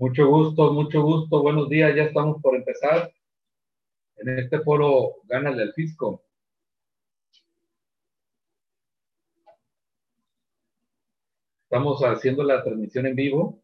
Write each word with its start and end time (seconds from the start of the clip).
Mucho 0.00 0.26
gusto, 0.28 0.72
mucho 0.72 1.02
gusto. 1.02 1.42
Buenos 1.42 1.68
días, 1.68 1.94
ya 1.94 2.04
estamos 2.04 2.40
por 2.40 2.56
empezar. 2.56 3.12
En 4.16 4.38
este 4.38 4.60
foro, 4.60 5.16
gánale 5.24 5.62
al 5.62 5.74
fisco. 5.74 6.22
Estamos 11.64 12.00
haciendo 12.00 12.42
la 12.44 12.64
transmisión 12.64 13.08
en 13.08 13.14
vivo. 13.14 13.60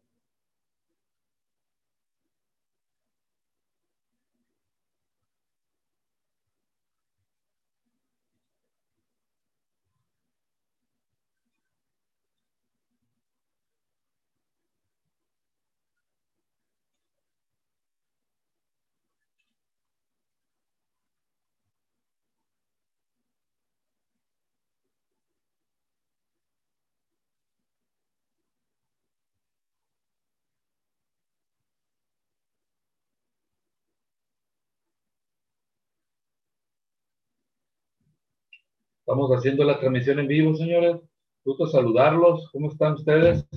Estamos 39.07 39.31
haciendo 39.31 39.63
la 39.63 39.79
transmisión 39.79 40.19
en 40.19 40.27
vivo, 40.27 40.53
señores. 40.53 40.97
Gusto 41.45 41.65
saludarlos. 41.65 42.49
¿Cómo 42.51 42.69
están 42.69 42.95
ustedes? 42.95 43.47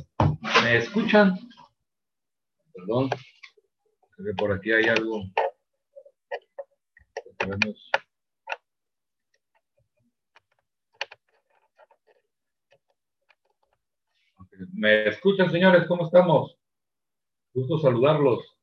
¿Me 0.63 0.77
escuchan? 0.77 1.35
Perdón. 2.73 3.11
Que 3.11 4.33
por 4.39 4.53
aquí 4.53 4.71
hay 4.71 4.85
algo. 4.85 5.25
¿Me 14.73 15.09
escuchan, 15.09 15.51
señores? 15.51 15.89
¿Cómo 15.89 16.05
estamos? 16.05 16.57
Gusto 17.53 17.77
saludarlos. 17.81 18.60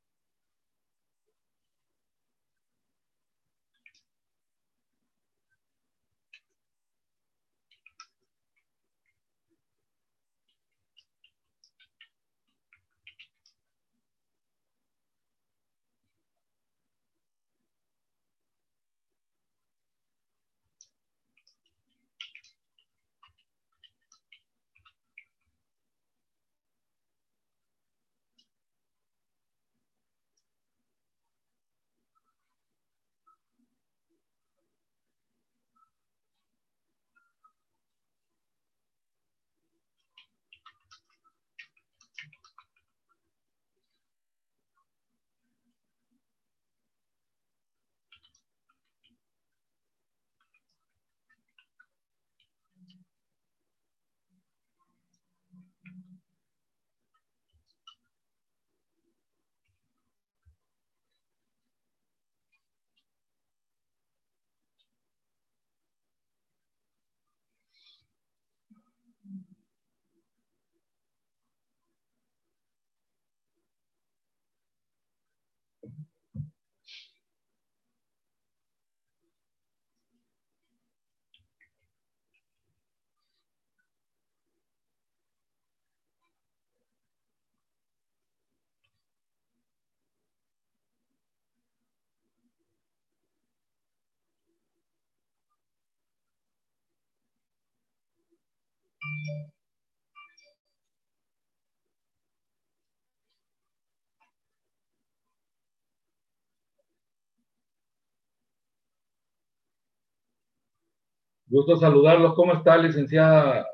Gusto 111.50 111.78
saludarlos. 111.78 112.36
¿Cómo 112.36 112.54
está, 112.54 112.78
licenciada 112.78 113.66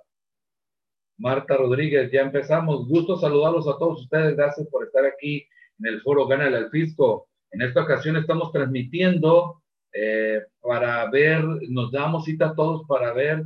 Marta 1.17 1.57
Rodríguez? 1.57 2.11
Ya 2.11 2.21
empezamos. 2.21 2.87
Gusto 2.87 3.17
saludarlos 3.17 3.67
a 3.67 3.77
todos 3.77 4.01
ustedes. 4.01 4.35
Gracias 4.35 4.67
por 4.69 4.85
estar 4.85 5.05
aquí 5.05 5.47
en 5.79 5.87
el 5.87 6.01
foro 6.01 6.27
Gana 6.27 6.47
el 6.47 6.69
Fisco. 6.69 7.27
En 7.51 7.61
esta 7.61 7.81
ocasión 7.81 8.15
estamos 8.17 8.51
transmitiendo 8.51 9.63
eh, 9.91 10.43
para 10.61 11.09
ver, 11.09 11.43
nos 11.69 11.91
damos 11.91 12.25
cita 12.25 12.49
a 12.49 12.55
todos 12.55 12.85
para 12.87 13.11
ver 13.11 13.43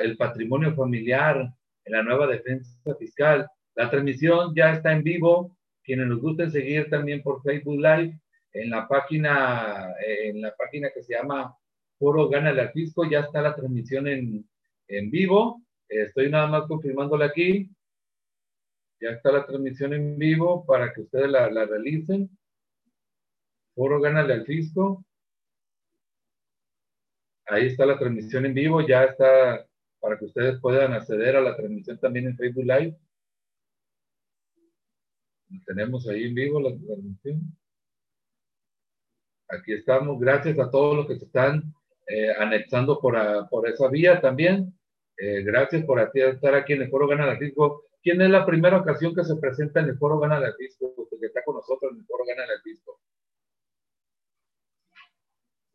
el 0.00 0.16
patrimonio 0.16 0.74
familiar 0.74 1.52
en 1.84 1.92
la 1.92 2.02
nueva 2.02 2.26
defensa 2.26 2.94
fiscal. 2.98 3.48
La 3.74 3.90
transmisión 3.90 4.54
ya 4.54 4.72
está 4.72 4.92
en 4.92 5.02
vivo. 5.02 5.56
Quienes 5.82 6.06
nos 6.06 6.20
gusten 6.20 6.50
seguir 6.50 6.90
también 6.90 7.22
por 7.22 7.42
Facebook 7.42 7.76
Live 7.78 8.20
en 8.52 8.70
la 8.70 8.86
página, 8.86 9.94
en 10.06 10.40
la 10.42 10.54
página 10.56 10.90
que 10.90 11.02
se 11.02 11.14
llama 11.14 11.56
Foro 11.98 12.28
Gana 12.28 12.50
el 12.50 12.70
Fisco, 12.70 13.08
ya 13.08 13.20
está 13.20 13.42
la 13.42 13.54
transmisión 13.54 14.06
en, 14.06 14.48
en 14.88 15.10
vivo. 15.10 15.62
Estoy 15.88 16.30
nada 16.30 16.46
más 16.46 16.66
confirmándole 16.66 17.24
aquí. 17.24 17.70
Ya 19.00 19.10
está 19.10 19.32
la 19.32 19.46
transmisión 19.46 19.92
en 19.94 20.18
vivo 20.18 20.66
para 20.66 20.92
que 20.92 21.02
ustedes 21.02 21.30
la, 21.30 21.50
la 21.50 21.64
realicen. 21.64 22.28
Foro 23.74 24.00
Gánale 24.00 24.34
al 24.34 24.44
Fisco. 24.44 25.04
Ahí 27.48 27.66
está 27.66 27.86
la 27.86 27.98
transmisión 27.98 28.44
en 28.46 28.54
vivo, 28.54 28.86
ya 28.86 29.04
está 29.04 29.66
para 30.00 30.18
que 30.18 30.26
ustedes 30.26 30.60
puedan 30.60 30.92
acceder 30.92 31.36
a 31.36 31.40
la 31.40 31.56
transmisión 31.56 31.98
también 31.98 32.26
en 32.26 32.36
Facebook 32.36 32.64
Live. 32.64 32.96
Tenemos 35.66 36.06
ahí 36.08 36.24
en 36.24 36.34
vivo 36.34 36.60
la 36.60 36.76
transmisión. 36.76 37.40
Aquí 39.48 39.72
estamos. 39.72 40.20
Gracias 40.20 40.58
a 40.58 40.70
todos 40.70 40.94
los 40.94 41.06
que 41.06 41.18
se 41.18 41.24
están 41.24 41.72
eh, 42.06 42.32
anexando 42.38 43.00
por, 43.00 43.16
por 43.48 43.66
esa 43.66 43.88
vía 43.88 44.20
también. 44.20 44.78
Eh, 45.16 45.42
gracias 45.42 45.84
por 45.84 46.00
estar 46.00 46.54
aquí 46.54 46.74
en 46.74 46.82
el 46.82 46.90
Foro 46.90 47.08
Gana 47.08 47.26
la 47.26 47.38
Fisco. 47.38 47.84
¿Quién 48.02 48.20
es 48.20 48.30
la 48.30 48.44
primera 48.44 48.76
ocasión 48.76 49.14
que 49.14 49.24
se 49.24 49.36
presenta 49.36 49.80
en 49.80 49.88
el 49.88 49.98
Foro 49.98 50.18
Gana 50.18 50.38
la 50.38 50.52
Fisco? 50.52 50.94
Que 51.18 51.26
está 51.26 51.42
con 51.44 51.56
nosotros 51.56 51.92
en 51.92 52.00
el 52.00 52.04
Foro 52.06 52.24
Gana 52.26 52.46
la 52.46 52.60
Fisco. 52.62 53.00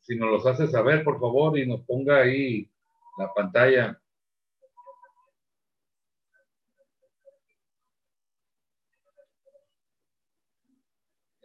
Si 0.04 0.16
nos 0.18 0.32
los 0.32 0.46
hace 0.46 0.68
saber, 0.68 1.04
por 1.04 1.20
favor, 1.20 1.58
y 1.58 1.66
nos 1.66 1.82
ponga 1.86 2.18
ahí 2.22 2.70
la 3.18 3.34
pantalla. 3.34 4.00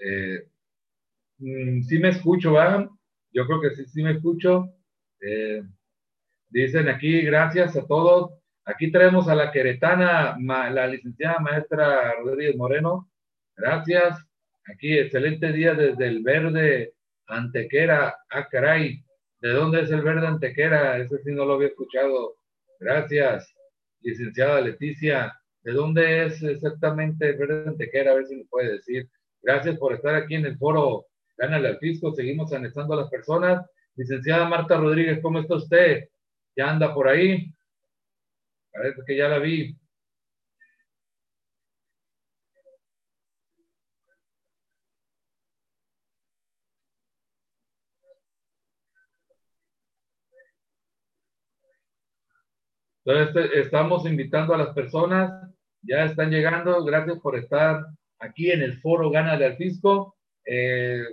Eh, 0.00 0.48
mm, 1.38 1.82
sí 1.82 1.98
me 2.00 2.08
escucho, 2.10 2.52
¿verdad? 2.52 2.88
Yo 3.32 3.46
creo 3.46 3.60
que 3.60 3.70
sí, 3.76 3.86
sí 3.86 4.02
me 4.02 4.12
escucho. 4.12 4.74
Eh, 5.20 5.62
dicen 6.48 6.88
aquí, 6.88 7.22
gracias 7.22 7.76
a 7.76 7.86
todos. 7.86 8.32
Aquí 8.64 8.90
tenemos 8.90 9.28
a 9.28 9.34
la 9.36 9.52
queretana, 9.52 10.36
la 10.38 10.86
licenciada 10.88 11.38
maestra 11.38 12.14
Rodríguez 12.16 12.56
Moreno. 12.56 13.08
Gracias. 13.56 14.18
Aquí, 14.66 14.98
excelente 14.98 15.52
día 15.52 15.74
desde 15.74 16.08
el 16.08 16.22
verde 16.22 16.94
Antequera. 17.28 18.16
Ah, 18.30 18.48
caray. 18.48 19.04
¿De 19.40 19.50
dónde 19.50 19.82
es 19.82 19.90
el 19.90 20.02
verde 20.02 20.26
Antequera? 20.26 20.98
Ese 20.98 21.18
sí 21.18 21.30
no 21.30 21.44
lo 21.44 21.54
había 21.54 21.68
escuchado. 21.68 22.36
Gracias, 22.80 23.54
licenciada 24.00 24.60
Leticia. 24.60 25.32
¿De 25.62 25.72
dónde 25.72 26.26
es 26.26 26.42
exactamente 26.42 27.32
Verde 27.32 27.68
Antequera? 27.68 28.12
A 28.12 28.14
ver 28.14 28.26
si 28.26 28.36
me 28.36 28.44
puede 28.46 28.72
decir. 28.72 29.08
Gracias 29.42 29.78
por 29.78 29.92
estar 29.92 30.14
aquí 30.14 30.34
en 30.34 30.46
el 30.46 30.58
foro 30.58 31.06
Gánale 31.36 31.68
al 31.68 31.78
Fisco. 31.78 32.12
Seguimos 32.12 32.52
anexando 32.52 32.94
a 32.94 33.02
las 33.02 33.10
personas. 33.10 33.64
Licenciada 33.94 34.48
Marta 34.48 34.76
Rodríguez, 34.76 35.20
¿cómo 35.22 35.40
está 35.40 35.54
usted? 35.54 36.08
¿Ya 36.56 36.70
anda 36.70 36.92
por 36.92 37.08
ahí? 37.08 37.52
Parece 38.72 39.02
que 39.06 39.16
ya 39.16 39.28
la 39.28 39.38
vi. 39.38 39.76
Entonces, 53.08 53.52
estamos 53.54 54.04
invitando 54.04 54.52
a 54.52 54.58
las 54.58 54.74
personas, 54.74 55.32
ya 55.80 56.04
están 56.04 56.30
llegando, 56.30 56.84
gracias 56.84 57.18
por 57.20 57.38
estar 57.38 57.86
aquí 58.18 58.50
en 58.50 58.60
el 58.60 58.78
foro 58.82 59.10
Gánale 59.10 59.46
al 59.46 59.56
Fisco. 59.56 60.14
Eh, 60.44 61.04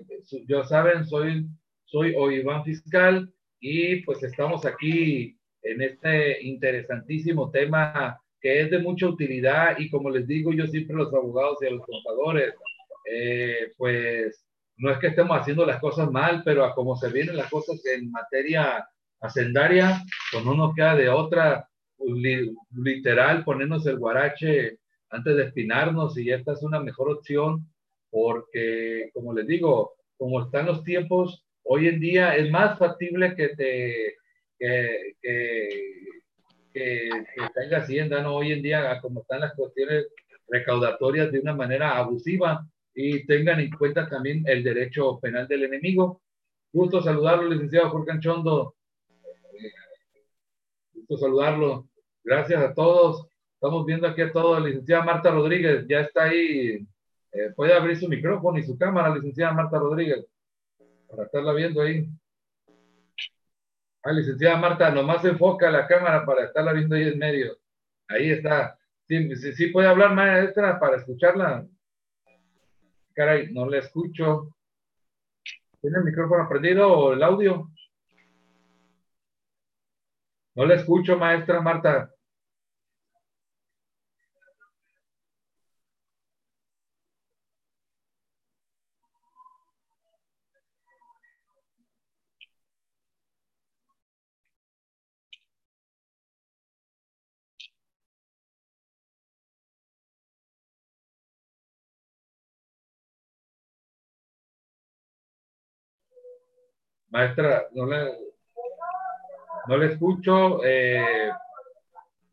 yo 0.45 0.65
saben, 0.65 1.05
soy, 1.05 1.47
soy 1.85 2.13
Iván 2.13 2.65
Fiscal 2.65 3.33
y 3.61 4.01
pues 4.01 4.21
estamos 4.23 4.65
aquí 4.65 5.39
en 5.61 5.81
este 5.81 6.43
interesantísimo 6.43 7.49
tema 7.49 8.19
que 8.41 8.59
es 8.59 8.71
de 8.71 8.79
mucha 8.79 9.07
utilidad 9.07 9.79
y 9.79 9.89
como 9.89 10.09
les 10.09 10.27
digo 10.27 10.51
yo 10.51 10.67
siempre 10.67 10.97
a 10.97 10.99
los 10.99 11.13
abogados 11.13 11.59
y 11.61 11.67
a 11.67 11.71
los 11.71 11.85
contadores, 11.85 12.55
eh, 13.09 13.71
pues 13.77 14.45
no 14.75 14.91
es 14.91 14.99
que 14.99 15.07
estemos 15.07 15.39
haciendo 15.39 15.65
las 15.65 15.79
cosas 15.79 16.11
mal, 16.11 16.41
pero 16.43 16.65
a 16.65 16.75
como 16.75 16.97
se 16.97 17.09
vienen 17.09 17.37
las 17.37 17.49
cosas 17.49 17.79
en 17.85 18.11
materia 18.11 18.85
hacendaria, 19.21 20.03
pues 20.33 20.43
no 20.43 20.55
nos 20.55 20.75
queda 20.75 20.93
de 20.95 21.07
otra 21.07 21.69
literal 21.97 23.43
ponernos 23.43 23.85
el 23.85 23.97
guarache 23.97 24.79
antes 25.09 25.35
de 25.35 25.43
espinarnos 25.43 26.17
y 26.17 26.31
esta 26.31 26.53
es 26.53 26.63
una 26.63 26.79
mejor 26.79 27.09
opción 27.09 27.67
porque, 28.09 29.09
como 29.13 29.33
les 29.33 29.47
digo, 29.47 29.93
como 30.17 30.41
están 30.41 30.67
los 30.67 30.83
tiempos, 30.83 31.45
hoy 31.63 31.87
en 31.87 31.99
día 31.99 32.35
es 32.35 32.49
más 32.49 32.77
factible 32.77 33.35
que 33.35 33.49
te 33.49 34.15
que, 34.57 35.15
que, 35.21 35.69
que, 36.73 37.09
tenga 37.53 37.79
hacienda, 37.79 38.21
¿no? 38.21 38.35
Hoy 38.37 38.53
en 38.53 38.61
día, 38.61 38.99
como 39.01 39.21
están 39.21 39.41
las 39.41 39.53
cuestiones 39.53 40.07
recaudatorias 40.47 41.31
de 41.31 41.39
una 41.39 41.53
manera 41.53 41.97
abusiva 41.97 42.65
y 42.93 43.25
tengan 43.25 43.59
en 43.59 43.71
cuenta 43.71 44.07
también 44.07 44.43
el 44.47 44.63
derecho 44.63 45.19
penal 45.19 45.47
del 45.47 45.63
enemigo. 45.63 46.21
Gusto 46.71 47.01
saludarlo, 47.01 47.49
licenciado 47.49 47.89
Jorge 47.89 48.11
Anchondo 48.11 48.75
saludarlo. 51.09 51.87
Gracias 52.23 52.61
a 52.61 52.73
todos. 52.73 53.27
Estamos 53.53 53.85
viendo 53.85 54.07
aquí 54.07 54.21
a 54.21 54.31
todos. 54.31 54.63
licenciada 54.63 55.03
Marta 55.03 55.31
Rodríguez 55.31 55.85
ya 55.87 56.01
está 56.01 56.23
ahí. 56.23 56.87
Eh, 57.31 57.51
puede 57.55 57.73
abrir 57.73 57.97
su 57.97 58.07
micrófono 58.07 58.57
y 58.57 58.63
su 58.63 58.77
cámara, 58.77 59.13
licenciada 59.13 59.53
Marta 59.53 59.77
Rodríguez, 59.77 60.25
para 61.09 61.23
estarla 61.23 61.53
viendo 61.53 61.81
ahí. 61.81 62.07
Ah, 64.03 64.11
licenciada 64.11 64.57
Marta, 64.57 64.89
nomás 64.91 65.25
enfoca 65.25 65.69
la 65.69 65.87
cámara 65.87 66.25
para 66.25 66.45
estarla 66.45 66.73
viendo 66.73 66.95
ahí 66.95 67.09
en 67.09 67.19
medio. 67.19 67.57
Ahí 68.07 68.29
está. 68.31 68.77
Sí, 69.07 69.35
sí, 69.35 69.53
sí 69.53 69.67
puede 69.67 69.87
hablar 69.87 70.13
maestra 70.13 70.79
para 70.79 70.97
escucharla. 70.97 71.67
Caray, 73.13 73.51
no 73.51 73.67
le 73.69 73.79
escucho. 73.79 74.55
¿Tiene 75.81 75.99
el 75.99 76.03
micrófono 76.05 76.47
prendido 76.47 76.91
o 76.91 77.13
el 77.13 77.23
audio? 77.23 77.69
No 80.55 80.65
le 80.65 80.75
escucho, 80.75 81.17
maestra 81.17 81.61
Marta. 81.61 82.09
Maestra, 107.09 107.67
no 107.73 107.85
le, 107.87 108.34
no 109.67 109.77
le 109.77 109.93
escucho. 109.93 110.63
Eh, 110.63 111.31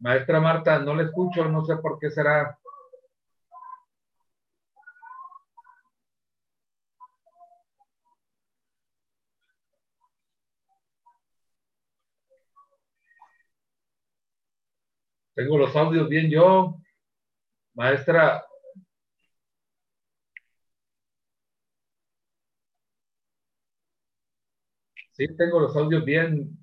maestra 0.00 0.38
Marta, 0.38 0.78
no 0.80 0.94
le 0.94 1.04
escucho, 1.04 1.48
no 1.48 1.64
sé 1.64 1.76
por 1.76 1.98
qué 1.98 2.10
será. 2.10 2.58
Tengo 15.34 15.58
los 15.58 15.76
audios 15.76 16.08
bien 16.08 16.30
yo. 16.30 16.78
Maestra. 17.74 18.44
Sí, 25.12 25.26
tengo 25.36 25.60
los 25.60 25.74
audios 25.76 26.04
bien. 26.04 26.61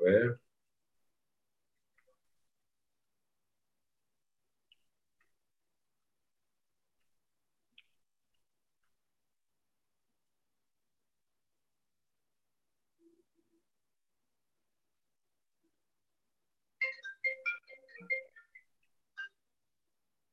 A 0.00 0.04
ver. 0.04 0.38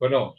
Bueno, 0.03 0.35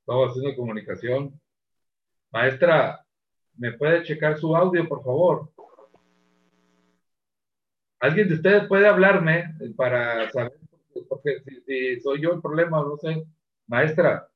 Estamos 0.00 0.30
haciendo 0.30 0.56
comunicación. 0.56 1.38
Maestra, 2.32 3.04
¿me 3.58 3.72
puede 3.72 4.02
checar 4.02 4.38
su 4.38 4.56
audio, 4.56 4.88
por 4.88 5.04
favor? 5.04 5.50
¿Alguien 8.00 8.28
de 8.28 8.34
ustedes 8.36 8.66
puede 8.66 8.86
hablarme 8.86 9.54
para 9.76 10.30
saber? 10.30 10.58
Porque 11.06 11.40
si, 11.66 12.00
soy 12.00 12.22
yo 12.22 12.32
el 12.32 12.40
problema, 12.40 12.80
no 12.80 12.96
sé. 12.96 13.26
Maestra, 13.66 14.31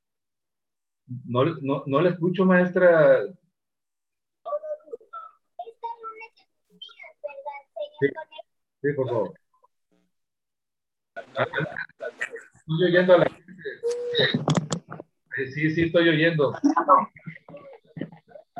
no, 1.07 1.45
no, 1.63 1.83
no 1.87 2.01
le 2.01 2.11
escucho, 2.11 2.45
maestra. 2.45 3.23
Sí, 8.83 8.93
por 8.95 9.09
favor. 9.09 9.35
Estoy 12.55 12.85
oyendo 12.85 13.15
a 13.15 13.19
la 13.19 13.25
gente. 13.25 13.63
Sí, 15.55 15.71
sí, 15.71 15.83
estoy 15.83 16.09
oyendo. 16.09 16.53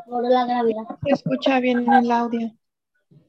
Por 0.05 0.29
la 0.29 0.45
gravedad. 0.45 0.83
Se 1.03 1.13
escucha 1.13 1.59
bien 1.59 1.91
el 1.91 2.11
audio. 2.11 2.51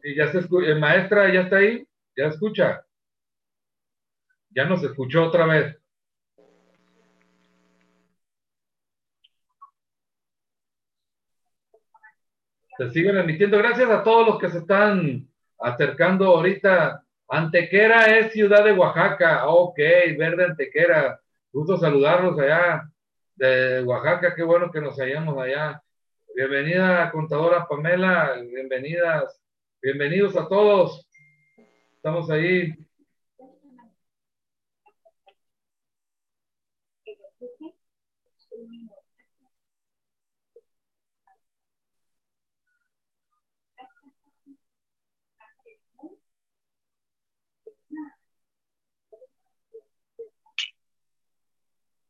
Sí, 0.02 0.14
ya 0.14 0.30
se 0.32 0.38
escucha. 0.40 0.68
Eh, 0.68 0.74
maestra, 0.74 1.32
¿ya 1.32 1.42
está 1.42 1.56
ahí? 1.56 1.86
¿Ya 2.16 2.26
escucha? 2.26 2.84
Ya 4.50 4.64
nos 4.64 4.82
escuchó 4.82 5.24
otra 5.24 5.46
vez. 5.46 5.77
Se 12.78 12.90
siguen 12.90 13.16
emitiendo. 13.16 13.58
Gracias 13.58 13.90
a 13.90 14.04
todos 14.04 14.24
los 14.24 14.38
que 14.38 14.50
se 14.50 14.58
están 14.58 15.28
acercando 15.58 16.26
ahorita. 16.26 17.02
Antequera 17.28 18.16
es 18.16 18.32
ciudad 18.32 18.64
de 18.64 18.72
Oaxaca. 18.72 19.48
Ok, 19.48 19.76
verde 20.16 20.44
Antequera. 20.44 21.20
Gusto 21.52 21.76
saludarlos 21.76 22.38
allá 22.38 22.88
de 23.34 23.82
Oaxaca, 23.82 24.32
qué 24.32 24.44
bueno 24.44 24.70
que 24.70 24.80
nos 24.80 24.96
hallamos 24.96 25.36
allá. 25.42 25.82
Bienvenida, 26.36 27.10
contadora 27.10 27.66
Pamela, 27.66 28.36
bienvenidas, 28.48 29.40
bienvenidos 29.82 30.36
a 30.36 30.46
todos. 30.46 31.04
Estamos 31.96 32.30
ahí. 32.30 32.76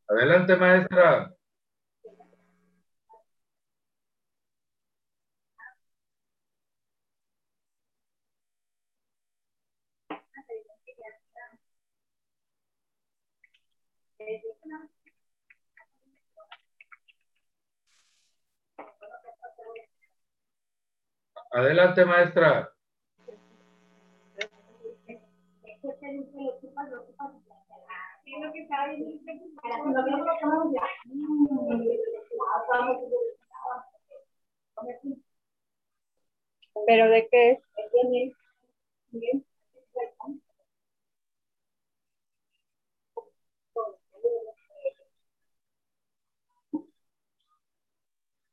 Adelante, 0.09 0.57
maestra. 0.57 1.33
Adelante, 21.53 22.05
maestra. 22.07 22.73
¿Pero 36.87 37.09
de 37.11 37.29
qué 37.31 37.51
es? 37.51 37.59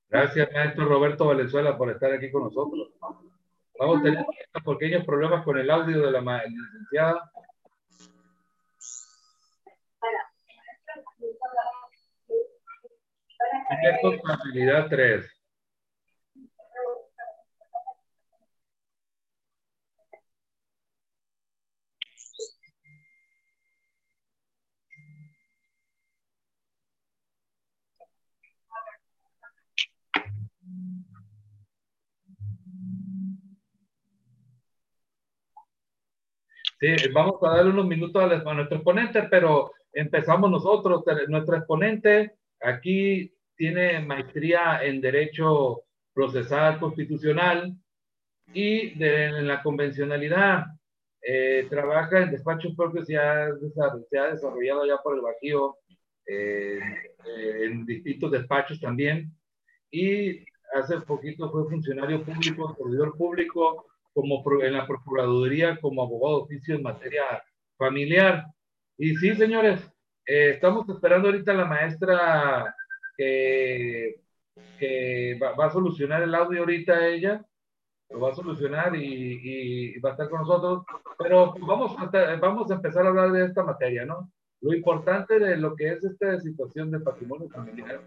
Gracias, 0.09 0.49
maestro 0.53 0.85
Roberto 0.85 1.25
Valenzuela, 1.25 1.77
por 1.77 1.91
estar 1.91 2.11
aquí 2.13 2.31
con 2.31 2.43
nosotros. 2.43 2.93
Vamos 3.77 3.99
a 3.99 4.03
tener 4.03 4.25
pequeños 4.63 5.05
problemas 5.05 5.43
con 5.43 5.57
el 5.57 5.69
audio 5.69 6.01
de 6.01 6.11
la 6.11 6.21
licenciada. 6.47 7.29
Contabilidad 14.01 14.87
3. 14.89 15.25
Sí, 36.79 36.95
vamos 37.13 37.41
a 37.41 37.55
darle 37.55 37.71
unos 37.71 37.87
minutos 37.87 38.21
a, 38.21 38.53
nuestro 38.53 38.77
exponente, 38.77 39.23
pero 39.23 39.71
empezamos 39.93 40.51
nosotros. 40.51 41.03
Nuestro 41.29 41.57
exponente 41.57 42.35
aquí 42.61 43.34
tiene 43.55 43.99
maestría 43.99 44.83
en 44.83 45.01
Derecho 45.01 45.83
Procesal 46.13 46.79
Constitucional 46.79 47.75
y 48.53 48.97
de, 48.97 49.25
en 49.25 49.47
la 49.47 49.61
convencionalidad. 49.61 50.65
Eh, 51.21 51.65
trabaja 51.69 52.21
en 52.21 52.31
despachos 52.31 52.75
propios 52.75 53.09
y 53.09 53.15
ha, 53.15 53.49
se 54.09 54.17
ha 54.17 54.31
desarrollado 54.31 54.85
ya 54.85 54.97
por 54.97 55.15
el 55.15 55.21
Bajío 55.21 55.77
eh, 56.27 56.79
eh, 57.25 57.63
en 57.63 57.85
distintos 57.85 58.31
despachos 58.31 58.79
también. 58.79 59.31
Y 59.89 60.45
hace 60.73 61.01
poquito 61.01 61.51
fue 61.51 61.69
funcionario 61.69 62.23
público, 62.23 62.75
servidor 62.77 63.17
público, 63.17 63.85
como 64.13 64.43
en 64.61 64.73
la 64.73 64.87
Procuraduría, 64.87 65.77
como 65.81 66.03
abogado 66.03 66.37
de 66.37 66.43
oficio 66.43 66.75
en 66.75 66.83
materia 66.83 67.23
familiar. 67.77 68.45
Y 68.97 69.15
sí, 69.15 69.35
señores, 69.35 69.81
estamos 70.25 70.87
esperando 70.87 71.27
ahorita 71.27 71.51
a 71.51 71.55
la 71.55 71.65
maestra 71.65 72.75
que, 73.17 74.21
que 74.79 75.39
va, 75.41 75.65
a 75.65 75.71
solucionar 75.71 76.23
el 76.23 76.35
audio 76.35 76.61
ahorita 76.61 77.07
ella, 77.07 77.45
lo 78.09 78.19
va 78.19 78.31
a 78.31 78.35
solucionar 78.35 78.95
y, 78.95 79.39
y 79.95 79.99
va 79.99 80.09
a 80.09 80.11
estar 80.13 80.29
con 80.29 80.41
nosotros, 80.41 80.85
pero 81.17 81.53
vamos 81.59 81.95
a, 81.97 82.35
vamos 82.35 82.71
a 82.71 82.75
empezar 82.75 83.05
a 83.05 83.09
hablar 83.09 83.31
de 83.31 83.45
esta 83.45 83.63
materia, 83.63 84.05
¿no? 84.05 84.31
Lo 84.61 84.73
importante 84.73 85.39
de 85.39 85.57
lo 85.57 85.75
que 85.75 85.89
es 85.89 86.03
esta 86.03 86.39
situación 86.39 86.91
de 86.91 86.99
patrimonio 86.99 87.49
familiar, 87.49 88.01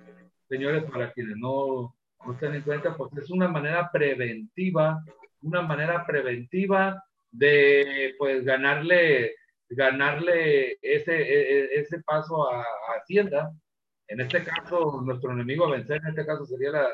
señores, 0.49 0.85
para 0.85 1.13
quienes 1.13 1.37
no, 1.37 1.95
no 2.25 2.33
estén 2.33 2.55
en 2.55 2.63
cuenta, 2.63 2.97
pues 2.97 3.13
es 3.17 3.31
una 3.31 3.49
manera 3.49 3.91
preventiva, 3.93 5.03
una 5.43 5.63
manera 5.63 6.07
preventiva 6.07 7.03
de 7.31 8.15
pues 8.19 8.45
ganarle 8.45 9.35
ganarle 9.71 10.79
ese, 10.81 11.15
e, 11.15 11.59
e, 11.59 11.81
ese 11.81 12.01
paso 12.03 12.51
a, 12.51 12.63
a 12.63 12.99
Hacienda 12.99 13.53
en 14.09 14.21
este 14.21 14.43
caso, 14.43 15.01
nuestro 15.03 15.33
enemigo 15.33 15.67
a 15.67 15.73
vencer, 15.73 16.01
en 16.03 16.09
este 16.09 16.27
caso 16.27 16.47
sería 16.47 16.71
la, 16.71 16.89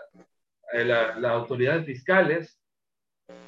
eh, 0.73 0.85
la, 0.85 1.19
las 1.19 1.33
autoridades 1.33 1.87
fiscales, 1.87 2.59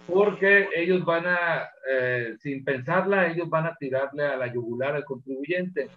porque 0.06 0.68
ellos 0.74 1.04
van 1.04 1.26
a, 1.26 1.68
eh, 1.90 2.36
sin 2.38 2.64
pensarla, 2.64 3.26
ellos 3.26 3.48
van 3.50 3.66
a 3.66 3.76
tirarle 3.76 4.24
a 4.24 4.36
la 4.36 4.52
yugular 4.52 4.94
al 4.94 5.04
contribuyente. 5.04 5.90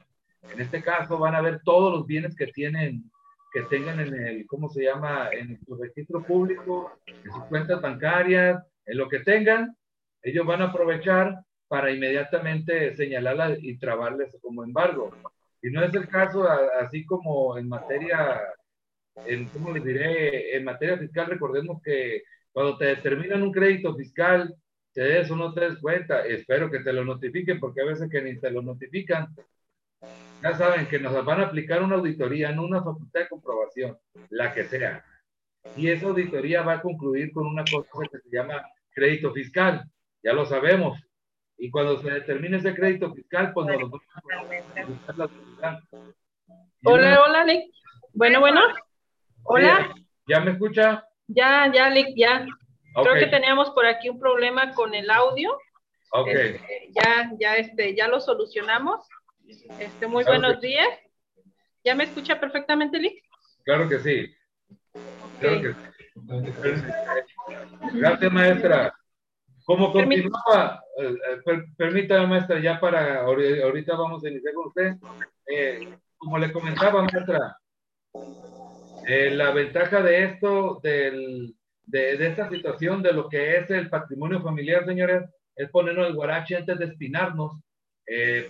En 0.51 0.59
este 0.59 0.81
caso 0.81 1.17
van 1.19 1.35
a 1.35 1.41
ver 1.41 1.61
todos 1.63 1.93
los 1.93 2.07
bienes 2.07 2.35
que 2.35 2.47
tienen, 2.47 3.09
que 3.53 3.61
tengan 3.63 3.99
en 3.99 4.13
el, 4.13 4.47
¿cómo 4.47 4.69
se 4.69 4.83
llama? 4.83 5.29
En 5.31 5.59
su 5.65 5.75
registro 5.75 6.23
público, 6.23 6.99
en 7.05 7.31
sus 7.31 7.43
cuentas 7.45 7.81
bancarias, 7.81 8.63
en 8.85 8.97
lo 8.97 9.07
que 9.07 9.19
tengan, 9.19 9.75
ellos 10.23 10.45
van 10.45 10.61
a 10.61 10.65
aprovechar 10.65 11.43
para 11.67 11.91
inmediatamente 11.91 12.95
señalarla 12.95 13.57
y 13.59 13.77
trabarles 13.77 14.35
como 14.41 14.63
embargo. 14.63 15.11
Y 15.61 15.69
no 15.69 15.83
es 15.83 15.93
el 15.93 16.07
caso, 16.07 16.47
así 16.79 17.05
como 17.05 17.57
en 17.57 17.67
materia, 17.67 18.41
en, 19.25 19.45
¿cómo 19.49 19.73
les 19.73 19.83
diré? 19.83 20.55
En 20.55 20.63
materia 20.63 20.97
fiscal, 20.97 21.27
recordemos 21.27 21.81
que 21.83 22.23
cuando 22.51 22.77
te 22.77 22.85
determinan 22.85 23.43
un 23.43 23.51
crédito 23.51 23.95
fiscal, 23.95 24.55
te 24.93 25.01
des 25.01 25.29
o 25.31 25.35
no 25.35 25.53
te 25.53 25.61
des 25.61 25.79
cuenta, 25.79 26.25
espero 26.25 26.69
que 26.71 26.79
te 26.79 26.93
lo 26.93 27.03
notifiquen, 27.03 27.59
porque 27.59 27.81
a 27.81 27.85
veces 27.85 28.09
que 28.09 28.21
ni 28.21 28.39
te 28.39 28.51
lo 28.51 28.61
notifican, 28.61 29.35
ya 30.41 30.53
saben 30.57 30.87
que 30.87 30.99
nos 30.99 31.25
van 31.25 31.41
a 31.41 31.45
aplicar 31.45 31.83
una 31.83 31.95
auditoría, 31.95 32.51
no 32.51 32.63
una 32.63 32.83
facultad 32.83 33.21
de 33.21 33.27
comprobación, 33.27 33.97
la 34.29 34.53
que 34.53 34.63
sea. 34.65 35.03
Y 35.75 35.89
esa 35.89 36.07
auditoría 36.07 36.61
va 36.63 36.75
a 36.75 36.81
concluir 36.81 37.31
con 37.31 37.45
una 37.45 37.63
cosa 37.69 37.89
que 38.11 38.19
se 38.19 38.29
llama 38.29 38.63
crédito 38.91 39.33
fiscal, 39.33 39.83
ya 40.23 40.33
lo 40.33 40.45
sabemos, 40.45 40.99
y 41.59 41.69
cuando 41.69 42.01
se 42.01 42.09
determine 42.09 42.57
ese 42.57 42.73
crédito 42.73 43.13
fiscal, 43.13 43.51
pues 43.53 43.67
nos 43.67 43.81
lo 45.17 45.25
a 45.61 45.81
Hola, 46.85 47.21
hola, 47.25 47.43
Lick. 47.43 47.73
Bueno, 48.13 48.39
bueno. 48.39 48.61
Hola. 49.43 49.93
¿Ya 50.25 50.39
me 50.39 50.51
escucha? 50.51 51.05
Ya, 51.27 51.69
ya, 51.73 51.89
Lick, 51.89 52.15
ya. 52.15 52.45
Creo 52.95 53.15
que 53.15 53.27
teníamos 53.27 53.71
por 53.71 53.85
aquí 53.85 54.07
un 54.09 54.19
problema 54.19 54.73
con 54.73 54.95
el 54.95 55.09
audio. 55.09 55.57
Ok. 56.11 56.27
Este, 56.29 56.89
ya, 56.91 57.31
ya, 57.37 57.55
este, 57.57 57.93
ya 57.95 58.07
lo 58.07 58.21
solucionamos. 58.21 59.05
Este, 59.79 60.07
muy 60.07 60.23
buenos 60.23 60.61
días. 60.61 60.87
¿Ya 61.83 61.93
me 61.93 62.05
escucha 62.05 62.39
perfectamente, 62.39 62.99
Lick? 62.99 63.21
Claro 63.63 63.89
que 63.89 63.99
sí. 63.99 64.33
Claro 65.39 65.61
que 65.61 65.73
sí. 65.73 66.83
Gracias, 67.93 68.31
maestra. 68.31 68.93
Como 69.69 69.93
continuaba, 69.93 70.83
eh, 70.97 71.13
eh, 71.45 71.63
permítame, 71.77 72.25
maestra, 72.25 72.59
ya 72.59 72.79
para 72.79 73.21
ahorita 73.21 73.95
vamos 73.95 74.23
a 74.23 74.29
iniciar 74.29 74.55
con 74.55 74.65
usted. 74.65 74.95
Eh, 75.45 75.95
como 76.17 76.39
le 76.39 76.51
comentaba, 76.51 77.03
maestra, 77.03 77.55
la 79.05 79.51
ventaja 79.51 80.01
de 80.01 80.23
esto, 80.23 80.79
del, 80.81 81.53
de, 81.83 82.17
de, 82.17 82.27
esta 82.29 82.49
situación, 82.49 83.03
de 83.03 83.13
lo 83.13 83.29
que 83.29 83.57
es 83.57 83.69
el 83.69 83.91
patrimonio 83.91 84.41
familiar, 84.41 84.85
señores, 84.85 85.29
es 85.55 85.69
ponernos 85.69 86.07
el 86.07 86.15
guarache 86.15 86.55
antes 86.55 86.79
de 86.79 86.85
espinarnos, 86.85 87.61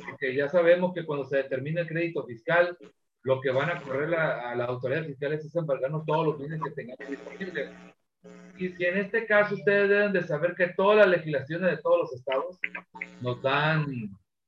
porque 0.09 0.33
ya 0.33 0.47
sabemos 0.47 0.93
que 0.93 1.05
cuando 1.05 1.25
se 1.25 1.35
determina 1.35 1.81
el 1.81 1.87
crédito 1.89 2.25
fiscal, 2.25 2.77
lo 3.23 3.41
que 3.41 3.51
van 3.51 3.69
a 3.71 3.81
correr 3.81 4.15
a, 4.15 4.55
las 4.55 4.69
autoridades 4.69 5.07
fiscales 5.07 5.43
es 5.43 5.53
embargarnos 5.53 6.05
todos 6.05 6.27
los 6.27 6.39
bienes 6.39 6.61
que 6.63 6.71
tengamos 6.71 7.09
disponibles. 7.09 7.71
Y 8.57 8.69
si 8.69 8.85
en 8.85 8.97
este 8.97 9.25
caso 9.25 9.55
ustedes 9.55 9.89
deben 9.89 10.11
de 10.11 10.23
saber 10.23 10.53
que 10.55 10.67
todas 10.69 10.97
las 10.97 11.07
legislaciones 11.07 11.71
de 11.71 11.81
todos 11.81 11.99
los 11.99 12.13
estados 12.13 12.59
nos 13.21 13.41
dan, 13.41 13.85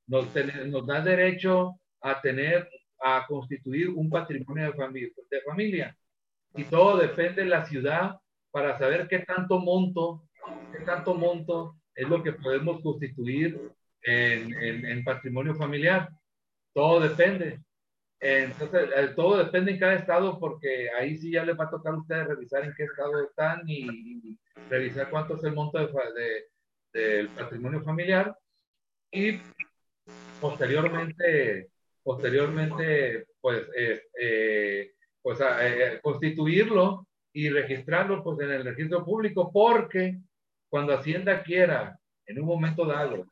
nos, 0.07 0.85
dan 0.85 1.05
derecho 1.05 1.79
a 2.01 2.19
tener, 2.19 2.69
a 2.99 3.25
constituir 3.27 3.89
un 3.89 4.09
patrimonio 4.09 4.65
de 4.65 4.73
familia, 4.73 5.09
de 5.29 5.41
familia. 5.41 5.97
Y 6.55 6.65
todo 6.65 6.97
depende 6.97 7.43
de 7.43 7.49
la 7.49 7.65
ciudad 7.65 8.17
para 8.51 8.77
saber 8.77 9.07
qué 9.07 9.19
tanto 9.19 9.59
monto, 9.59 10.27
qué 10.73 10.83
tanto 10.83 11.15
monto 11.15 11.77
es 11.95 12.09
lo 12.09 12.21
que 12.21 12.33
podemos 12.33 12.81
constituir 12.81 13.61
en, 14.03 14.53
en 14.85 15.03
patrimonio 15.05 15.55
familiar. 15.55 16.09
Todo 16.73 16.99
depende. 16.99 17.59
Entonces, 18.23 18.89
eh, 18.95 19.13
todo 19.15 19.43
depende 19.43 19.71
en 19.71 19.79
cada 19.79 19.95
estado 19.95 20.39
porque 20.39 20.91
ahí 20.91 21.17
sí 21.17 21.31
ya 21.31 21.43
les 21.43 21.59
va 21.59 21.63
a 21.65 21.71
tocar 21.71 21.95
a 21.95 21.97
ustedes 21.97 22.27
revisar 22.27 22.63
en 22.63 22.73
qué 22.77 22.83
estado 22.83 23.19
están 23.23 23.63
y, 23.65 24.37
revisar 24.69 25.09
cuánto 25.09 25.35
es 25.35 25.43
el 25.43 25.53
monto 25.53 25.79
de, 25.79 26.45
del 26.93 27.29
patrimonio 27.29 27.81
familiar. 27.81 28.37
Y 29.11 29.39
posteriormente, 30.39 31.71
posteriormente 32.03 33.25
pues, 33.41 33.63
eh, 33.75 34.91
pues 35.23 35.39
constituirlo 36.03 37.07
y 37.33 37.49
registrarlo 37.49 38.23
pues 38.23 38.39
en 38.41 38.51
el 38.51 38.63
registro 38.63 39.03
público 39.03 39.51
porque 39.51 40.19
cuando 40.69 40.93
Hacienda 40.93 41.41
quiera 41.41 41.99
en 42.27 42.39
un 42.39 42.45
momento 42.45 42.85
dado 42.85 43.25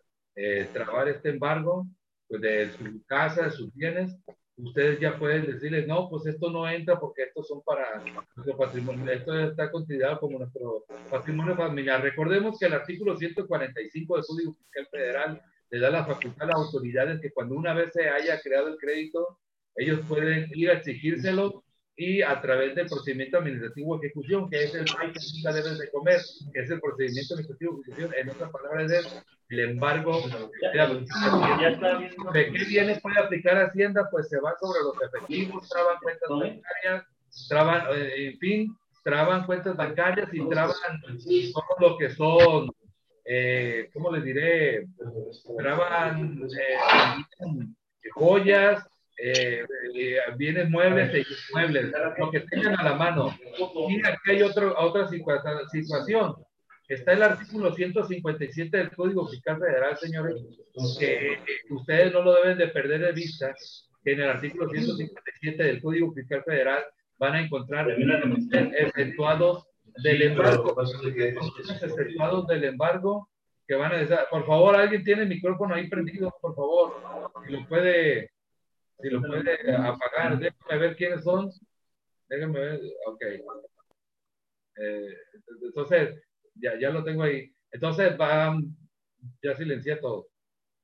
trabar 0.74 1.10
este 1.10 1.30
embargo 1.30 1.86
pues 2.28 2.42
de 2.42 2.72
su 2.72 3.04
casa, 3.06 3.44
de 3.46 3.52
sus 3.52 3.74
bienes, 3.74 4.16
ustedes 4.64 5.00
ya 5.00 5.18
pueden 5.18 5.46
decirles, 5.46 5.88
no, 5.88 6.10
pues 6.10 6.26
esto 6.26 6.50
no 6.50 6.70
entra 6.70 7.00
porque 7.00 7.24
estos 7.24 7.48
son 7.48 7.62
para 7.64 8.04
nuestro 8.36 8.58
patrimonio, 8.58 9.12
esto 9.12 9.40
está 9.40 9.72
considerado 9.72 10.20
como 10.20 10.40
nuestro 10.40 10.86
patrimonio 11.10 11.56
familiar. 11.56 12.02
Recordemos 12.02 12.60
que 12.60 12.66
el 12.66 12.74
artículo 12.74 13.16
145 13.16 14.16
del 14.16 14.26
Código 14.26 14.54
Fiscal 14.54 14.88
Federal 14.92 15.42
le 15.72 15.80
da 15.80 15.90
la 15.90 16.06
facultad 16.06 16.44
a 16.44 16.48
las 16.48 16.56
autoridades 16.58 17.22
que 17.22 17.32
cuando 17.32 17.56
una 17.56 17.74
vez 17.74 17.92
se 17.94 18.10
haya 18.10 18.40
creado 18.42 18.68
el 18.70 18.78
crédito, 18.78 19.40
ellos 19.76 20.02
pueden 20.08 20.50
ir 20.54 20.70
a 20.70 20.74
exigírselo 20.74 21.64
y 22.00 22.22
a 22.22 22.40
través 22.40 22.74
del 22.76 22.88
procedimiento 22.88 23.40
administrativo 23.40 23.98
de 23.98 24.08
ejecución, 24.08 24.50
que 24.50 24.64
es 24.64 24.74
el 24.74 24.86
que 24.86 25.20
nunca 25.36 25.52
debes 25.52 25.78
de 25.80 25.92
comer, 25.92 26.22
que 26.54 26.62
es 26.62 26.72
el 26.72 26.80
procedimiento 26.80 27.34
administrativo 27.34 27.74
de 27.74 27.82
ejecución, 27.82 28.14
en 28.18 28.30
otras 28.30 28.52
palabras 28.52 28.90
es 28.90 29.24
el 29.50 29.60
embargo. 29.60 30.22
¿De 32.34 32.52
qué 32.54 32.66
bienes 32.70 33.02
puede 33.02 33.20
aplicar 33.20 33.58
Hacienda? 33.58 34.08
Pues 34.10 34.30
se 34.30 34.40
va 34.40 34.56
sobre 34.62 34.80
los 34.80 34.96
efectivos, 35.02 35.68
traban 35.68 35.98
cuentas 36.02 36.30
bancarias, 36.30 37.06
traban, 37.50 37.82
eh, 37.94 38.30
en 38.30 38.40
fin, 38.40 38.78
traban 39.04 39.46
cuentas 39.46 39.76
bancarias 39.76 40.30
y 40.32 40.48
traban 40.48 40.76
todo 41.52 41.90
lo 41.90 41.98
que 41.98 42.12
son, 42.12 42.72
eh, 43.26 43.90
¿cómo 43.92 44.10
les 44.14 44.24
diré? 44.24 44.88
Traban 45.58 46.44
eh, 46.44 48.10
joyas, 48.14 48.88
eh, 49.22 49.66
eh, 49.96 50.18
bienes 50.38 50.70
muebles 50.70 51.14
e 51.14 51.26
inmuebles, 51.50 51.92
lo 52.18 52.32
que 52.32 52.42
tengan 52.42 52.80
a 52.80 52.84
la 52.84 52.96
mano. 52.96 53.38
Y 53.90 54.06
aquí 54.06 54.32
hay 54.32 54.42
otro, 54.42 54.74
otra 54.78 55.08
situación. 55.08 56.36
Está 56.88 57.14
el 57.14 57.24
artículo 57.24 57.74
157 57.74 58.76
del 58.76 58.92
Código 58.92 59.28
Fiscal 59.28 59.60
Federal, 59.60 59.98
señores, 59.98 60.42
que 61.00 61.38
ustedes 61.70 62.12
no 62.14 62.24
lo 62.24 62.34
deben 62.36 62.58
de 62.58 62.70
perder 62.70 63.02
de 63.02 63.12
vista, 63.12 63.54
que 64.04 64.14
en 64.14 64.22
el 64.22 64.30
artículo 64.30 64.70
157 64.70 65.64
del 65.64 65.82
Código 65.82 66.12
Fiscal 66.14 66.44
Federal 66.44 66.84
van 67.18 67.36
a 67.36 67.42
encontrar 67.42 67.88
efectuados 67.92 69.68
del 70.02 70.22
embargo, 70.22 70.76
efectuados 71.82 72.48
del 72.48 72.64
embargo 72.64 73.30
que 73.68 73.76
van 73.76 73.92
a 73.94 74.26
por 74.32 74.48
favor, 74.48 74.76
alguien 74.76 75.04
tiene 75.04 75.24
el 75.24 75.30
micrófono 75.30 75.76
ahí 75.76 75.88
prendido, 75.88 76.36
por 76.42 76.56
favor, 76.56 76.96
si 77.46 77.54
lo 77.54 77.68
puede 77.68 78.32
si 79.02 79.10
lo 79.10 79.22
puede 79.22 79.76
apagar, 79.76 80.38
déjame 80.40 80.78
ver 80.78 80.96
quiénes 80.96 81.24
son. 81.24 81.52
Déjame 82.28 82.60
ver, 82.60 82.82
ok. 83.08 83.22
Eh, 84.78 85.18
entonces, 85.64 86.22
ya, 86.56 86.78
ya 86.80 86.90
lo 86.90 87.04
tengo 87.04 87.24
ahí. 87.24 87.52
Entonces, 87.72 88.20
va, 88.20 88.58
ya 89.42 89.56
silencié 89.56 89.96
todo. 89.98 90.28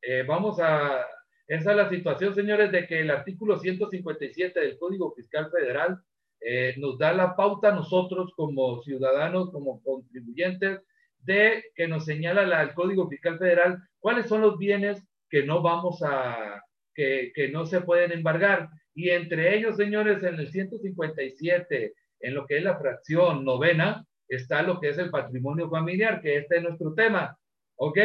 Eh, 0.01 0.23
vamos 0.23 0.59
a, 0.59 1.05
esa 1.47 1.71
es 1.71 1.77
la 1.77 1.89
situación, 1.89 2.33
señores, 2.33 2.71
de 2.71 2.87
que 2.87 3.01
el 3.01 3.11
artículo 3.11 3.59
157 3.59 4.59
del 4.59 4.77
Código 4.77 5.13
Fiscal 5.13 5.51
Federal 5.51 6.01
eh, 6.39 6.75
nos 6.77 6.97
da 6.97 7.13
la 7.13 7.35
pauta 7.35 7.69
a 7.69 7.75
nosotros 7.75 8.31
como 8.35 8.81
ciudadanos, 8.81 9.51
como 9.51 9.81
contribuyentes, 9.83 10.81
de 11.19 11.65
que 11.75 11.87
nos 11.87 12.05
señala 12.05 12.61
el 12.61 12.73
Código 12.73 13.09
Fiscal 13.09 13.37
Federal 13.39 13.79
cuáles 13.99 14.27
son 14.27 14.41
los 14.41 14.57
bienes 14.57 15.03
que 15.29 15.43
no 15.43 15.61
vamos 15.61 16.01
a, 16.03 16.63
que, 16.95 17.49
no 17.51 17.65
se 17.65 17.81
pueden 17.81 18.11
embargar. 18.11 18.69
Y 18.93 19.09
entre 19.09 19.57
ellos, 19.57 19.75
señores, 19.75 20.23
en 20.23 20.35
el 20.35 20.47
157, 20.47 21.93
en 22.21 22.33
lo 22.33 22.45
que 22.45 22.57
es 22.57 22.63
la 22.63 22.79
fracción 22.79 23.43
novena, 23.43 24.05
está 24.27 24.63
lo 24.63 24.79
que 24.79 24.89
es 24.89 24.97
el 24.97 25.11
patrimonio 25.11 25.69
familiar, 25.69 26.21
que 26.21 26.37
este 26.37 26.57
es 26.57 26.63
nuestro 26.63 26.93
tema. 26.93 27.37
¿Ok? 27.75 27.99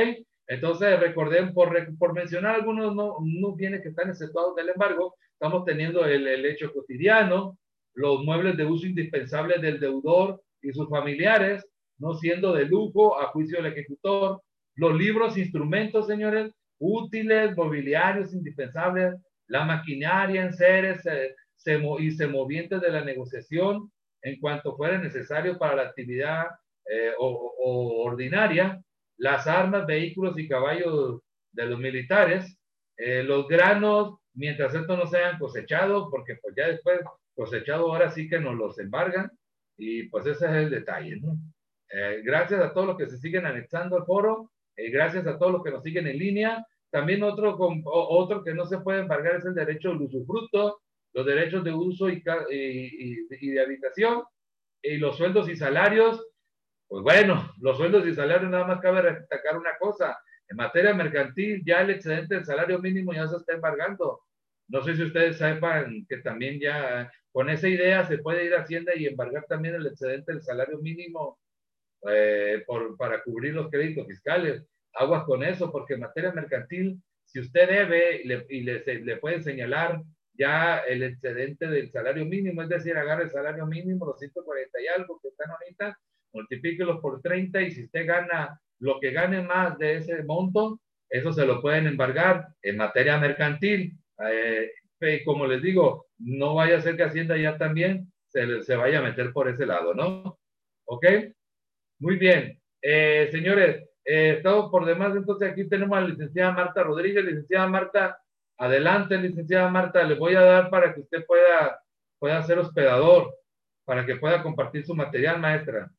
Entonces, 0.48 0.98
recordemos, 0.98 1.52
por, 1.52 1.72
por 1.96 2.12
mencionar 2.12 2.56
algunos 2.56 2.94
no, 2.94 3.18
no 3.22 3.54
bienes 3.54 3.82
que 3.82 3.90
están 3.90 4.10
exceptuados 4.10 4.56
del 4.56 4.70
embargo, 4.70 5.14
estamos 5.32 5.64
teniendo 5.64 6.04
el, 6.04 6.26
el 6.26 6.44
hecho 6.44 6.72
cotidiano, 6.72 7.56
los 7.94 8.24
muebles 8.24 8.56
de 8.56 8.64
uso 8.64 8.86
indispensable 8.86 9.58
del 9.58 9.78
deudor 9.78 10.42
y 10.60 10.72
sus 10.72 10.88
familiares, 10.88 11.64
no 11.98 12.14
siendo 12.14 12.52
de 12.52 12.64
lujo 12.64 13.20
a 13.20 13.28
juicio 13.28 13.62
del 13.62 13.72
ejecutor, 13.72 14.42
los 14.74 14.96
libros, 14.96 15.36
instrumentos, 15.36 16.06
señores, 16.06 16.52
útiles, 16.80 17.54
mobiliarios 17.56 18.32
indispensables, 18.32 19.14
la 19.46 19.64
maquinaria 19.64 20.42
en 20.42 20.54
seres 20.54 21.04
eh, 21.06 21.34
y 21.98 22.10
semovientes 22.12 22.80
de 22.80 22.90
la 22.90 23.04
negociación 23.04 23.92
en 24.22 24.40
cuanto 24.40 24.76
fuera 24.76 24.98
necesario 24.98 25.58
para 25.58 25.76
la 25.76 25.82
actividad 25.82 26.46
eh, 26.90 27.12
o, 27.18 28.02
ordinaria, 28.04 28.82
las 29.18 29.46
armas, 29.46 29.86
vehículos 29.86 30.38
y 30.38 30.48
caballos 30.48 31.20
de 31.52 31.66
los 31.66 31.78
militares, 31.78 32.56
eh, 32.96 33.22
los 33.22 33.46
granos, 33.46 34.18
mientras 34.34 34.74
estos 34.74 34.98
no 34.98 35.06
sean 35.06 35.38
cosechados, 35.38 36.08
porque 36.10 36.36
pues 36.36 36.54
ya 36.56 36.68
después 36.68 37.00
cosechado 37.34 37.92
ahora 37.92 38.10
sí 38.10 38.28
que 38.28 38.40
nos 38.40 38.54
los 38.54 38.78
embargan 38.78 39.30
y 39.76 40.04
pues 40.04 40.26
ese 40.26 40.46
es 40.46 40.52
el 40.52 40.70
detalle, 40.70 41.16
¿no? 41.20 41.36
gracias 42.22 42.60
a 42.60 42.72
todos 42.72 42.86
los 42.86 42.96
que 42.96 43.08
se 43.08 43.18
siguen 43.18 43.46
anexando 43.46 43.96
al 43.96 44.04
foro, 44.04 44.52
gracias 44.90 45.26
a 45.26 45.38
todos 45.38 45.52
los 45.52 45.62
que 45.62 45.70
nos 45.70 45.82
siguen 45.82 46.06
en 46.06 46.18
línea. 46.18 46.66
También 46.90 47.22
otro, 47.22 47.56
otro 47.84 48.42
que 48.42 48.54
no 48.54 48.66
se 48.66 48.78
puede 48.78 49.00
embargar 49.00 49.36
es 49.36 49.44
el 49.44 49.54
derecho 49.54 49.90
del 49.90 50.02
usufructo, 50.02 50.80
los 51.12 51.26
derechos 51.26 51.62
de 51.64 51.72
uso 51.72 52.08
y, 52.08 52.22
y, 52.50 53.50
de 53.50 53.60
habitación, 53.60 54.24
y 54.82 54.96
los 54.98 55.16
sueldos 55.16 55.48
y 55.48 55.56
salarios. 55.56 56.26
Pues 56.88 57.02
bueno, 57.02 57.52
los 57.60 57.76
sueldos 57.76 58.06
y 58.06 58.14
salarios 58.14 58.50
nada 58.50 58.66
más 58.66 58.80
cabe 58.80 59.02
destacar 59.02 59.56
una 59.56 59.76
cosa. 59.78 60.18
En 60.48 60.56
materia 60.56 60.92
mercantil, 60.92 61.62
ya 61.64 61.82
el 61.82 61.90
excedente 61.90 62.34
del 62.34 62.44
salario 62.44 62.80
mínimo 62.80 63.12
ya 63.12 63.28
se 63.28 63.36
está 63.36 63.54
embargando. 63.54 64.20
No 64.66 64.82
sé 64.82 64.96
si 64.96 65.02
ustedes 65.02 65.38
sepan 65.38 66.06
que 66.08 66.18
también 66.18 66.58
ya 66.60 67.10
con 67.32 67.48
esa 67.50 67.68
idea 67.68 68.04
se 68.06 68.18
puede 68.18 68.44
ir 68.44 68.54
a 68.54 68.62
Hacienda 68.62 68.92
y 68.96 69.06
embargar 69.06 69.44
también 69.48 69.74
el 69.76 69.86
excedente 69.86 70.32
del 70.32 70.42
salario 70.42 70.78
mínimo 70.78 71.39
eh, 72.08 72.62
por, 72.66 72.96
para 72.96 73.22
cubrir 73.22 73.54
los 73.54 73.70
créditos 73.70 74.06
fiscales 74.06 74.64
aguas 74.94 75.24
con 75.24 75.44
eso, 75.44 75.70
porque 75.70 75.94
en 75.94 76.00
materia 76.00 76.32
mercantil, 76.32 77.00
si 77.24 77.40
usted 77.40 77.68
debe 77.68 78.22
y 78.48 78.62
le, 78.62 78.84
le 78.84 79.16
pueden 79.18 79.42
señalar 79.42 80.02
ya 80.34 80.78
el 80.78 81.02
excedente 81.02 81.66
del 81.68 81.90
salario 81.90 82.24
mínimo, 82.24 82.62
es 82.62 82.68
decir, 82.68 82.96
agarre 82.96 83.24
el 83.24 83.30
salario 83.30 83.66
mínimo, 83.66 84.06
los 84.06 84.18
140 84.18 84.80
y 84.80 84.86
algo 84.86 85.20
que 85.20 85.28
están 85.28 85.50
ahorita, 85.50 85.98
multiplíquelos 86.32 87.00
por 87.00 87.20
30 87.20 87.62
y 87.62 87.70
si 87.72 87.84
usted 87.84 88.06
gana 88.06 88.60
lo 88.78 88.98
que 88.98 89.10
gane 89.10 89.42
más 89.42 89.76
de 89.78 89.96
ese 89.96 90.22
monto, 90.24 90.80
eso 91.08 91.32
se 91.32 91.44
lo 91.44 91.60
pueden 91.60 91.86
embargar 91.86 92.48
en 92.62 92.76
materia 92.76 93.18
mercantil. 93.18 93.98
Eh, 94.26 94.70
y 95.00 95.24
como 95.24 95.46
les 95.46 95.62
digo, 95.62 96.06
no 96.18 96.54
vaya 96.54 96.78
a 96.78 96.80
ser 96.80 96.96
que 96.96 97.04
Hacienda 97.04 97.36
ya 97.36 97.58
también 97.58 98.12
se, 98.28 98.62
se 98.62 98.76
vaya 98.76 99.00
a 99.00 99.02
meter 99.02 99.32
por 99.32 99.48
ese 99.48 99.66
lado, 99.66 99.94
¿no? 99.94 100.38
¿Ok? 100.84 101.04
Muy 102.00 102.16
bien. 102.16 102.58
Eh, 102.80 103.28
señores, 103.30 103.86
eh, 104.04 104.34
estamos 104.38 104.70
por 104.70 104.86
demás, 104.86 105.14
entonces 105.14 105.52
aquí 105.52 105.68
tenemos 105.68 105.96
a 105.96 106.00
la 106.00 106.08
licenciada 106.08 106.50
Marta 106.50 106.82
Rodríguez. 106.82 107.22
Licenciada 107.22 107.66
Marta, 107.66 108.18
adelante, 108.56 109.18
licenciada 109.18 109.68
Marta, 109.68 110.02
le 110.02 110.14
voy 110.14 110.34
a 110.34 110.40
dar 110.40 110.70
para 110.70 110.94
que 110.94 111.00
usted 111.00 111.26
pueda, 111.26 111.82
pueda 112.18 112.42
ser 112.42 112.58
hospedador, 112.58 113.34
para 113.84 114.06
que 114.06 114.16
pueda 114.16 114.42
compartir 114.42 114.84
su 114.84 114.94
material, 114.94 115.38
maestra. 115.40 115.90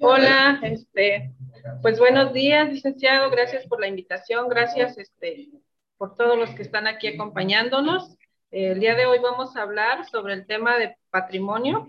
Hola, 0.00 0.58
este, 0.62 1.34
pues 1.82 1.98
buenos 1.98 2.32
días, 2.32 2.72
licenciado, 2.72 3.30
gracias 3.30 3.66
por 3.66 3.80
la 3.80 3.88
invitación, 3.88 4.48
gracias 4.48 4.96
este, 4.96 5.50
por 5.98 6.16
todos 6.16 6.38
los 6.38 6.48
que 6.50 6.62
están 6.62 6.86
aquí 6.86 7.08
acompañándonos. 7.08 8.16
El 8.50 8.80
día 8.80 8.96
de 8.96 9.06
hoy 9.06 9.20
vamos 9.20 9.56
a 9.56 9.62
hablar 9.62 10.04
sobre 10.08 10.34
el 10.34 10.44
tema 10.44 10.76
de 10.76 10.96
patrimonio 11.10 11.88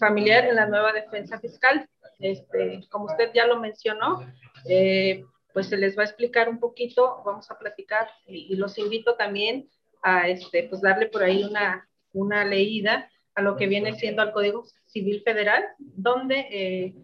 familiar 0.00 0.46
en 0.46 0.56
la 0.56 0.64
nueva 0.64 0.94
defensa 0.94 1.38
fiscal. 1.38 1.86
Este, 2.18 2.80
como 2.90 3.04
usted 3.04 3.30
ya 3.34 3.46
lo 3.46 3.60
mencionó, 3.60 4.26
eh, 4.66 5.22
pues 5.52 5.68
se 5.68 5.76
les 5.76 5.98
va 5.98 6.02
a 6.02 6.06
explicar 6.06 6.48
un 6.48 6.58
poquito, 6.58 7.22
vamos 7.26 7.50
a 7.50 7.58
platicar 7.58 8.08
y, 8.26 8.56
los 8.56 8.78
invito 8.78 9.16
también 9.16 9.68
a 10.02 10.28
este, 10.28 10.62
pues 10.70 10.80
darle 10.80 11.08
por 11.08 11.22
ahí 11.22 11.44
una, 11.44 11.86
una 12.14 12.42
leída 12.42 13.10
a 13.34 13.42
lo 13.42 13.56
que 13.56 13.66
viene 13.66 13.92
siendo 13.92 14.22
el 14.22 14.32
Código 14.32 14.64
Civil 14.86 15.20
Federal, 15.22 15.62
donde, 15.78 16.46
eh, 16.50 16.94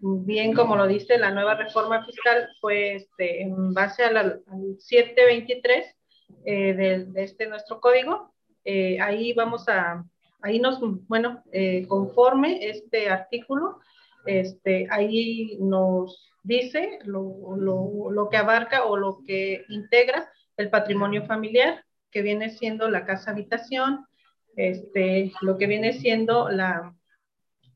bien 0.00 0.52
como 0.52 0.74
lo 0.74 0.88
dice 0.88 1.16
la 1.16 1.30
nueva 1.30 1.54
reforma 1.54 2.04
fiscal, 2.04 2.48
pues 2.60 3.04
este, 3.04 3.42
en 3.42 3.72
base 3.72 4.02
al 4.02 4.42
723 4.80 5.96
eh, 6.44 6.74
de, 6.74 7.04
de, 7.04 7.22
este 7.22 7.46
nuestro 7.46 7.80
código, 7.80 8.31
ahí 8.64 9.32
vamos 9.32 9.68
a, 9.68 10.04
ahí 10.40 10.58
nos, 10.58 10.78
bueno, 11.08 11.42
conforme 11.88 12.68
este 12.68 13.08
artículo, 13.08 13.80
este, 14.26 14.86
ahí 14.90 15.56
nos 15.60 16.30
dice 16.42 16.98
lo, 17.04 17.56
lo, 17.56 18.10
lo, 18.10 18.28
que 18.28 18.36
abarca 18.36 18.84
o 18.84 18.96
lo 18.96 19.20
que 19.26 19.64
integra 19.68 20.30
el 20.56 20.70
patrimonio 20.70 21.24
familiar. 21.26 21.84
que 22.10 22.22
viene 22.22 22.50
siendo 22.50 22.90
la 22.90 23.06
casa 23.06 23.30
habitación, 23.30 24.06
este, 24.54 25.32
lo 25.40 25.56
que 25.56 25.66
viene 25.66 25.94
siendo 25.94 26.50
la 26.50 26.94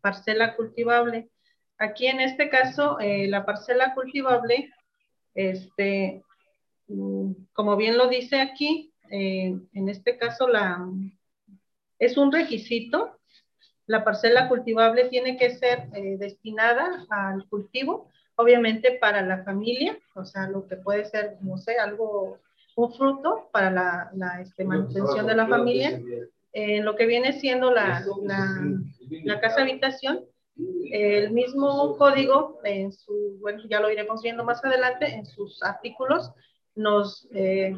parcela 0.02 0.54
cultivable. 0.56 1.30
Aquí 1.78 2.06
en 2.06 2.20
este 2.20 2.50
caso, 2.50 3.00
eh, 3.00 3.28
la 3.28 3.46
parcela 3.46 3.94
cultivable, 3.94 4.70
este, 5.34 6.22
mm, 6.88 7.32
como 7.54 7.76
bien 7.76 7.96
lo 7.96 8.08
dice 8.08 8.40
aquí, 8.40 8.92
eh, 9.10 9.56
en 9.72 9.88
este 9.88 10.16
caso 10.18 10.48
la, 10.48 10.86
es 11.98 12.16
un 12.16 12.32
requisito. 12.32 13.12
La 13.86 14.02
parcela 14.02 14.48
cultivable 14.48 15.04
tiene 15.08 15.36
que 15.36 15.50
ser 15.54 15.88
eh, 15.94 16.16
destinada 16.18 17.06
al 17.08 17.48
cultivo, 17.48 18.10
obviamente 18.34 18.98
para 19.00 19.22
la 19.22 19.44
familia, 19.44 19.96
o 20.14 20.24
sea, 20.24 20.48
lo 20.48 20.66
que 20.66 20.76
puede 20.76 21.04
ser, 21.04 21.36
no 21.40 21.56
sé, 21.56 21.78
algo, 21.78 22.38
un 22.74 22.92
fruto 22.92 23.48
para 23.52 23.70
la, 23.70 24.10
la 24.14 24.40
este, 24.40 24.64
manutención 24.64 25.26
de 25.26 25.36
la 25.36 25.46
familia. 25.46 26.00
En 26.52 26.84
lo 26.84 26.96
que 26.96 27.06
viene 27.06 27.38
siendo 27.38 27.70
la, 27.70 28.02
la, 28.22 28.62
la 29.24 29.40
casa 29.40 29.60
habitación, 29.60 30.24
el 30.90 31.30
mismo 31.32 31.96
código, 31.98 32.60
en 32.64 32.92
su, 32.92 33.36
bueno, 33.40 33.62
ya 33.68 33.78
lo 33.78 33.90
iremos 33.90 34.22
viendo 34.22 34.42
más 34.42 34.64
adelante, 34.64 35.06
en 35.06 35.26
sus 35.26 35.62
artículos, 35.62 36.32
nos, 36.74 37.28
eh, 37.32 37.76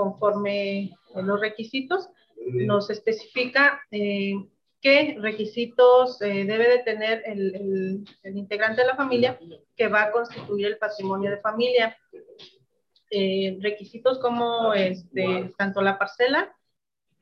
conforme 0.00 0.96
los 1.14 1.40
requisitos, 1.40 2.08
nos 2.46 2.88
especifica 2.88 3.80
eh, 3.90 4.34
qué 4.80 5.16
requisitos 5.20 6.22
eh, 6.22 6.44
debe 6.46 6.68
de 6.68 6.78
tener 6.78 7.22
el, 7.26 8.04
el, 8.22 8.36
integrante 8.36 8.80
de 8.80 8.86
la 8.86 8.96
familia 8.96 9.38
que 9.76 9.88
va 9.88 10.04
a 10.04 10.12
constituir 10.12 10.66
el 10.68 10.78
patrimonio 10.78 11.30
de 11.30 11.36
familia. 11.38 11.96
requisitos 13.68 14.18
como 14.20 14.72
este, 14.72 15.52
tanto 15.58 15.82
la 15.82 15.98
parcela, 15.98 16.50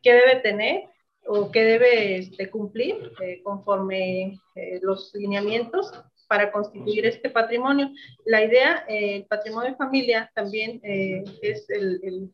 qué 0.03 0.13
debe 0.13 0.37
tener, 0.37 0.85
o 1.29 1.51
qué 1.51 1.63
debe 1.63 2.19
este, 2.19 2.51
cumplir 2.51 3.13
eh, 3.21 3.43
conforme 3.43 4.41
eh, 4.55 4.81
los 4.83 5.13
lineamientos 5.15 5.93
para 6.29 6.53
constituir 6.53 7.07
este 7.07 7.31
patrimonio. 7.31 7.91
La 8.25 8.45
idea, 8.45 8.85
eh, 8.89 9.17
el 9.17 9.25
patrimonio 9.25 9.71
de 9.71 9.77
familia 9.77 10.31
también 10.35 10.81
es 10.83 11.67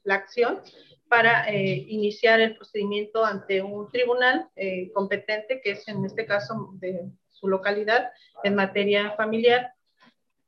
la 0.02 0.14
acción 0.14 0.60
para 1.08 1.50
iniciar 1.52 2.40
el 2.40 2.56
procedimiento 2.56 3.24
ante 3.24 3.62
un 3.62 3.88
tribunal 3.90 4.48
competente, 4.92 5.60
que 5.62 5.72
es 5.72 5.86
en 5.86 6.04
este 6.04 6.26
caso 6.26 6.70
de 6.80 7.08
su 7.28 7.48
localidad 7.48 8.10
en 8.42 8.56
materia 8.56 9.12
familiar, 9.12 9.72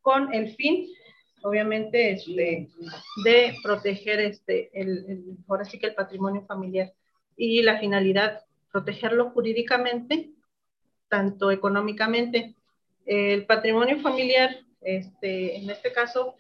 con 0.03 0.35
el 0.35 0.55
fin 0.57 0.89
obviamente, 1.47 2.13
este, 2.13 2.69
de 3.25 3.55
proteger 3.63 4.21
este, 4.21 4.71
el, 4.73 5.37
ahora 5.49 5.65
sí 5.65 5.79
que 5.79 5.87
el 5.87 5.95
patrimonio 5.95 6.45
familiar 6.45 6.93
y 7.37 7.63
la 7.63 7.79
finalidad, 7.79 8.45
protegerlo 8.73 9.31
jurídicamente, 9.31 10.31
tanto 11.09 11.53
económicamente. 11.53 12.57
El 13.07 13.47
patrimonio 13.47 14.01
familiar, 14.01 14.57
este, 14.83 15.57
en 15.57 15.71
este 15.71 15.93
caso, 15.93 16.35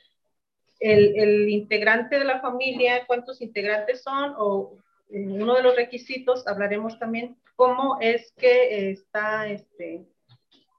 el, 0.80 1.48
integrante 1.48 2.18
de 2.18 2.24
la 2.24 2.40
familia, 2.40 3.06
cuántos 3.06 3.40
integrantes 3.40 4.02
son, 4.02 4.34
o 4.36 4.76
uno 5.08 5.54
de 5.54 5.62
los 5.62 5.76
requisitos, 5.76 6.46
hablaremos 6.46 6.98
también 6.98 7.36
cómo 7.54 7.98
es 8.00 8.32
que 8.32 8.90
está 8.90 9.48
este, 9.48 10.04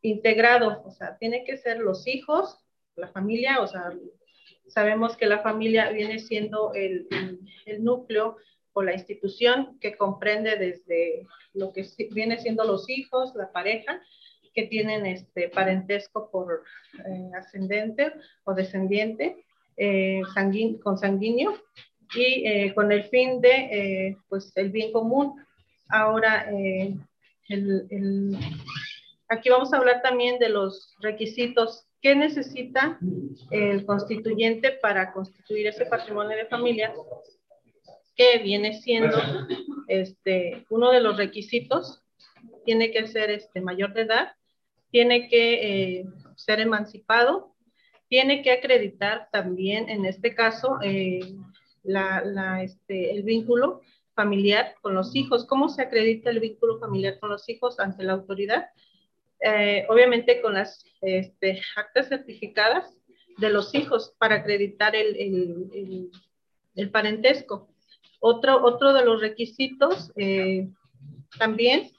integrado, 0.01 0.83
o 0.85 0.91
sea, 0.91 1.17
tiene 1.17 1.43
que 1.43 1.57
ser 1.57 1.79
los 1.79 2.05
hijos, 2.05 2.59
la 2.95 3.07
familia, 3.07 3.61
o 3.61 3.67
sea, 3.67 3.91
sabemos 4.67 5.17
que 5.17 5.25
la 5.25 5.39
familia 5.39 5.89
viene 5.89 6.19
siendo 6.19 6.73
el, 6.73 7.07
el 7.65 7.83
núcleo 7.83 8.37
la 8.83 8.93
institución 8.93 9.77
que 9.79 9.95
comprende 9.95 10.55
desde 10.57 11.27
lo 11.53 11.71
que 11.71 11.85
viene 12.11 12.39
siendo 12.39 12.63
los 12.63 12.89
hijos, 12.89 13.33
la 13.35 13.51
pareja, 13.51 14.01
que 14.57 14.63
tienen 14.63 15.05
este 15.05 15.49
parentesco 15.49 16.31
por 16.31 16.63
eh, 17.05 17.29
ascendente 17.37 18.11
o 18.43 18.55
descendiente, 18.55 19.45
eh, 19.77 20.23
con 20.81 20.97
sanguíneo, 20.97 21.55
y 22.15 22.47
eh, 22.47 22.73
con 22.73 22.91
el 22.91 23.03
fin 23.03 23.39
de, 23.39 24.17
pues, 24.27 24.51
el 24.55 24.71
bien 24.71 24.91
común. 24.91 25.35
Ahora, 25.89 26.49
el, 27.49 28.37
aquí 29.29 29.49
vamos 29.49 29.71
a 29.71 29.77
hablar 29.77 30.01
también 30.01 30.39
de 30.39 30.49
los 30.49 30.95
requisitos 31.01 31.85
que 32.01 32.15
necesita 32.15 32.97
el 33.51 33.85
constituyente 33.85 34.71
para 34.71 35.13
constituir 35.13 35.67
ese 35.67 35.85
patrimonio 35.85 36.35
de 36.35 36.45
familia 36.45 36.95
que 38.15 38.39
viene 38.39 38.73
siendo 38.81 39.17
este, 39.87 40.65
uno 40.71 40.91
de 40.91 41.01
los 41.01 41.15
requisitos, 41.15 42.01
tiene 42.65 42.89
que 42.91 43.05
ser 43.05 43.29
este, 43.29 43.61
mayor 43.61 43.93
de 43.93 44.01
edad, 44.01 44.36
tiene 44.91 45.27
que 45.27 45.99
eh, 45.99 46.05
ser 46.35 46.59
emancipado, 46.59 47.55
tiene 48.07 48.41
que 48.41 48.51
acreditar 48.51 49.29
también, 49.31 49.89
en 49.89 50.05
este 50.05 50.33
caso, 50.33 50.79
eh, 50.81 51.19
este, 52.61 53.11
el 53.11 53.23
vínculo 53.23 53.81
familiar 54.13 54.75
con 54.81 54.95
los 54.95 55.15
hijos. 55.15 55.45
¿Cómo 55.45 55.69
se 55.69 55.81
acredita 55.81 56.29
el 56.29 56.39
vínculo 56.39 56.79
familiar 56.79 57.19
con 57.19 57.29
los 57.29 57.47
hijos 57.49 57.79
ante 57.79 58.03
la 58.03 58.13
autoridad? 58.13 58.67
Eh, 59.39 59.85
obviamente 59.89 60.41
con 60.41 60.55
las 60.55 60.83
este, 61.01 61.61
actas 61.75 62.09
certificadas 62.09 62.97
de 63.37 63.49
los 63.49 63.75
hijos 63.75 64.15
para 64.17 64.35
acreditar 64.35 64.95
el 64.95 66.09
parentesco. 66.91 67.69
Otro, 68.19 68.63
otro 68.63 68.93
de 68.93 69.05
los 69.05 69.21
requisitos 69.21 70.11
eh, 70.15 70.67
también 71.37 71.91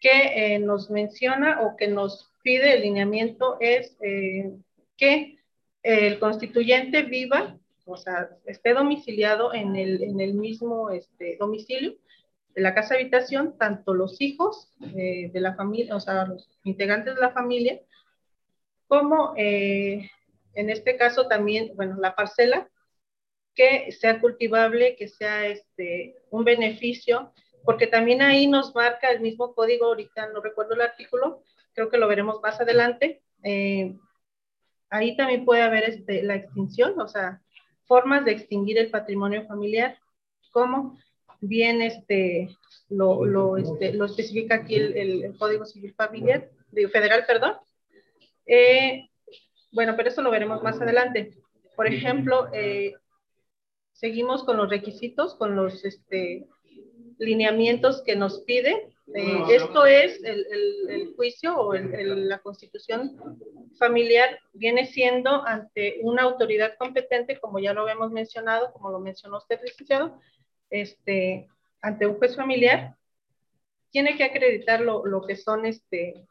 que 0.00 0.54
eh, 0.54 0.58
nos 0.58 0.90
menciona 0.90 1.62
o 1.62 1.76
que 1.76 1.88
nos 1.88 2.30
pide 2.42 2.74
el 2.74 2.82
lineamiento 2.82 3.56
es 3.60 3.96
eh, 4.00 4.52
que 4.96 5.38
el 5.82 6.18
constituyente 6.18 7.02
viva, 7.02 7.56
o 7.84 7.96
sea, 7.96 8.30
esté 8.46 8.74
domiciliado 8.74 9.54
en 9.54 9.76
el, 9.76 10.02
en 10.02 10.20
el 10.20 10.34
mismo 10.34 10.90
este, 10.90 11.36
domicilio 11.38 11.94
de 12.54 12.62
la 12.62 12.74
casa 12.74 12.94
habitación, 12.94 13.56
tanto 13.56 13.94
los 13.94 14.20
hijos 14.20 14.72
de 14.80 15.30
la 15.34 15.54
familia, 15.54 15.94
o 15.94 16.00
sea, 16.00 16.26
los 16.26 16.48
integrantes 16.64 17.14
de 17.14 17.20
la 17.20 17.30
familia, 17.30 17.80
como 18.88 19.34
en 19.36 20.70
este 20.70 20.96
caso 20.96 21.28
también, 21.28 21.72
bueno, 21.76 21.96
la 22.00 22.16
parcela 22.16 22.68
que 23.58 23.90
sea 23.90 24.20
cultivable, 24.20 24.94
que 24.96 25.08
sea 25.08 25.46
este, 25.48 26.16
un 26.30 26.44
beneficio, 26.44 27.32
porque 27.68 27.86
también 27.86 28.22
ahí 28.22 28.46
nos 28.46 28.74
marca 28.74 29.10
el 29.10 29.20
mismo 29.20 29.54
código, 29.54 29.88
ahorita 29.88 30.28
no 30.28 30.40
recuerdo 30.40 30.72
el 30.72 30.80
artículo, 30.80 31.42
creo 31.74 31.90
que 31.90 31.98
lo 31.98 32.08
veremos 32.08 32.40
más 32.40 32.58
adelante. 32.58 33.20
Eh, 33.42 33.94
ahí 34.88 35.14
también 35.18 35.44
puede 35.44 35.60
haber 35.60 35.84
este, 35.84 36.22
la 36.22 36.36
extinción, 36.36 36.98
o 36.98 37.06
sea, 37.06 37.42
formas 37.84 38.24
de 38.24 38.32
extinguir 38.32 38.78
el 38.78 38.90
patrimonio 38.90 39.46
familiar, 39.46 39.98
como 40.50 40.98
bien 41.42 41.82
este, 41.82 42.48
lo, 42.88 43.26
lo, 43.26 43.58
este, 43.58 43.92
lo 43.92 44.06
especifica 44.06 44.54
aquí 44.54 44.76
el, 44.76 44.96
el, 44.96 45.36
Código 45.36 45.66
Civil 45.66 45.92
Familiar, 45.92 46.48
Federal, 46.72 47.26
perdón. 47.26 47.52
Eh, 48.46 49.10
bueno, 49.72 49.92
pero 49.94 50.08
eso 50.08 50.22
lo 50.22 50.30
veremos 50.30 50.62
más 50.62 50.80
adelante. 50.80 51.36
Por 51.76 51.86
ejemplo, 51.86 52.48
eh, 52.54 52.94
seguimos 53.92 54.44
con 54.44 54.56
los 54.56 54.70
requisitos, 54.70 55.34
con 55.34 55.54
los 55.54 55.84
este, 55.84 56.48
lineamientos 57.18 58.02
que 58.02 58.16
nos 58.16 58.40
pide. 58.42 58.88
Eh, 59.14 59.42
esto 59.50 59.86
es 59.86 60.22
el, 60.22 60.46
el, 60.88 61.14
juicio 61.16 61.56
o 61.56 61.74
el, 61.74 62.28
la 62.28 62.38
constitución 62.40 63.18
familiar 63.78 64.38
viene 64.52 64.86
siendo 64.86 65.46
ante 65.46 65.98
una 66.02 66.22
autoridad 66.22 66.74
competente, 66.78 67.40
como 67.40 67.58
ya 67.58 67.72
lo 67.72 67.82
habíamos 67.82 68.10
mencionado, 68.10 68.72
como 68.72 68.90
lo 68.90 69.00
mencionó 69.00 69.38
usted, 69.38 69.60
licenciado, 69.62 70.20
este, 70.68 71.48
ante 71.80 72.06
un 72.06 72.18
juez 72.18 72.36
familiar, 72.36 72.96
tiene 73.90 74.16
que 74.16 74.24
acreditar 74.24 74.80
lo, 74.82 75.06
lo, 75.06 75.26
que 75.26 75.36
son 75.36 75.64
este, 75.64 76.26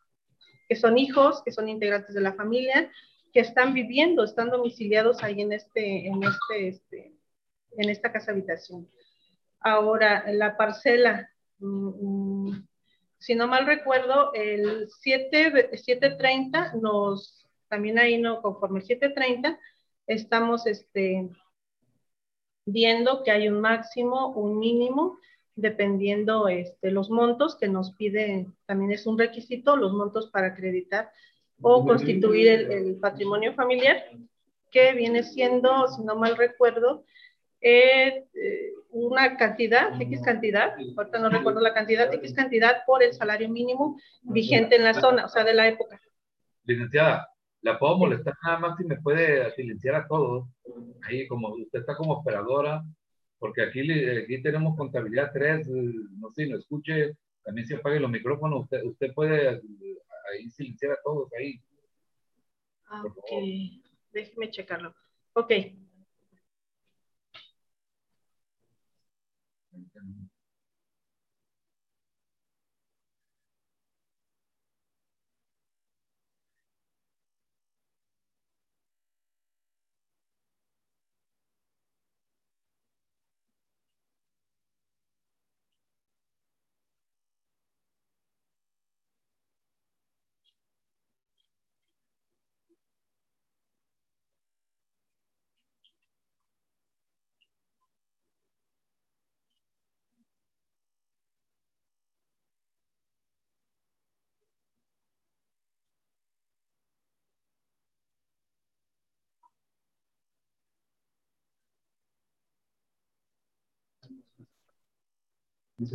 que 0.70 0.76
son 0.76 1.00
hijos, 1.00 1.42
que 1.44 1.52
son 1.52 1.68
integrantes 1.70 2.14
de 2.14 2.22
la 2.22 2.34
familia, 2.34 2.92
que 3.34 3.40
están 3.40 3.74
viviendo, 3.74 4.24
están 4.24 4.52
domiciliados 4.52 5.24
ahí 5.24 5.42
en 5.42 5.54
este, 5.54 6.08
en 6.08 6.24
este, 6.24 6.68
este 6.68 7.18
en 7.78 7.90
esta 7.90 8.12
casa 8.12 8.32
habitación. 8.32 8.90
Ahora, 9.60 10.24
la 10.32 10.56
parcela, 10.56 11.30
mm, 11.60 12.50
mm, 12.50 12.68
si 13.18 13.36
no 13.36 13.48
mal 13.48 13.66
recuerdo, 13.66 14.34
el 14.34 14.88
7, 14.90 15.70
730 15.78 16.74
nos, 16.76 17.48
también 17.68 18.00
ahí 18.00 18.18
no, 18.18 18.42
conforme 18.42 18.80
el 18.80 18.86
730, 18.86 19.60
estamos 20.06 20.68
este, 20.68 21.30
viendo 22.66 23.24
que 23.24 23.32
hay 23.32 23.50
un 23.50 23.60
máximo, 23.60 24.30
un 24.30 24.60
mínimo, 24.60 25.18
dependiendo 25.56 26.48
este, 26.48 26.92
los 26.92 27.10
montos 27.10 27.56
que 27.56 27.68
nos 27.68 27.92
piden, 27.94 28.56
también 28.68 28.92
es 28.92 29.08
un 29.08 29.18
requisito, 29.18 29.76
los 29.76 29.92
montos 29.94 30.30
para 30.30 30.48
acreditar 30.48 31.12
o 31.62 31.84
constituir 31.84 32.48
el, 32.50 32.72
el 32.72 32.96
patrimonio 32.98 33.54
familiar, 33.54 34.06
que 34.70 34.94
viene 34.94 35.24
siendo, 35.24 35.88
si 35.88 36.04
no 36.04 36.16
mal 36.16 36.38
recuerdo, 36.38 37.04
eh, 37.62 38.26
una 38.92 39.38
cantidad, 39.38 40.00
X 40.02 40.22
cantidad, 40.24 40.74
ahorita 40.96 41.20
no 41.20 41.30
recuerdo 41.30 41.60
la 41.60 41.74
cantidad, 41.74 42.14
X 42.14 42.34
cantidad 42.34 42.84
por 42.86 43.04
el 43.04 43.14
salario 43.14 43.50
mínimo 43.50 44.00
vigente 44.24 44.76
en 44.76 44.84
la 44.84 44.94
zona, 44.94 45.26
o 45.26 45.30
sea, 45.30 45.44
de 45.44 45.54
la 45.54 45.68
época. 45.68 46.00
Licenciada, 46.64 47.28
la 47.62 47.78
puedo 47.78 47.98
molestar 47.98 48.34
nada 48.44 48.60
más 48.60 48.78
si 48.78 48.86
me 48.86 49.00
puede 49.02 49.52
silenciar 49.56 49.96
a 49.96 50.08
todos. 50.08 50.48
Ahí, 51.04 51.28
como 51.28 51.50
usted 51.50 51.80
está 51.80 51.96
como 51.96 52.14
operadora, 52.14 52.84
porque 53.40 53.64
aquí, 53.64 53.80
aquí 53.92 54.42
tenemos 54.42 54.76
contabilidad 54.76 55.32
3, 55.34 55.68
no 55.68 56.32
sé, 56.32 56.48
no 56.48 56.58
escuche, 56.58 57.14
también 57.44 57.68
se 57.68 57.76
apague 57.76 58.00
los 58.00 58.12
micrófonos, 58.12 58.64
usted, 58.64 58.84
usted 58.84 59.14
puede 59.14 59.50
ahí 59.50 60.50
silenciar 60.50 60.94
a 60.94 61.00
todos 61.04 61.30
ahí. 61.34 61.62
Ah, 62.90 63.04
ok, 63.06 63.32
déjeme 64.12 64.50
checarlo. 64.50 64.96
Ok. 65.34 65.52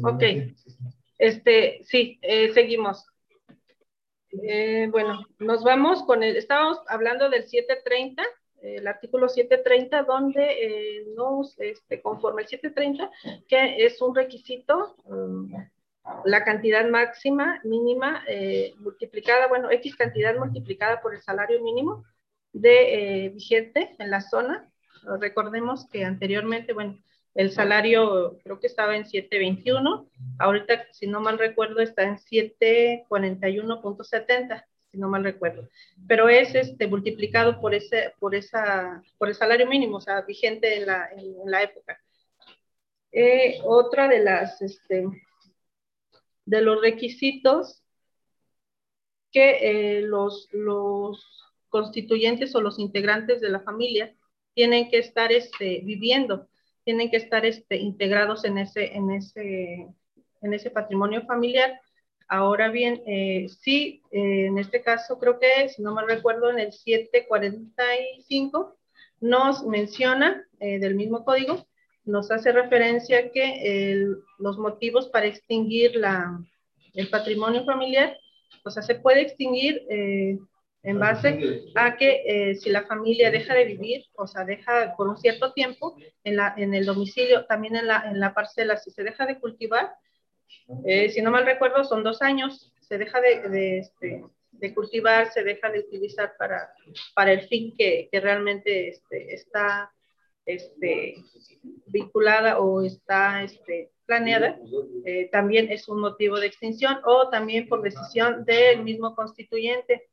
Ok, 0.04 0.22
este, 1.18 1.82
sí, 1.84 2.18
eh, 2.22 2.52
seguimos. 2.52 3.06
Eh, 4.42 4.88
bueno, 4.90 5.26
nos 5.38 5.64
vamos 5.64 6.04
con 6.04 6.22
el, 6.22 6.36
estábamos 6.36 6.78
hablando 6.88 7.28
del 7.28 7.44
730, 7.44 8.22
el 8.62 8.86
artículo 8.86 9.28
730, 9.28 10.04
donde 10.04 10.42
eh, 10.42 11.04
nos, 11.16 11.58
este, 11.58 12.00
conforme 12.00 12.42
el 12.42 12.48
730, 12.48 13.10
que 13.48 13.84
es 13.84 14.00
un 14.00 14.14
requisito, 14.14 14.96
um, 15.04 15.50
la 16.24 16.44
cantidad 16.44 16.88
máxima, 16.88 17.60
mínima, 17.64 18.24
multiplicada, 18.78 19.46
bueno, 19.48 19.70
X 19.70 19.94
cantidad 19.96 20.36
multiplicada 20.36 21.00
por 21.00 21.14
el 21.14 21.22
salario 21.22 21.62
mínimo 21.62 22.04
de 22.52 23.30
vigente 23.34 23.94
en 23.98 24.10
la 24.10 24.20
zona. 24.20 24.68
Recordemos 25.20 25.88
que 25.88 26.04
anteriormente, 26.04 26.72
bueno, 26.72 26.98
el 27.34 27.52
salario 27.52 28.38
creo 28.44 28.60
que 28.60 28.66
estaba 28.66 28.94
en 28.96 29.06
721, 29.06 30.06
ahorita 30.38 30.86
si 30.92 31.06
no 31.06 31.20
mal 31.20 31.38
recuerdo 31.38 31.80
está 31.80 32.02
en 32.02 32.18
741.70, 32.18 34.66
si 34.90 34.98
no 34.98 35.08
mal 35.08 35.24
recuerdo. 35.24 35.70
Pero 36.06 36.28
es 36.28 36.54
este 36.54 36.86
multiplicado 36.86 37.58
por 37.60 37.74
ese 37.74 38.12
por 38.18 38.34
esa 38.34 39.02
por 39.18 39.28
el 39.28 39.34
salario 39.34 39.66
mínimo, 39.66 39.96
o 39.96 40.00
sea, 40.00 40.20
vigente 40.22 40.76
en 40.76 40.86
la, 40.86 41.08
en, 41.16 41.50
la 41.50 41.62
época. 41.62 41.98
Eh, 43.12 43.58
otra 43.64 44.08
de 44.08 44.20
las 44.20 44.60
este, 44.62 45.04
de 46.44 46.60
los 46.60 46.80
requisitos 46.80 47.82
que 49.30 49.98
eh, 49.98 50.02
los, 50.02 50.48
los 50.52 51.48
constituyentes 51.68 52.54
o 52.54 52.60
los 52.60 52.78
integrantes 52.78 53.40
de 53.40 53.48
la 53.48 53.60
familia 53.60 54.14
tienen 54.54 54.90
que 54.90 54.98
estar 54.98 55.32
este, 55.32 55.80
viviendo 55.84 56.48
tienen 56.84 57.10
que 57.10 57.16
estar 57.16 57.44
este, 57.46 57.76
integrados 57.76 58.44
en 58.44 58.58
ese, 58.58 58.96
en, 58.96 59.10
ese, 59.10 59.88
en 60.42 60.54
ese 60.54 60.70
patrimonio 60.70 61.22
familiar. 61.22 61.80
Ahora 62.28 62.70
bien, 62.70 63.02
eh, 63.06 63.46
sí, 63.60 64.02
eh, 64.10 64.46
en 64.46 64.58
este 64.58 64.82
caso 64.82 65.18
creo 65.18 65.38
que, 65.38 65.68
si 65.68 65.82
no 65.82 65.94
me 65.94 66.06
recuerdo, 66.06 66.50
en 66.50 66.58
el 66.58 66.72
745 66.72 68.76
nos 69.20 69.64
menciona 69.64 70.44
eh, 70.58 70.78
del 70.78 70.94
mismo 70.94 71.24
código, 71.24 71.66
nos 72.04 72.30
hace 72.32 72.50
referencia 72.50 73.30
que 73.30 74.04
los 74.38 74.58
motivos 74.58 75.08
para 75.08 75.26
extinguir 75.26 75.94
la, 75.94 76.40
el 76.94 77.08
patrimonio 77.08 77.64
familiar, 77.64 78.16
o 78.64 78.70
sea, 78.70 78.82
se 78.82 78.96
puede 78.96 79.20
extinguir 79.20 79.86
en 80.82 80.98
base 80.98 81.62
a 81.76 81.96
que 81.96 82.22
eh, 82.26 82.54
si 82.56 82.70
la 82.70 82.84
familia 82.84 83.30
deja 83.30 83.54
de 83.54 83.64
vivir, 83.64 84.04
o 84.14 84.26
sea, 84.26 84.44
deja 84.44 84.94
por 84.96 85.08
un 85.08 85.16
cierto 85.16 85.52
tiempo 85.52 85.96
en, 86.24 86.36
la, 86.36 86.54
en 86.56 86.74
el 86.74 86.84
domicilio, 86.84 87.46
también 87.46 87.76
en 87.76 87.86
la, 87.86 88.04
en 88.10 88.18
la 88.18 88.34
parcela, 88.34 88.76
si 88.76 88.90
se 88.90 89.04
deja 89.04 89.24
de 89.26 89.38
cultivar, 89.38 89.94
eh, 90.84 91.10
si 91.10 91.22
no 91.22 91.30
mal 91.30 91.46
recuerdo, 91.46 91.84
son 91.84 92.02
dos 92.02 92.20
años, 92.20 92.72
se 92.80 92.98
deja 92.98 93.20
de, 93.20 93.78
este, 93.78 94.24
de 94.50 94.74
cultivar, 94.74 95.32
se 95.32 95.44
deja 95.44 95.70
de 95.70 95.80
utilizar 95.80 96.34
para, 96.36 96.74
para 97.14 97.32
el 97.32 97.46
fin 97.48 97.74
que, 97.76 98.08
que 98.10 98.20
realmente 98.20 98.88
este, 98.88 99.34
está 99.34 99.92
este, 100.44 101.16
vinculada 101.86 102.58
o 102.58 102.82
está 102.82 103.44
este, 103.44 103.92
planeada, 104.04 104.58
eh, 105.04 105.28
también 105.30 105.70
es 105.70 105.88
un 105.88 106.00
motivo 106.00 106.40
de 106.40 106.48
extinción 106.48 106.98
o 107.04 107.28
también 107.30 107.68
por 107.68 107.82
decisión 107.82 108.44
del 108.44 108.82
mismo 108.82 109.14
constituyente 109.14 110.08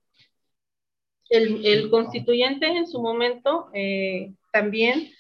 el, 1.30 1.90
constituyente 1.90 2.66
en 2.66 2.88
su 2.88 3.02
momento 3.02 3.70
eh, 3.74 4.34
también, 4.52 5.12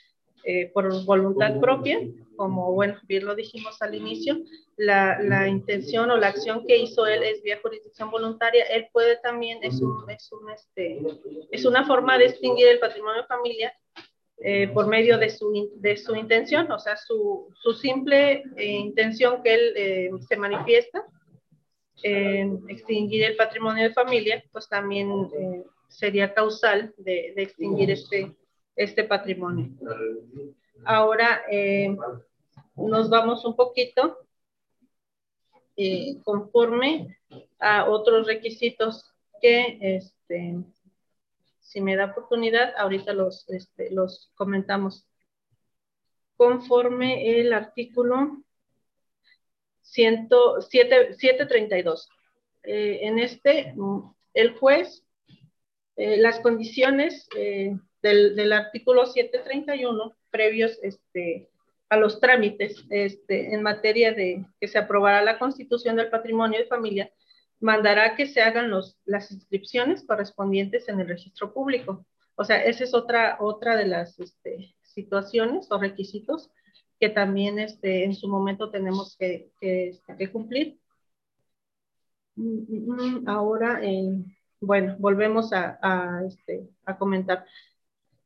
eh, 0.43 0.71
por 0.73 1.05
voluntad 1.05 1.59
propia, 1.59 1.99
como 2.35 2.73
bueno, 2.73 2.97
bien 3.03 3.25
lo 3.25 3.35
dijimos 3.35 3.81
al 3.81 3.95
inicio, 3.95 4.37
la, 4.77 5.21
la, 5.21 5.47
intención 5.47 6.09
o 6.09 6.17
la 6.17 6.27
acción 6.27 6.65
que 6.65 6.77
hizo 6.77 7.05
él 7.05 7.21
es 7.23 7.43
vía 7.43 7.59
jurisdicción 7.61 8.09
voluntaria, 8.09 8.63
él 8.65 8.87
puede 8.93 9.17
también, 9.17 9.59
es, 9.61 9.81
un, 9.81 10.09
es, 10.09 10.31
un, 10.31 10.49
este, 10.49 11.01
es 11.51 11.65
una 11.65 11.85
forma 11.85 12.17
de 12.17 12.27
extinguir 12.27 12.67
el 12.67 12.79
patrimonio 12.79 13.25
familiar 13.27 13.73
eh, 14.41 14.69
por 14.69 14.87
medio 14.87 15.17
de 15.17 15.29
su, 15.29 15.69
de 15.75 15.97
su 15.97 16.15
intención, 16.15 16.71
o 16.71 16.79
sea, 16.79 16.95
su, 16.95 17.53
su 17.61 17.73
simple 17.73 18.43
intención 18.57 19.43
que 19.43 19.53
él 19.53 20.21
se 20.21 20.37
manifiesta, 20.37 21.03
extinguir 22.01 23.25
el 23.25 23.35
patrimonio 23.35 23.83
de 23.83 23.93
familia, 23.93 24.41
pues 24.53 24.69
también 24.69 25.09
sería 25.89 26.33
causal 26.33 26.93
de, 26.97 27.33
extinguir 27.35 27.91
este, 27.91 28.33
este 28.75 29.03
patrimonio. 29.03 29.71
Ahora 30.85 31.41
eh, 31.51 31.95
nos 32.75 33.09
vamos 33.09 33.43
un 33.43 33.55
poquito 33.55 34.19
eh, 35.75 36.19
conforme 36.23 37.17
a 37.59 37.89
otros 37.89 38.27
requisitos 38.27 39.11
que, 39.41 39.79
este, 39.81 40.57
si 41.59 41.81
me 41.81 41.95
da 41.95 42.05
oportunidad, 42.05 42.75
ahorita 42.77 43.13
los, 43.13 43.49
este, 43.49 43.89
los 43.91 44.31
comentamos. 44.35 45.07
Conforme 46.37 47.39
el 47.39 47.51
artículo 47.51 48.43
732. 49.81 52.09
Eh, 52.63 52.99
en 53.03 53.19
este, 53.19 53.75
el 54.33 54.57
juez 54.57 55.05
eh, 55.99 56.15
las 56.15 56.39
condiciones 56.39 57.27
eh, 57.35 57.77
del, 58.01 58.33
del, 58.33 58.53
artículo 58.53 59.05
731 59.05 60.15
previos 60.31 60.79
este, 60.81 61.49
a 61.89 61.97
los 61.97 62.21
trámites 62.21 62.85
este, 62.89 63.53
en 63.53 63.61
materia 63.63 64.13
de 64.13 64.45
que 64.61 64.69
se 64.69 64.77
aprobará 64.77 65.21
la 65.21 65.37
constitución 65.37 65.97
del 65.97 66.09
patrimonio 66.09 66.57
de 66.57 66.67
familia, 66.67 67.11
mandará 67.59 68.15
que 68.15 68.27
se 68.27 68.41
hagan 68.41 68.69
los, 68.69 68.97
las 69.03 69.29
inscripciones 69.29 70.05
correspondientes 70.07 70.87
en 70.87 71.01
el 71.01 71.09
registro 71.09 71.53
público. 71.53 72.05
O 72.35 72.45
sea, 72.45 72.63
esa 72.63 72.85
es 72.85 72.93
otra, 72.93 73.35
otra 73.41 73.75
de 73.75 73.87
las 73.87 74.17
este, 74.21 74.73
situaciones 74.81 75.69
o 75.69 75.79
requisitos 75.79 76.49
que 76.97 77.09
también 77.09 77.59
este, 77.59 78.05
en 78.05 78.15
su 78.15 78.29
momento 78.29 78.71
tenemos 78.71 79.17
que, 79.17 79.51
que, 79.59 79.89
este, 79.89 80.15
que 80.15 80.31
cumplir. 80.31 80.79
Mm, 82.35 82.59
mm, 82.69 83.23
mm, 83.23 83.27
ahora, 83.27 83.81
eh, 83.83 84.23
bueno, 84.59 84.95
volvemos 84.99 85.51
a, 85.53 86.21
este, 86.27 86.67
a 86.85 86.97
comentar. 86.97 87.45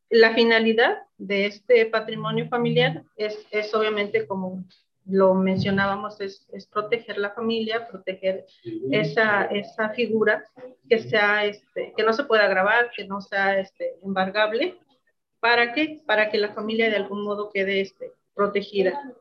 La 0.10 0.34
finalidad 0.34 1.04
de 1.18 1.48
este 1.48 1.86
patrimonio 1.88 2.48
familiar 2.48 3.04
es, 3.16 3.46
es 3.52 3.74
obviamente, 3.74 4.28
como 4.28 4.64
lo 5.06 5.34
mencionábamos, 5.34 6.22
es, 6.22 6.48
es, 6.54 6.66
proteger 6.68 7.18
la 7.18 7.32
familia, 7.32 7.88
proteger 7.88 8.46
esa, 8.92 9.46
esa 9.46 9.90
figura 9.90 10.46
que 10.88 11.00
sea, 11.00 11.46
este, 11.46 11.94
que 11.98 12.04
no 12.04 12.14
se 12.14 12.24
pueda 12.24 12.48
grabar, 12.48 12.92
que 12.96 13.06
no 13.06 13.20
sea 13.20 13.60
este, 13.60 13.96
embargable, 14.02 14.78
¿Para 15.44 15.74
qué? 15.74 16.02
Para 16.06 16.30
que 16.30 16.38
la 16.38 16.54
familia 16.54 16.90
de 16.90 16.96
algún 16.96 17.22
modo 17.26 17.50
quede 17.50 17.82
este, 17.82 18.14
protegida. 18.34 19.14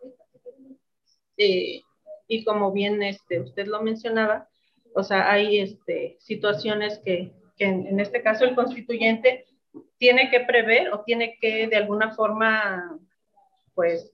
Eh, 1.37 1.83
y 2.29 2.44
como 2.44 2.70
bien 2.70 3.03
este, 3.03 3.40
usted 3.40 3.66
lo 3.66 3.83
mencionaba, 3.83 4.48
o 4.94 5.02
sea, 5.02 5.31
hay 5.31 5.59
este, 5.59 6.16
situaciones 6.20 7.00
que, 7.05 7.33
que 7.57 7.64
en, 7.64 8.00
este 8.00 8.22
caso 8.22 8.44
el 8.44 8.55
constituyente 8.55 9.46
tiene 9.98 10.31
que 10.31 10.40
prever 10.40 10.92
o 10.92 11.00
tiene 11.00 11.38
que 11.40 11.66
de 11.68 11.76
alguna 11.76 12.14
forma, 12.14 12.98
pues, 13.74 14.12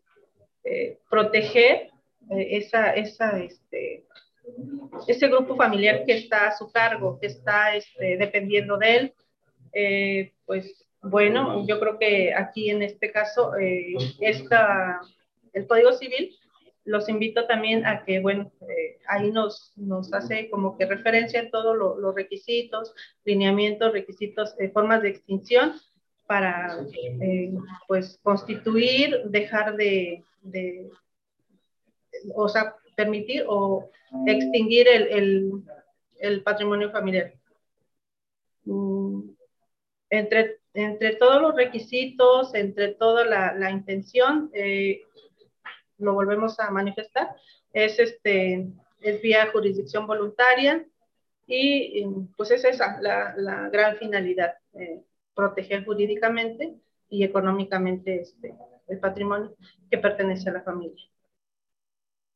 eh, 0.65 0.99
proteger 1.11 1.91
eh, 2.31 2.49
esa, 2.59 2.93
esa, 2.93 3.39
este, 3.43 4.05
ese 5.07 5.29
grupo 5.29 5.57
familiar 5.57 6.05
que 6.05 6.13
está 6.13 6.49
a 6.49 6.57
su 6.57 6.71
cargo, 6.71 7.19
que 7.21 7.27
está 7.29 7.75
este, 7.75 8.17
dependiendo 8.17 8.77
de 8.77 8.97
él. 8.97 9.15
Eh, 9.73 10.33
pues 10.47 10.87
bueno, 11.03 11.67
yo 11.67 11.79
creo 11.79 11.99
que 11.99 12.35
aquí 12.35 12.71
en 12.71 12.83
este 12.83 13.13
caso, 13.13 13.53
esta, 14.21 15.01
el 15.53 15.67
Código 15.67 15.93
Civil 15.93 16.37
los 16.89 17.09
invito 17.09 17.47
también 17.47 17.85
a 17.85 18.03
que, 18.03 18.19
bueno, 18.19 18.51
eh, 18.63 18.99
ahí 19.09 19.31
nos, 19.31 19.73
nos 19.77 20.13
hace 20.15 20.49
como 20.49 20.79
que 20.79 20.87
referencia 20.87 21.39
en 21.39 21.51
todos 21.51 21.77
los 21.77 22.15
requisitos, 22.15 22.95
lineamientos, 23.25 23.93
requisitos, 23.93 24.55
eh, 24.59 24.71
formas 24.71 25.03
de 25.03 25.11
extinción 25.11 25.75
para, 26.27 26.79
eh, 26.95 27.53
pues, 27.87 28.19
constituir, 28.23 29.23
dejar 29.27 29.77
de, 29.77 30.25
o 32.35 32.49
sea, 32.49 32.75
permitir 32.97 33.45
o 33.47 33.91
extinguir 34.27 34.89
el, 34.89 35.63
el, 36.19 36.43
patrimonio 36.43 36.91
familiar. 36.91 37.35
Mm, 38.65 39.31
entre, 40.09 40.61
entre 40.73 41.17
todos 41.17 41.43
los 41.43 41.55
requisitos, 41.55 42.55
entre 42.55 42.95
toda 42.95 43.27
la, 43.27 43.53
la 43.53 43.71
intención, 43.71 44.51
lo 45.99 46.15
volvemos 46.15 46.59
a 46.61 46.71
manifestar, 46.71 47.35
es, 47.73 47.99
este, 47.99 48.69
es 49.01 49.23
vía 49.23 49.51
jurisdicción 49.53 50.07
voluntaria 50.07 50.85
y 51.47 52.05
pues 52.37 52.51
es 52.51 52.65
esa 52.65 53.01
la, 53.01 53.35
la 53.37 53.69
gran 53.71 53.97
finalidad, 53.97 54.55
eh, 54.75 55.03
proteger 55.35 55.85
jurídicamente 55.85 56.75
y 57.09 57.25
económicamente 57.25 58.21
este, 58.21 58.55
el 58.89 58.99
patrimonio 58.99 59.55
que 59.91 59.99
pertenece 59.99 60.51
a 60.51 60.55
la 60.55 60.63
familia. 60.63 61.05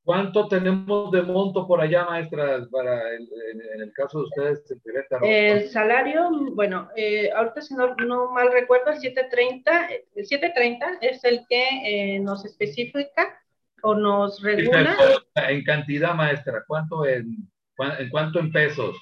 ¿Cuánto 0.05 0.49
tenemos 0.49 1.13
de 1.13 1.23
monto 1.23 1.67
por 1.67 1.81
allá, 1.81 2.05
maestra, 2.05 2.67
para 2.73 3.15
el, 3.15 3.29
en, 3.53 3.83
el 3.83 3.93
caso 3.93 4.19
de 4.19 4.25
ustedes? 4.25 4.77
El 5.23 5.69
salario, 5.69 6.29
bueno, 6.55 6.89
eh, 6.97 7.31
ahorita 7.31 7.61
si 7.63 7.75
no, 7.75 7.95
no, 7.95 8.31
mal 8.33 8.51
recuerdo, 8.53 8.91
el 8.91 8.99
730, 8.99 9.91
el 10.17 10.27
730 10.27 10.99
es 11.03 11.23
el 11.23 11.47
que 11.49 11.65
eh, 11.85 12.19
nos 12.19 12.45
especifica 12.45 13.42
o 13.83 13.95
nos 13.95 14.41
regula. 14.43 14.97
En 15.35 15.65
cantidad, 15.65 16.15
maestra, 16.15 16.65
¿cuánto 16.67 17.07
en, 17.07 17.49
en 17.99 18.09
cuánto 18.11 18.39
en 18.39 18.53
pesos? 18.53 18.97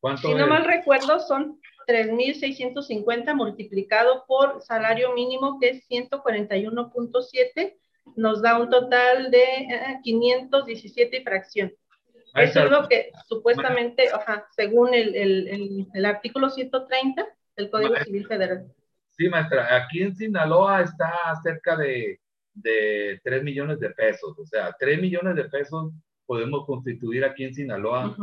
¿Cuánto 0.00 0.28
si 0.28 0.34
no 0.34 0.46
mal 0.46 0.64
recuerdo, 0.64 1.20
son 1.20 1.60
3.650 1.86 3.34
multiplicado 3.34 4.24
por 4.26 4.62
salario 4.62 5.12
mínimo, 5.14 5.58
que 5.58 5.70
es 5.70 5.88
141.7, 5.90 7.76
nos 8.16 8.42
da 8.42 8.58
un 8.58 8.70
total 8.70 9.30
de 9.30 9.46
517 10.02 11.16
eh, 11.16 11.22
fracción. 11.22 11.72
Eso 12.34 12.64
es 12.64 12.70
lo 12.70 12.88
que 12.88 13.10
supuestamente, 13.26 14.08
según 14.54 14.94
el, 14.94 15.14
el, 15.16 15.86
el, 15.92 16.04
artículo 16.04 16.48
130 16.48 17.26
del 17.56 17.70
Código 17.70 17.96
Civil 18.04 18.26
Federal. 18.26 18.66
Sí, 19.10 19.28
maestra, 19.28 19.76
aquí 19.76 20.02
en 20.02 20.14
Sinaloa 20.14 20.82
está 20.82 21.12
cerca 21.42 21.76
de 21.76 22.20
de 22.54 23.20
3 23.22 23.42
millones 23.42 23.78
de 23.80 23.90
pesos. 23.90 24.38
O 24.38 24.44
sea, 24.44 24.74
3 24.78 25.00
millones 25.00 25.36
de 25.36 25.44
pesos 25.44 25.92
podemos 26.26 26.64
constituir 26.66 27.24
aquí 27.24 27.44
en 27.44 27.54
Sinaloa 27.54 28.16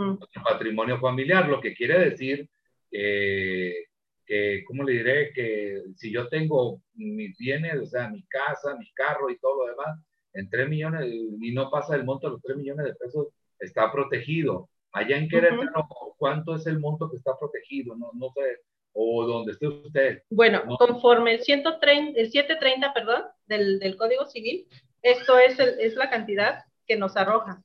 patrimonio 0.44 1.00
familiar, 1.00 1.50
lo 1.50 1.60
que 1.60 1.74
quiere 1.74 2.00
decir 2.00 2.50
que, 2.90 4.64
¿cómo 4.66 4.84
le 4.84 4.94
diré? 4.94 5.32
Que 5.34 5.84
si 5.96 6.12
yo 6.12 6.28
tengo 6.30 6.82
mis 6.94 7.38
bienes, 7.38 7.76
o 7.76 7.86
sea, 7.86 8.10
mi 8.10 8.24
casa, 8.24 8.76
mi 8.78 8.92
carro 8.94 9.30
y 9.30 9.38
todo 9.40 9.66
lo 9.66 9.72
demás, 9.72 10.00
en 10.34 10.50
3 10.50 10.70
millones, 10.70 11.06
y 11.12 11.52
no 11.54 11.70
pasa 11.70 11.96
el 11.96 12.04
monto 12.04 12.28
de 12.28 12.34
los 12.34 12.42
3 12.42 12.58
millones 12.58 12.86
de 12.86 12.96
pesos, 12.96 13.28
está 13.60 13.92
protegido. 13.92 14.70
Allá 14.92 15.18
en 15.18 15.28
Querétaro, 15.28 15.88
¿cuánto 16.18 16.56
es 16.56 16.66
el 16.68 16.80
monto 16.80 17.10
que 17.10 17.18
está 17.18 17.38
protegido? 17.38 17.96
No, 17.96 18.12
no 18.14 18.32
sé, 18.32 18.62
o 19.00 19.26
donde 19.28 19.52
esté 19.52 19.68
usted. 19.68 20.24
Bueno, 20.30 20.64
conforme 20.80 21.36
el, 21.36 21.42
130, 21.42 22.20
el 22.20 22.32
730, 22.32 22.94
perdón, 22.94 23.24
del, 23.46 23.80
del 23.80 23.96
Código 23.96 24.26
Civil, 24.26 24.68
esto 25.04 25.38
es, 25.38 25.60
el, 25.60 25.80
es 25.80 25.96
la 25.96 26.10
cantidad 26.10 26.64
que 26.88 26.98
nos 26.98 27.16
arroja. 27.16 27.62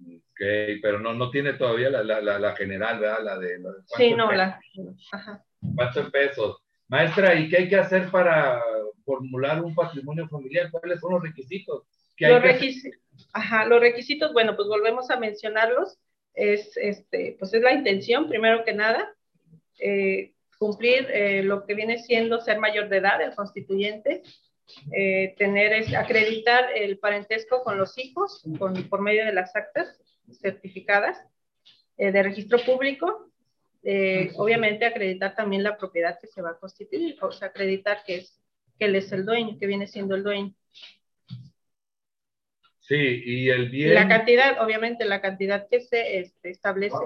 Ok, 0.00 0.40
pero 0.80 1.00
no, 1.00 1.12
no 1.14 1.30
tiene 1.30 1.54
todavía 1.54 1.90
la, 1.90 2.04
la, 2.04 2.38
la, 2.38 2.56
general, 2.56 3.00
¿verdad? 3.00 3.24
La 3.24 3.38
de, 3.38 3.58
sí, 3.96 4.14
no, 4.14 4.30
la. 4.30 4.60
Ajá. 5.10 5.44
¿Cuántos 5.74 6.10
pesos? 6.10 6.62
Maestra, 6.86 7.34
¿y 7.34 7.48
qué 7.48 7.58
hay 7.58 7.68
que 7.68 7.76
hacer 7.76 8.08
para 8.10 8.62
formular 9.04 9.62
un 9.62 9.74
patrimonio 9.74 10.28
familiar? 10.28 10.70
¿Cuáles 10.70 11.00
son 11.00 11.14
los 11.14 11.22
requisitos? 11.22 11.84
los, 12.18 12.42
requisitos 12.42 12.98
Ajá, 13.32 13.64
los 13.64 13.80
requisitos, 13.80 14.32
bueno, 14.32 14.54
pues 14.54 14.68
volvemos 14.68 15.10
a 15.10 15.18
mencionarlos. 15.18 15.98
Es, 16.34 16.76
este, 16.76 17.36
pues 17.38 17.52
es 17.52 17.62
la 17.62 17.72
intención, 17.72 18.28
primero 18.28 18.64
que 18.64 18.72
nada, 18.72 19.12
eh, 19.80 20.34
cumplir 20.58 21.06
eh, 21.10 21.42
lo 21.42 21.64
que 21.64 21.74
viene 21.74 21.98
siendo 21.98 22.40
ser 22.40 22.58
mayor 22.58 22.88
de 22.88 22.98
edad, 22.98 23.20
el 23.22 23.34
constituyente, 23.34 24.22
eh, 24.92 25.34
tener, 25.38 25.72
es, 25.72 25.94
acreditar 25.94 26.66
el 26.76 26.98
parentesco 26.98 27.62
con 27.64 27.78
los 27.78 27.96
hijos 27.98 28.44
con, 28.58 28.74
por 28.88 29.00
medio 29.00 29.24
de 29.24 29.32
las 29.32 29.56
actas 29.56 30.00
certificadas 30.40 31.18
de 31.96 32.22
registro 32.22 32.58
público, 32.64 33.30
obviamente 34.36 34.86
acreditar 34.86 35.34
también 35.34 35.62
la 35.62 35.76
propiedad 35.76 36.18
que 36.18 36.28
se 36.28 36.40
va 36.40 36.50
a 36.50 36.58
constituir, 36.58 37.18
o 37.20 37.30
sea, 37.30 37.48
acreditar 37.48 38.04
que, 38.06 38.16
es, 38.16 38.40
que 38.78 38.86
él 38.86 38.94
es 38.94 39.12
el 39.12 39.26
dueño, 39.26 39.58
que 39.58 39.66
viene 39.66 39.86
siendo 39.86 40.14
el 40.14 40.22
dueño. 40.22 40.54
Sí, 42.90 43.22
y 43.24 43.50
el 43.50 43.70
bien... 43.70 43.94
La 43.94 44.08
cantidad, 44.08 44.60
obviamente, 44.60 45.04
la 45.04 45.20
cantidad 45.20 45.68
que 45.68 45.80
se 45.80 46.18
este, 46.18 46.50
establece. 46.50 46.96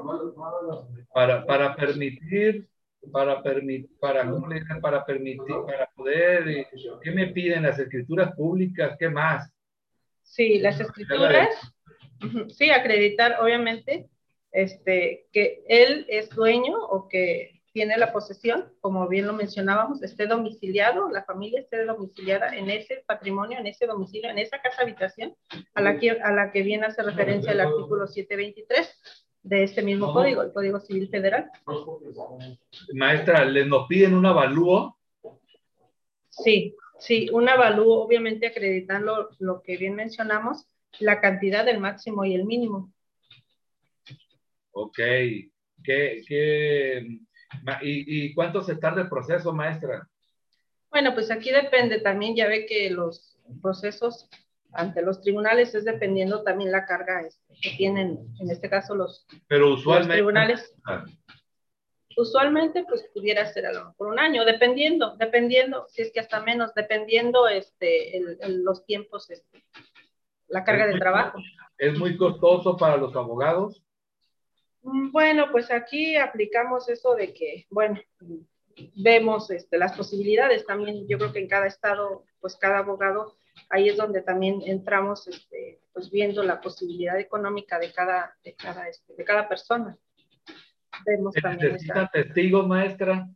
Para, 1.13 1.45
para 1.45 1.77
permitir, 1.77 2.67
para 3.13 3.43
permitir, 3.43 3.91
para, 4.01 4.25
para 4.81 5.05
permitir, 5.05 5.55
para 5.67 5.87
poder, 5.95 6.49
eh, 6.49 6.67
¿qué 7.03 7.11
me 7.11 7.27
piden 7.27 7.65
las 7.65 7.79
escrituras 7.79 8.35
públicas? 8.35 8.97
¿Qué 8.99 9.11
más? 9.11 9.53
Sí, 10.23 10.59
las 10.59 10.81
escrituras, 10.81 11.51
sí, 12.49 12.71
acreditar, 12.71 13.37
obviamente, 13.43 14.07
este, 14.53 15.27
que 15.35 15.65
él 15.69 16.07
es 16.09 16.31
dueño 16.31 16.79
o 16.79 17.09
que 17.11 17.54
tiene 17.75 17.99
la 17.99 18.13
posesión, 18.13 18.73
como 18.81 19.09
bien 19.09 19.27
lo 19.27 19.33
mencionábamos, 19.33 20.01
esté 20.01 20.29
domiciliado, 20.29 21.11
la 21.11 21.25
familia 21.25 21.59
esté 21.59 21.85
domiciliada 21.85 22.57
en 22.57 22.71
ese 22.71 23.03
patrimonio, 23.05 23.59
en 23.59 23.67
ese 23.67 23.87
domicilio, 23.87 24.31
en 24.31 24.39
esa 24.39 24.63
casa 24.63 24.83
habitación 24.83 25.35
a 25.75 25.83
la 25.83 25.99
que, 25.99 26.13
a 26.13 26.31
la 26.31 26.53
que 26.53 26.63
viene 26.63 26.87
hace 26.87 27.03
referencia 27.03 27.51
el 27.51 27.59
artículo 27.59 28.07
723 28.07 29.29
de 29.43 29.65
este 29.65 29.83
mismo 29.83 30.13
código, 30.13 30.43
el 30.43 30.53
Código 30.53 30.79
Civil 30.79 31.09
Federal. 31.09 31.51
Maestra, 32.95 33.45
¿les 33.45 33.67
nos 33.67 33.89
piden 33.89 34.15
un 34.15 34.25
avalúo? 34.25 34.97
Sí, 36.31 36.77
sí, 37.01 37.29
un 37.33 37.49
avalúo, 37.49 38.05
obviamente 38.05 38.47
acreditando 38.47 39.31
lo 39.41 39.63
que 39.63 39.77
bien 39.77 39.97
mencionamos, 39.97 40.69
la 41.01 41.21
cantidad 41.21 41.65
del 41.65 41.81
máximo 41.81 42.25
y 42.25 42.37
el 42.37 42.45
mínimo. 42.45 42.93
Ok. 44.71 44.97
¿Qué, 44.97 46.23
qué, 46.27 47.07
¿Y, 47.83 48.35
cuánto 48.35 48.63
se 48.63 48.77
tarda 48.77 49.03
el 49.03 49.09
proceso, 49.09 49.53
maestra? 49.53 50.09
Bueno, 50.91 51.15
pues 51.15 51.31
aquí 51.31 51.51
depende 51.51 52.01
también, 52.01 52.37
ya 52.37 52.47
ve 52.47 52.67
que 52.67 52.91
los 52.91 53.39
procesos 53.63 54.29
ante 54.73 55.03
los 55.03 55.21
tribunales 55.21 55.75
es 55.75 55.85
dependiendo 55.85 56.43
también 56.43 56.73
la 56.73 56.85
carga 56.85 57.23
este, 57.23 57.55
que 57.63 57.77
tienen, 57.77 58.19
en 58.41 58.51
este 58.51 58.69
caso 58.69 58.95
los, 58.95 59.27
Pero 59.47 59.75
usualmente, 59.75 60.15
tribunales. 60.15 60.75
Usualmente, 62.17 62.85
pues 62.89 63.05
pudiera 63.13 63.45
ser 63.47 63.67
a 63.67 63.73
lo 63.73 63.87
mejor 63.87 64.09
un 64.09 64.19
año, 64.21 64.45
dependiendo, 64.45 65.17
dependiendo, 65.17 65.87
si 65.89 66.03
es 66.03 66.13
que 66.13 66.21
hasta 66.21 66.41
menos, 66.43 66.73
dependiendo 66.75 67.49
este, 67.49 68.21
los 68.49 68.85
tiempos, 68.85 69.31
este, 69.31 69.65
la 70.49 70.63
carga 70.65 70.87
de 70.87 70.99
trabajo. 70.99 71.39
¿Es 71.77 71.99
muy 71.99 72.17
costoso 72.17 72.77
para 72.77 72.97
los 72.97 73.17
abogados? 73.17 73.84
Mm, 74.85 75.11
bueno, 75.11 75.51
pues 75.51 75.71
aquí 75.71 76.17
aplicamos 76.17 76.89
eso 76.89 77.15
de 77.15 77.33
que, 77.33 77.67
bueno, 77.71 77.99
vemos 78.97 79.51
este, 79.51 79.79
las 79.79 79.97
posibilidades 79.97 80.67
también. 80.67 81.09
Yo 81.09 81.19
creo 81.19 81.33
que 81.33 81.41
en 81.41 81.49
cada 81.49 81.67
estado, 81.67 82.25
pues 82.41 82.57
cada 82.57 82.79
abogado, 82.79 83.37
ahí 83.71 83.89
es 83.89 83.97
donde 83.97 84.23
también 84.23 84.61
entramos, 84.67 85.27
este, 85.27 85.81
pues 85.93 86.11
viendo 86.11 86.43
la 86.43 86.61
posibilidad 86.61 87.19
económica 87.19 87.79
de 87.79 87.93
cada, 87.93 88.37
de 88.45 88.55
cada, 88.55 88.89
este, 88.89 89.15
de 89.15 89.25
cada 89.25 89.49
persona. 89.49 89.97
Vemos 91.07 91.35
también. 91.35 91.73
¿Necesita 91.73 92.11
testigos, 92.13 92.67
maestra? 92.67 93.27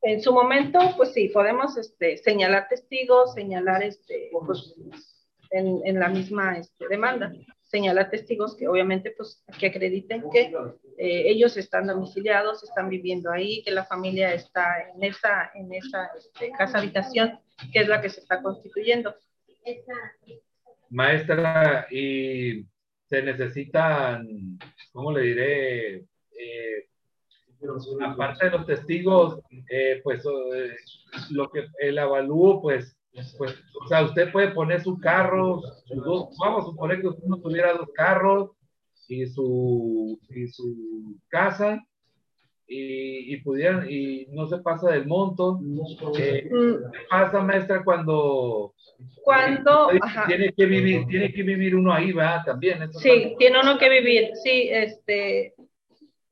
En 0.00 0.22
su 0.22 0.32
momento, 0.32 0.78
pues 0.96 1.12
sí, 1.12 1.28
podemos 1.28 1.76
este, 1.76 2.18
señalar 2.18 2.68
testigos, 2.68 3.34
señalar 3.34 3.82
este, 3.82 4.30
pues, 4.46 4.74
en, 5.50 5.80
en 5.84 5.98
la 5.98 6.08
misma 6.08 6.58
este, 6.58 6.86
demanda, 6.88 7.32
señalar 7.74 8.08
testigos 8.08 8.56
que 8.56 8.68
obviamente 8.68 9.12
pues 9.16 9.42
que 9.58 9.66
acrediten 9.66 10.22
que 10.30 10.42
eh, 10.96 11.22
ellos 11.32 11.56
están 11.56 11.88
domiciliados, 11.88 12.62
están 12.62 12.88
viviendo 12.88 13.32
ahí, 13.32 13.64
que 13.64 13.72
la 13.72 13.84
familia 13.84 14.32
está 14.32 14.64
en 14.94 15.02
esa, 15.02 15.50
en 15.54 15.74
esa 15.74 16.10
este, 16.16 16.52
casa 16.52 16.78
habitación, 16.78 17.40
que 17.72 17.80
es 17.80 17.88
la 17.88 18.00
que 18.00 18.10
se 18.10 18.20
está 18.20 18.40
constituyendo. 18.40 19.12
Maestra, 20.90 21.88
y 21.90 22.64
se 23.08 23.22
necesitan, 23.22 24.28
¿cómo 24.92 25.10
le 25.10 25.22
diré? 25.22 25.94
Eh, 25.96 26.88
aparte 28.06 28.44
de 28.44 28.50
los 28.52 28.66
testigos, 28.66 29.40
eh, 29.68 30.00
pues 30.04 30.24
eh, 30.24 30.76
lo 31.30 31.50
que 31.50 31.66
el 31.80 31.98
avalúo, 31.98 32.62
pues, 32.62 32.96
pues, 33.38 33.54
o 33.80 33.88
sea, 33.88 34.02
usted 34.04 34.32
puede 34.32 34.48
poner 34.48 34.82
su 34.82 34.98
carro, 34.98 35.62
vamos 36.38 36.62
a 36.62 36.66
suponer 36.66 37.00
que 37.00 37.08
usted 37.08 37.24
no 37.24 37.38
tuviera 37.38 37.72
dos 37.72 37.88
carros 37.94 38.50
y 39.08 39.26
su, 39.26 40.18
y 40.30 40.48
su 40.48 41.16
casa, 41.28 41.80
y, 42.66 43.34
y, 43.34 43.40
pudieran, 43.42 43.86
y 43.88 44.26
no 44.30 44.48
se 44.48 44.58
pasa 44.58 44.90
del 44.90 45.06
monto. 45.06 45.60
Eh, 46.18 46.48
mm. 46.50 46.90
¿Qué 46.90 46.98
pasa, 47.10 47.40
maestra, 47.40 47.84
cuando, 47.84 48.74
cuando 49.22 49.90
tiene 50.26 50.52
que 50.52 50.66
vivir, 50.66 51.06
tiene 51.06 51.32
que 51.32 51.42
vivir 51.42 51.76
uno 51.76 51.92
ahí, 51.92 52.10
va 52.12 52.42
también? 52.44 52.92
Sí, 52.94 53.36
tiene 53.38 53.60
uno 53.60 53.78
que 53.78 53.90
vivir, 53.90 54.30
sí, 54.42 54.68
este, 54.70 55.54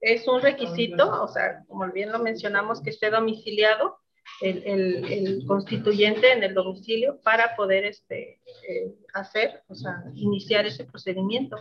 es 0.00 0.26
un 0.26 0.40
requisito, 0.40 1.22
o 1.22 1.28
sea, 1.28 1.62
como 1.68 1.90
bien 1.92 2.10
lo 2.10 2.18
mencionamos, 2.18 2.82
que 2.82 2.90
esté 2.90 3.10
domiciliado 3.10 4.01
el, 4.40 4.62
el, 4.64 5.04
el 5.12 5.46
constituyente 5.46 6.32
en 6.32 6.42
el 6.42 6.54
domicilio 6.54 7.20
para 7.22 7.54
poder 7.56 7.84
este, 7.84 8.40
eh, 8.68 8.92
hacer, 9.14 9.62
o 9.68 9.74
sea, 9.74 10.02
iniciar 10.14 10.66
ese 10.66 10.84
procedimiento, 10.84 11.56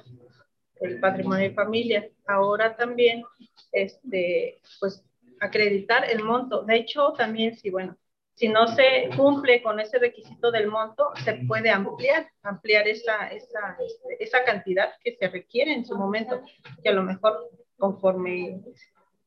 el 0.82 0.99
patrimonio 0.99 1.49
de 1.49 1.53
familia. 1.53 2.09
Ahora 2.26 2.76
también, 2.76 3.24
este, 3.72 4.59
pues, 4.80 5.03
acreditar 5.39 6.09
el 6.09 6.24
monto. 6.24 6.64
De 6.64 6.76
hecho, 6.78 7.14
también, 7.14 7.55
si, 7.55 7.70
bueno, 7.70 7.95
si 8.34 8.47
no 8.47 8.68
se 8.68 9.09
cumple 9.16 9.62
con 9.62 9.80
ese 9.80 9.99
requisito 9.99 10.51
del 10.51 10.68
monto, 10.68 11.12
se 11.24 11.34
puede 11.47 11.70
ampliar, 11.70 12.28
ampliar 12.41 12.88
esa, 12.88 13.28
esa, 13.28 13.78
este, 13.80 14.24
esa 14.24 14.43
cantidad 14.43 14.89
que 15.03 15.16
se 15.16 15.28
requiere 15.28 15.74
en 15.74 15.86
su 15.86 15.95
momento, 15.95 16.41
que 16.84 16.89
a 16.89 16.93
lo 16.93 17.03
mejor 17.03 17.49
conforme 17.78 18.62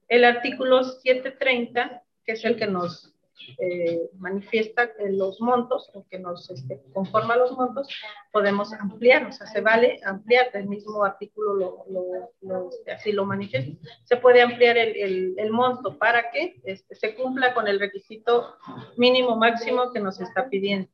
el 0.09 0.25
artículo 0.25 0.83
730, 0.83 2.03
que 2.25 2.33
es 2.33 2.45
el 2.45 2.57
que 2.57 2.67
nos 2.67 3.14
eh, 3.59 4.11
manifiesta 4.19 4.91
los 5.11 5.41
montos, 5.41 5.91
o 5.95 6.07
que 6.09 6.19
nos 6.19 6.51
este, 6.51 6.81
conforma 6.93 7.37
los 7.37 7.53
montos, 7.53 7.89
podemos 8.33 8.73
ampliar, 8.73 9.27
o 9.27 9.33
sea, 9.33 9.47
se 9.47 9.61
vale 9.61 10.01
ampliar, 10.05 10.51
el 10.55 10.67
mismo 10.67 11.05
artículo 11.05 11.55
lo, 11.55 12.31
lo, 12.43 12.71
este, 12.71 12.93
así 12.93 13.13
lo 13.13 13.25
manifiesta, 13.25 13.77
se 14.05 14.17
puede 14.17 14.43
ampliar 14.43 14.77
el, 14.77 14.97
el, 14.97 15.35
el 15.37 15.51
monto 15.51 15.99
para 15.99 16.31
que 16.31 16.61
este, 16.65 16.95
se 16.95 17.15
cumpla 17.15 17.55
con 17.55 17.69
el 17.69 17.81
requisito 17.81 18.57
mínimo 18.97 19.37
máximo 19.37 19.93
que 19.93 20.01
nos 20.01 20.21
está 20.21 20.49
pidiendo. 20.49 20.89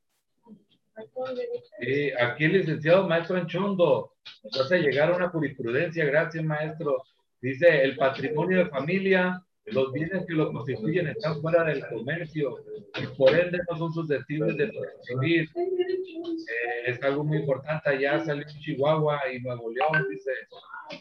aquí 2.21 2.45
el 2.45 2.53
licenciado 2.53 3.09
maestro 3.09 3.37
Anchondo 3.37 4.15
nos 4.45 4.61
hace 4.61 4.79
llegar 4.81 5.13
a 5.13 5.17
una 5.17 5.29
jurisprudencia, 5.29 6.05
gracias 6.05 6.45
maestro, 6.45 7.05
Dice, 7.41 7.83
el 7.83 7.97
patrimonio 7.97 8.59
de 8.59 8.67
familia, 8.67 9.43
los 9.67 9.93
bienes 9.93 10.27
que 10.27 10.35
lo 10.35 10.53
constituyen 10.53 11.09
están 11.09 11.41
fuera 11.41 11.65
del 11.65 11.87
comercio 11.89 12.57
y 13.01 13.07
por 13.17 13.35
ende 13.35 13.59
no 13.71 13.77
son 13.77 13.93
susceptibles 13.93 14.57
de 14.57 14.69
percibir. 14.69 15.49
Eh, 15.57 16.83
es 16.87 17.03
algo 17.03 17.25
muy 17.25 17.39
importante. 17.39 17.91
Allá 17.91 18.25
salió 18.25 18.45
Chihuahua 18.61 19.21
y 19.33 19.41
Nuevo 19.41 19.71
León, 19.71 20.07
dice, 20.11 20.33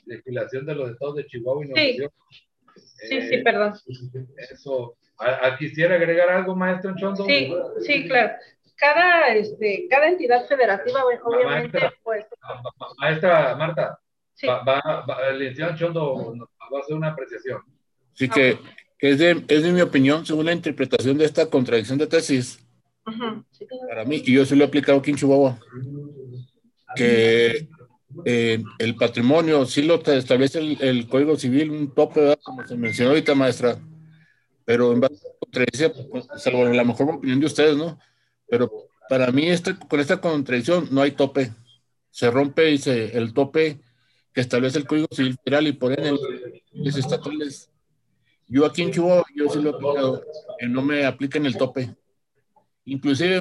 legislación 0.05 0.65
de 0.65 0.75
los 0.75 0.91
estados 0.91 1.15
de 1.15 1.25
Chihuahua 1.25 1.65
y 1.65 1.69
Nuevo 1.69 1.91
sí. 1.91 1.97
León. 1.97 2.11
sí, 2.75 3.21
sí, 3.21 3.37
perdón. 3.43 3.73
Eso. 4.51 4.95
¿A, 5.17 5.57
quisiera 5.57 5.95
agregar 5.95 6.29
algo, 6.29 6.55
maestro 6.55 6.95
Chondo? 6.95 7.25
Sí, 7.25 7.53
sí, 7.81 8.07
claro. 8.07 8.33
Cada, 8.77 9.33
este, 9.35 9.87
cada 9.89 10.07
entidad 10.07 10.45
federativa, 10.47 11.03
obviamente, 11.03 11.77
maestra, 11.77 11.93
pues. 12.03 12.25
Maestra 12.97 13.55
Marta, 13.57 13.99
Va, 14.47 15.29
el 15.29 15.39
licenciado 15.39 15.75
Chondo 15.75 16.33
va 16.73 16.77
a 16.77 16.81
hacer 16.81 16.95
una 16.95 17.09
apreciación. 17.09 17.61
Sí, 18.13 18.29
que, 18.29 18.57
es, 18.99 19.19
de, 19.19 19.43
es, 19.47 19.63
de, 19.63 19.71
mi 19.71 19.81
opinión, 19.81 20.25
según 20.25 20.45
la 20.45 20.53
interpretación 20.53 21.17
de 21.17 21.25
esta 21.25 21.49
contradicción 21.49 21.97
de 21.97 22.07
tesis, 22.07 22.59
para 23.87 24.05
mí, 24.05 24.21
y 24.25 24.33
yo 24.33 24.45
se 24.45 24.55
lo 24.55 24.63
he 24.63 24.67
aplicado 24.67 24.99
aquí 24.99 25.11
en 25.11 25.17
Chihuahua, 25.17 25.59
que 26.95 27.67
eh, 28.25 28.63
el 28.77 28.95
patrimonio 28.95 29.65
sí 29.65 29.81
lo 29.83 30.03
establece 30.03 30.59
el, 30.59 30.81
el, 30.81 31.07
Código 31.07 31.37
Civil, 31.37 31.71
un 31.71 31.93
tope, 31.93 32.19
¿verdad? 32.21 32.39
como 32.43 32.65
se 32.67 32.75
mencionó 32.75 33.11
ahorita, 33.11 33.35
maestra, 33.35 33.79
pero 34.65 34.91
en 34.93 34.99
base 34.99 35.15
a 35.15 35.29
la 35.29 35.39
contradicción, 35.39 35.93
pues, 36.11 36.27
salvo 36.37 36.65
la 36.65 36.83
mejor 36.83 37.09
opinión 37.09 37.39
de 37.39 37.45
ustedes, 37.45 37.77
¿no? 37.77 37.99
Pero 38.47 38.71
para 39.09 39.31
mí, 39.31 39.47
este, 39.47 39.75
con 39.75 39.99
esta 39.99 40.21
contradicción 40.21 40.87
no 40.91 41.01
hay 41.01 41.11
tope. 41.11 41.51
Se 42.11 42.29
rompe 42.29 42.71
y 42.71 42.77
se, 42.77 43.17
el 43.17 43.33
tope 43.33 43.79
que 44.33 44.41
establece 44.41 44.77
el 44.77 44.85
Código 44.85 45.07
Civil 45.11 45.37
Federal 45.43 45.67
y 45.67 45.73
por 45.73 45.93
ende 45.93 46.15
los 46.73 46.97
estatales. 46.97 47.71
Yo 48.49 48.65
aquí 48.65 48.81
en 48.81 48.91
Chihuahua, 48.91 49.25
yo 49.35 49.47
sí 49.47 49.61
lo 49.61 49.69
he 49.69 49.73
aplicado, 49.73 50.23
no 50.67 50.81
me 50.81 51.05
apliquen 51.05 51.45
el 51.45 51.55
tope. 51.55 51.95
Inclusive 52.85 53.39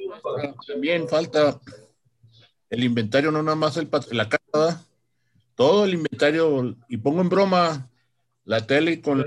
también 0.67 1.09
falta 1.09 1.59
el 2.69 2.85
inventario, 2.85 3.31
no 3.31 3.43
nada 3.43 3.57
más 3.57 3.79
el, 3.79 3.89
la 4.13 4.29
casa, 4.29 4.87
todo 5.55 5.87
el 5.87 5.95
inventario, 5.95 6.77
y 6.89 6.99
pongo 6.99 7.23
en 7.23 7.31
broma 7.31 7.91
la 8.45 8.67
tele 8.67 9.01
con 9.01 9.25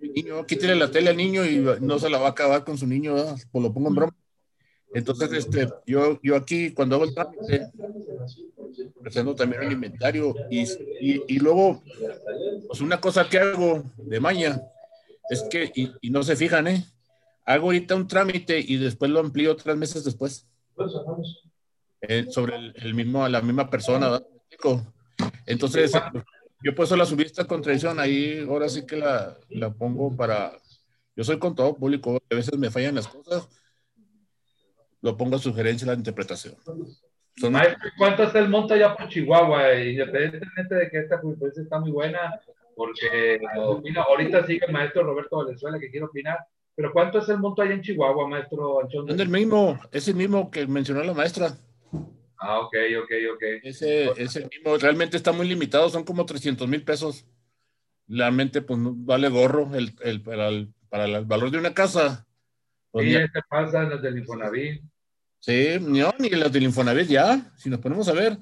mi 0.00 0.08
niño, 0.08 0.46
quítale 0.46 0.74
la 0.74 0.90
tele 0.90 1.10
al 1.10 1.16
niño 1.18 1.44
y 1.44 1.58
no 1.80 1.98
se 1.98 2.08
la 2.08 2.18
va 2.18 2.28
a 2.28 2.30
acabar 2.30 2.64
con 2.64 2.78
su 2.78 2.86
niño, 2.86 3.14
pues 3.52 3.62
lo 3.62 3.72
pongo 3.74 3.88
en 3.88 3.94
broma. 3.94 4.16
Entonces, 4.94 5.32
este, 5.32 5.68
yo, 5.86 6.18
yo 6.22 6.36
aquí 6.36 6.70
cuando 6.70 6.96
hago 6.96 7.04
el 7.04 7.14
trámite, 7.14 7.68
presento 9.02 9.34
también 9.34 9.64
el 9.64 9.72
inventario 9.72 10.34
y, 10.50 10.64
y, 11.00 11.38
luego, 11.40 11.82
pues 12.68 12.80
una 12.80 13.00
cosa 13.00 13.28
que 13.28 13.38
hago 13.38 13.82
de 13.96 14.20
maña 14.20 14.62
es 15.28 15.42
que, 15.50 15.72
y, 15.74 15.92
y, 16.00 16.10
no 16.10 16.22
se 16.22 16.36
fijan, 16.36 16.66
¿eh? 16.66 16.84
Hago 17.44 17.66
ahorita 17.66 17.94
un 17.94 18.08
trámite 18.08 18.58
y 18.58 18.76
después 18.76 19.10
lo 19.10 19.20
amplío 19.20 19.56
tres 19.56 19.76
meses 19.76 20.04
después. 20.04 20.46
Eh, 22.00 22.26
sobre 22.30 22.56
el, 22.56 22.74
el, 22.76 22.94
mismo, 22.94 23.26
la 23.28 23.40
misma 23.40 23.70
persona, 23.70 24.20
Entonces, 25.46 25.92
yo 26.62 26.74
por 26.74 26.84
eso 26.84 26.96
la 26.96 27.06
subí 27.06 27.24
esta 27.24 27.46
contradicción, 27.46 27.98
ahí 28.00 28.44
ahora 28.48 28.68
sí 28.68 28.86
que 28.86 28.96
la, 28.96 29.36
la 29.50 29.72
pongo 29.72 30.14
para, 30.16 30.52
yo 31.16 31.24
soy 31.24 31.38
contador 31.38 31.76
público, 31.76 32.20
a 32.30 32.34
veces 32.34 32.58
me 32.58 32.70
fallan 32.70 32.94
las 32.94 33.08
cosas, 33.08 33.48
lo 35.00 35.16
pongo 35.16 35.36
a 35.36 35.38
sugerencia 35.38 35.86
la 35.86 35.94
interpretación. 35.94 36.56
¿Cuánto 37.98 38.22
está 38.22 38.38
el 38.38 38.48
monto 38.48 38.74
allá 38.74 38.96
por 38.96 39.08
Chihuahua? 39.08 39.74
Independientemente 39.74 40.74
de 40.74 40.90
que 40.90 40.98
esta 41.00 41.18
jurisprudencia 41.18 41.62
está 41.62 41.78
muy 41.80 41.90
buena, 41.90 42.40
porque 42.76 43.40
opina, 43.58 44.02
ahorita 44.02 44.46
sigue 44.46 44.66
el 44.66 44.72
maestro 44.72 45.04
Roberto 45.04 45.38
Valenzuela 45.38 45.78
que 45.78 45.90
quiere 45.90 46.06
opinar, 46.06 46.38
pero 46.76 46.92
¿cuánto 46.92 47.18
es 47.18 47.28
el 47.28 47.38
monto 47.38 47.62
allá 47.62 47.74
en 47.74 47.82
Chihuahua, 47.82 48.28
maestro 48.28 48.80
Anchón? 48.80 49.08
Es 49.10 49.18
el 49.18 49.28
mismo, 49.28 49.78
es 49.92 50.08
el 50.08 50.16
mismo 50.16 50.50
que 50.50 50.66
mencionó 50.66 51.02
la 51.02 51.14
maestra. 51.14 51.56
Ah, 52.38 52.60
ok, 52.60 52.74
ok, 53.02 53.10
ok. 53.34 53.42
Ese, 53.62 54.10
es 54.16 54.36
el 54.36 54.48
mismo, 54.48 54.76
realmente 54.76 55.16
está 55.16 55.32
muy 55.32 55.48
limitado, 55.48 55.88
son 55.88 56.04
como 56.04 56.26
300 56.26 56.68
mil 56.68 56.82
pesos. 56.82 57.26
Realmente, 58.06 58.60
pues 58.60 58.78
vale 58.82 59.28
gorro 59.28 59.74
el, 59.74 59.92
el, 60.02 60.20
para, 60.20 60.48
el, 60.48 60.74
para 60.90 61.06
el 61.06 61.24
valor 61.24 61.50
de 61.50 61.58
una 61.58 61.72
casa. 61.72 62.26
Pues, 62.90 63.06
sí, 63.06 63.16
este 63.16 63.40
pasa 63.48 63.82
en 63.82 63.90
las 63.90 64.02
del 64.02 64.18
Infonavit. 64.18 64.82
Sí, 65.40 65.78
no, 65.80 66.12
ni 66.18 66.30
las 66.30 66.52
del 66.52 66.64
Infonavit 66.64 67.08
ya, 67.08 67.52
si 67.56 67.70
nos 67.70 67.80
ponemos 67.80 68.08
a 68.08 68.12
ver, 68.12 68.38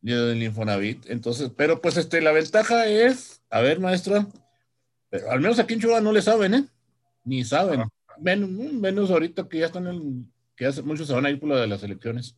ni 0.00 0.12
las 0.12 0.26
del 0.28 0.42
Infonavit. 0.42 1.08
Entonces, 1.10 1.50
pero 1.56 1.80
pues 1.80 1.96
este, 1.96 2.20
la 2.20 2.32
ventaja 2.32 2.86
es, 2.86 3.42
a 3.54 3.60
ver, 3.60 3.78
maestra, 3.78 4.26
pero 5.08 5.30
al 5.30 5.40
menos 5.40 5.60
aquí 5.60 5.74
en 5.74 5.80
Chihuahua 5.80 6.00
no 6.00 6.10
le 6.10 6.20
saben, 6.20 6.54
¿eh? 6.54 6.64
Ni 7.22 7.44
saben. 7.44 7.84
Menos, 8.18 8.50
menos 8.50 9.12
ahorita 9.12 9.48
que 9.48 9.60
ya 9.60 9.66
están 9.66 9.86
en, 9.86 10.32
que 10.56 10.66
hace, 10.66 10.82
muchos 10.82 11.06
se 11.06 11.14
van 11.14 11.24
a 11.24 11.30
ir 11.30 11.38
por 11.38 11.50
lo 11.50 11.56
de 11.56 11.68
las 11.68 11.84
elecciones. 11.84 12.36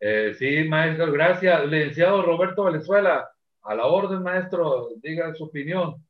Eh, 0.00 0.34
sí, 0.36 0.68
maestro, 0.68 1.12
gracias. 1.12 1.64
Licenciado 1.64 2.22
Roberto 2.22 2.64
Valenzuela, 2.64 3.30
a 3.62 3.74
la 3.76 3.86
orden, 3.86 4.20
maestro, 4.20 4.88
diga 5.00 5.32
su 5.32 5.44
opinión. 5.44 6.04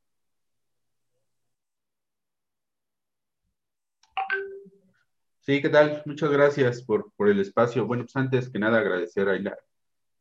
Sí, 5.40 5.60
¿qué 5.60 5.68
tal? 5.68 6.02
Muchas 6.06 6.30
gracias 6.30 6.80
por, 6.80 7.12
por, 7.16 7.28
el 7.28 7.38
espacio. 7.38 7.84
Bueno, 7.84 8.04
pues 8.04 8.16
antes 8.16 8.48
que 8.48 8.58
nada 8.58 8.78
agradecer 8.78 9.28
ahí 9.28 9.42
la, 9.42 9.58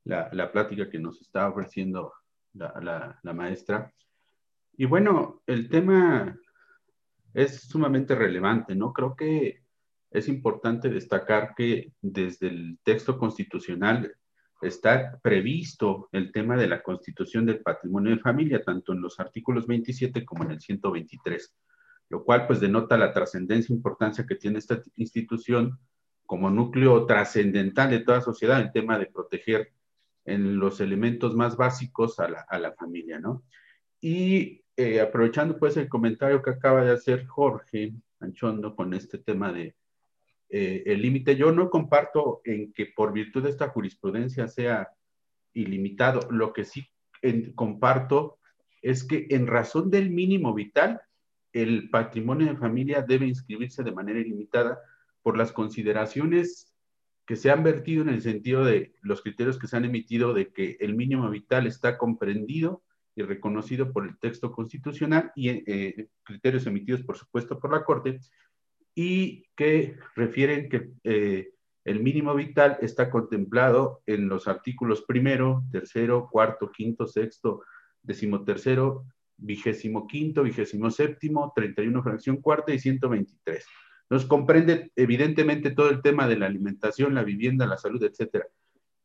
la, 0.03 0.29
la 0.33 0.51
plática 0.51 0.89
que 0.89 0.99
nos 0.99 1.21
está 1.21 1.47
ofreciendo 1.47 2.11
la, 2.53 3.19
la, 3.21 3.33
maestra. 3.33 3.93
Y 4.77 4.85
bueno, 4.85 5.41
el 5.47 5.69
tema 5.69 6.37
es 7.33 7.61
sumamente 7.61 8.15
relevante, 8.15 8.75
¿no? 8.75 8.91
Creo 8.93 9.15
que 9.15 9.61
es 10.09 10.27
importante 10.27 10.89
destacar 10.89 11.53
que 11.55 11.93
desde 12.01 12.47
el 12.47 12.79
texto 12.83 13.17
constitucional 13.17 14.15
está 14.61 15.19
previsto 15.21 16.09
el 16.11 16.31
tema 16.31 16.55
de 16.55 16.67
la 16.67 16.83
constitución 16.83 17.45
del 17.45 17.61
patrimonio 17.61 18.11
de 18.11 18.21
familia, 18.21 18.63
tanto 18.63 18.93
en 18.93 19.01
los 19.01 19.19
artículos 19.19 19.65
27 19.65 20.25
como 20.25 20.43
en 20.43 20.51
el 20.51 20.61
123, 20.61 21.55
lo 22.09 22.23
cual 22.23 22.45
pues 22.45 22.59
denota 22.59 22.97
la 22.97 23.13
trascendencia 23.13 23.73
e 23.73 23.77
importancia 23.77 24.25
que 24.25 24.35
tiene 24.35 24.59
esta 24.59 24.81
institución 24.97 25.79
como 26.25 26.49
núcleo 26.49 27.05
trascendental 27.05 27.89
de 27.89 27.99
toda 27.99 28.21
sociedad, 28.21 28.61
el 28.61 28.71
tema 28.71 28.99
de 28.99 29.07
proteger 29.07 29.73
en 30.26 30.59
los 30.59 30.82
elementos 30.82 31.36
más 31.36 31.57
básicos 31.57 32.19
a 32.19 32.28
la, 32.28 32.45
a 32.47 32.59
la 32.59 32.74
familia, 32.74 33.19
¿no? 33.19 33.43
Y 33.99 34.63
eh, 34.78 34.99
aprovechando 34.99 35.59
pues 35.59 35.78
el 35.78 35.89
comentario 35.89 36.41
que 36.41 36.51
acaba 36.51 36.84
de 36.84 36.91
hacer 36.91 37.28
Jorge 37.28 37.93
Anchondo 38.19 38.76
con 38.76 38.93
este 38.93 39.17
tema 39.17 39.51
de 39.51 39.76
eh, 40.49 40.84
el 40.86 41.01
límite, 41.01 41.36
yo 41.36 41.51
no 41.51 41.69
comparto 41.69 42.41
en 42.43 42.74
que 42.74 42.88
por 42.88 43.13
virtud 43.13 43.43
de 43.43 43.49
esta 43.49 43.69
jurisprudencia 43.69 44.47
sea 44.47 44.89
ilimitado. 45.53 46.22
Lo 46.30 46.51
que 46.51 46.65
sí 46.65 46.88
comparto 47.55 48.39
es 48.82 49.03
que 49.03 49.28
en 49.30 49.47
razón 49.47 49.89
del 49.89 50.09
mínimo 50.09 50.53
vital, 50.53 51.01
el 51.53 51.89
patrimonio 51.89 52.47
de 52.47 52.57
familia 52.57 53.01
debe 53.01 53.28
inscribirse 53.28 53.84
de 53.84 53.91
manera 53.91 54.19
ilimitada 54.19 54.80
por 55.22 55.38
las 55.38 55.51
consideraciones 55.51 56.70
que 57.32 57.38
se 57.38 57.49
han 57.49 57.63
vertido 57.63 58.01
en 58.01 58.09
el 58.09 58.21
sentido 58.21 58.65
de 58.65 58.93
los 59.01 59.21
criterios 59.21 59.57
que 59.57 59.65
se 59.65 59.77
han 59.77 59.86
emitido 59.86 60.34
de 60.34 60.51
que 60.51 60.75
el 60.82 60.95
mínimo 60.95 61.29
vital 61.29 61.65
está 61.65 61.97
comprendido 61.97 62.84
y 63.15 63.21
reconocido 63.21 63.93
por 63.93 64.05
el 64.05 64.19
texto 64.19 64.51
constitucional 64.51 65.32
y 65.34 65.47
eh, 65.47 66.09
criterios 66.23 66.67
emitidos, 66.67 67.03
por 67.03 67.17
supuesto, 67.17 67.57
por 67.57 67.71
la 67.71 67.86
Corte, 67.86 68.19
y 68.93 69.45
que 69.55 69.95
refieren 70.13 70.67
que 70.67 70.91
eh, 71.05 71.53
el 71.86 72.01
mínimo 72.01 72.36
vital 72.36 72.77
está 72.82 73.09
contemplado 73.09 74.03
en 74.07 74.27
los 74.27 74.49
artículos 74.49 75.03
primero, 75.03 75.63
tercero, 75.71 76.27
cuarto, 76.29 76.69
quinto, 76.69 77.07
sexto, 77.07 77.63
decimotercero, 78.03 79.05
vigésimo 79.38 80.05
quinto, 80.05 80.43
vigésimo 80.43 80.91
séptimo, 80.91 81.53
31 81.55 82.03
fracción 82.03 82.41
cuarta 82.41 82.73
y 82.73 82.79
123. 82.79 83.65
Nos 84.12 84.26
comprende 84.26 84.91
evidentemente 84.95 85.72
todo 85.72 85.89
el 85.89 86.03
tema 86.03 86.28
de 86.28 86.38
la 86.38 86.45
alimentación, 86.45 87.16
la 87.16 87.24
vivienda, 87.24 87.66
la 87.66 87.78
salud, 87.78 88.03
etc. 88.03 88.45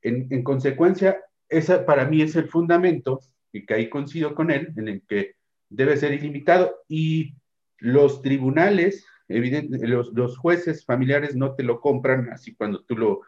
En, 0.03 0.27
en 0.31 0.43
consecuencia, 0.45 1.19
esa 1.49 1.87
para 1.87 2.05
mí 2.05 2.21
es 2.21 2.37
el 2.37 2.49
fundamento, 2.49 3.21
y 3.53 3.65
que 3.65 3.73
ahí 3.73 3.89
coincido 3.89 4.35
con 4.35 4.51
él, 4.51 4.75
en 4.77 4.89
el 4.89 5.03
que 5.09 5.37
debe 5.71 5.97
ser 5.97 6.13
ilimitado 6.13 6.77
y 6.89 7.37
los 7.79 8.21
tribunales 8.21 9.07
Evidente, 9.29 9.87
los, 9.89 10.39
jueces 10.39 10.85
familiares 10.85 11.35
no 11.35 11.55
te 11.55 11.65
lo 11.65 11.81
compran 11.81 12.29
así 12.31 12.55
cuando 12.55 12.85
tú 12.85 12.97
lo, 12.97 13.23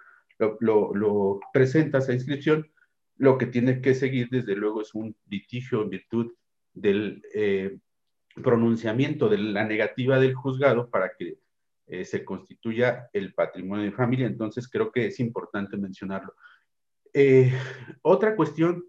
lo, 0.61 0.95
lo, 0.95 1.41
presentas 1.53 2.09
a 2.09 2.13
inscripción. 2.13 2.71
Lo 3.17 3.37
que 3.37 3.47
tiene 3.47 3.81
que 3.81 3.95
seguir, 3.95 4.29
desde 4.31 4.55
luego, 4.55 4.81
es 4.81 4.95
un 4.95 5.17
litigio 5.29 5.83
en 5.83 5.91
virtud 5.91 6.33
del 6.73 7.23
eh, 7.35 7.79
pronunciamiento 8.43 9.29
de 9.29 9.39
la 9.39 9.65
negativa 9.65 10.21
del 10.21 10.35
juzgado 10.35 10.89
para 10.89 11.11
que 11.19 11.39
eh, 11.89 12.05
se 12.05 12.25
constituya 12.25 13.09
el 13.13 13.35
patrimonio 13.35 13.85
de 13.85 13.93
familia. 13.93 14.27
Entonces, 14.27 14.69
creo 14.69 14.93
que 14.93 15.07
es 15.07 15.21
importante 15.21 15.77
mencionarlo. 15.77 16.35
Eh, 17.13 17.53
otra 18.03 18.37
cuestión 18.37 18.85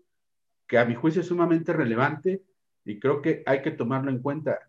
que 0.68 0.78
a 0.78 0.86
mi 0.86 0.95
juicio 0.95 1.22
es 1.22 1.28
sumamente 1.28 1.74
relevante 1.74 2.43
y 2.86 3.00
creo 3.00 3.22
que 3.22 3.43
hay 3.45 3.62
que 3.62 3.72
tomarlo 3.72 4.12
en 4.12 4.22
cuenta 4.22 4.60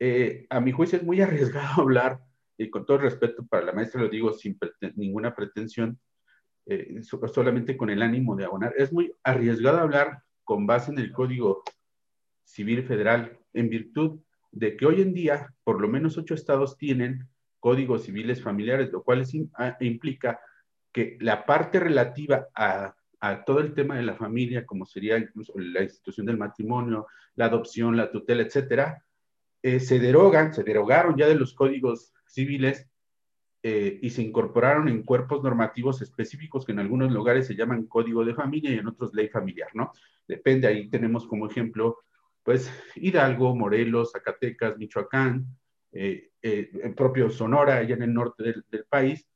eh, 0.00 0.46
a 0.50 0.60
mi 0.60 0.72
juicio 0.72 0.98
es 0.98 1.04
muy 1.04 1.20
arriesgado 1.22 1.82
hablar, 1.82 2.20
y 2.56 2.70
con 2.70 2.86
todo 2.86 2.98
respeto 2.98 3.44
para 3.46 3.64
la 3.64 3.72
maestra 3.72 4.02
lo 4.02 4.08
digo 4.08 4.32
sin 4.32 4.58
ninguna 4.94 5.34
pretensión, 5.34 5.98
solamente 7.32 7.76
con 7.76 7.90
el 7.90 8.00
ánimo 8.00 8.36
de 8.36 8.44
abonar, 8.44 8.72
es 8.76 8.92
muy 8.92 9.12
arriesgado 9.24 9.78
hablar 9.78 10.22
con 10.44 10.66
base 10.66 10.92
en 10.92 10.98
el 10.98 11.12
Código 11.12 11.62
Civil 12.44 12.84
Federal, 12.84 13.38
en 13.52 13.68
virtud 13.68 14.20
de 14.52 14.76
que 14.76 14.86
hoy 14.86 15.02
en 15.02 15.12
día 15.12 15.52
por 15.64 15.80
lo 15.80 15.88
menos 15.88 16.16
ocho 16.16 16.34
estados 16.34 16.78
tienen 16.78 17.28
códigos 17.64 18.02
civiles 18.02 18.42
familiares, 18.42 18.92
lo 18.92 19.02
cual 19.02 19.24
implica 19.80 20.38
que 20.92 21.16
la 21.18 21.46
parte 21.46 21.80
relativa 21.80 22.48
a, 22.54 22.94
a, 23.20 23.42
todo 23.42 23.60
el 23.60 23.72
tema 23.72 23.96
de 23.96 24.02
la 24.02 24.16
familia, 24.16 24.66
como 24.66 24.84
sería 24.84 25.16
incluso 25.16 25.54
la 25.56 25.82
institución 25.82 26.26
del 26.26 26.36
matrimonio, 26.36 27.06
la 27.36 27.46
adopción, 27.46 27.96
la 27.96 28.12
tutela, 28.12 28.42
etcétera, 28.42 29.02
eh, 29.62 29.80
se 29.80 29.98
derogan, 29.98 30.52
se 30.52 30.62
derogaron 30.62 31.16
ya 31.16 31.26
de 31.26 31.36
los 31.36 31.54
códigos 31.54 32.12
civiles 32.26 32.86
eh, 33.62 33.98
y 34.02 34.10
se 34.10 34.20
incorporaron 34.20 34.88
en 34.88 35.02
cuerpos 35.02 35.42
normativos 35.42 36.02
específicos 36.02 36.66
que 36.66 36.72
en 36.72 36.80
algunos 36.80 37.12
lugares 37.12 37.46
se 37.46 37.54
llaman 37.54 37.86
código 37.86 38.26
de 38.26 38.34
familia 38.34 38.72
y 38.72 38.78
en 38.78 38.88
otros 38.88 39.14
ley 39.14 39.30
familiar, 39.30 39.70
¿no? 39.72 39.90
Depende, 40.28 40.66
ahí 40.66 40.90
tenemos 40.90 41.26
como 41.26 41.46
ejemplo, 41.46 41.96
pues, 42.42 42.70
Hidalgo, 42.94 43.56
Morelos, 43.56 44.12
Zacatecas, 44.12 44.76
Michoacán, 44.76 45.46
eh, 45.94 46.30
el 46.42 46.94
propio 46.94 47.30
Sonora, 47.30 47.76
allá 47.78 47.94
en 47.94 48.02
el 48.02 48.14
norte 48.14 48.42
del, 48.42 48.84
país, 48.88 49.26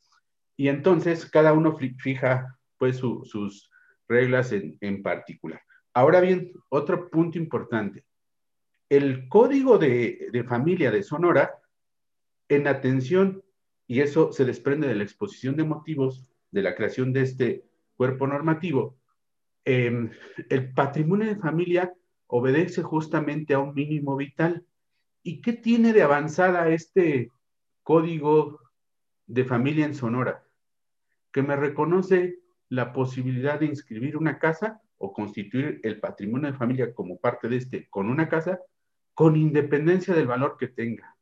y 0.57 0.69
entonces 0.69 1.25
cada 1.27 1.53
uno 1.53 1.77
fija, 1.77 2.59
pues, 2.77 2.99
sus 2.99 3.71
reglas 4.09 4.53
en, 4.53 4.77
en 4.81 5.03
particular. 5.03 5.63
Ahora 5.95 6.21
bien, 6.21 6.53
otro 6.69 7.09
punto 7.09 7.39
importante 7.39 8.05
el 8.89 9.29
código 9.29 9.79
de, 9.79 10.45
familia 10.49 10.91
de 10.91 11.03
Sonora, 11.03 11.59
en 12.49 12.67
atención, 12.67 13.43
y 13.87 14.01
eso 14.01 14.33
se 14.33 14.45
desprende 14.45 14.89
de 14.89 14.95
la 14.95 15.05
exposición 15.05 15.57
de 15.57 15.65
motivos 15.65 16.31
de 16.51 16.63
la 16.63 16.75
creación 16.75 17.13
de 17.13 17.23
este 17.23 17.65
cuerpo 17.97 18.27
normativo, 18.27 18.99
em, 19.65 20.11
el 20.49 20.73
patrimonio 20.73 21.27
de 21.27 21.37
familia 21.37 21.93
obedece 22.27 22.83
justamente 22.83 23.55
a 23.55 23.59
un 23.59 23.75
mínimo 23.75 24.17
vital. 24.17 24.65
¿Y 25.23 25.41
qué 25.41 25.53
tiene 25.53 25.93
de 25.93 26.03
avanzada 26.03 26.69
este 26.69 27.31
código 27.83 28.61
de 29.27 29.45
familia 29.45 29.85
en 29.85 29.95
Sonora? 29.95 30.45
Que 31.33 31.43
me 31.43 31.57
reconoce 31.57 32.39
la 32.69 32.93
posibilidad 32.93 33.59
de 33.61 33.67
inscribir 33.67 34.17
una 34.17 34.39
casa 34.39 34.81
o 34.99 35.13
constituir 35.13 35.81
el 35.83 36.01
patrimonio 36.01 36.51
de 36.51 36.59
familia 36.59 36.95
como 36.95 37.19
parte 37.19 37.49
de 37.49 37.57
este 37.57 37.89
con 37.89 38.09
una 38.09 38.29
casa 38.29 38.61
con 39.15 39.37
independencia 39.37 40.15
del 40.15 40.29
valor 40.29 40.57
que 40.59 40.69
tenga. 40.69 41.17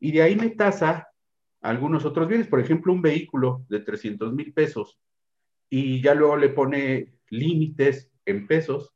Y 0.00 0.12
de 0.12 0.22
ahí 0.22 0.34
me 0.34 0.50
tasa 0.50 1.08
algunos 1.60 2.04
otros 2.04 2.28
bienes, 2.28 2.48
por 2.48 2.60
ejemplo, 2.60 2.92
un 2.92 3.02
vehículo 3.02 3.64
de 3.68 3.80
300 3.80 4.32
mil 4.32 4.52
pesos 4.52 4.98
y 5.70 6.02
ya 6.02 6.14
luego 6.14 6.36
le 6.36 6.48
pone 6.48 7.14
límites 7.30 8.10
en 8.24 8.46
pesos, 8.46 8.94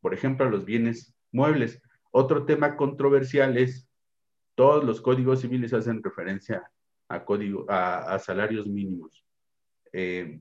por 0.00 0.14
ejemplo, 0.14 0.46
a 0.46 0.50
los 0.50 0.64
bienes 0.64 1.14
muebles. 1.32 1.82
Otro 2.10 2.44
tema 2.44 2.76
controversial 2.76 3.56
es, 3.56 3.88
todos 4.54 4.84
los 4.84 5.00
códigos 5.00 5.40
civiles 5.40 5.72
hacen 5.72 6.02
referencia 6.02 6.70
a, 7.08 7.24
código, 7.24 7.64
a, 7.68 8.18
salarios 8.18 8.66
mínimos. 8.66 9.24
Eh, 9.92 10.40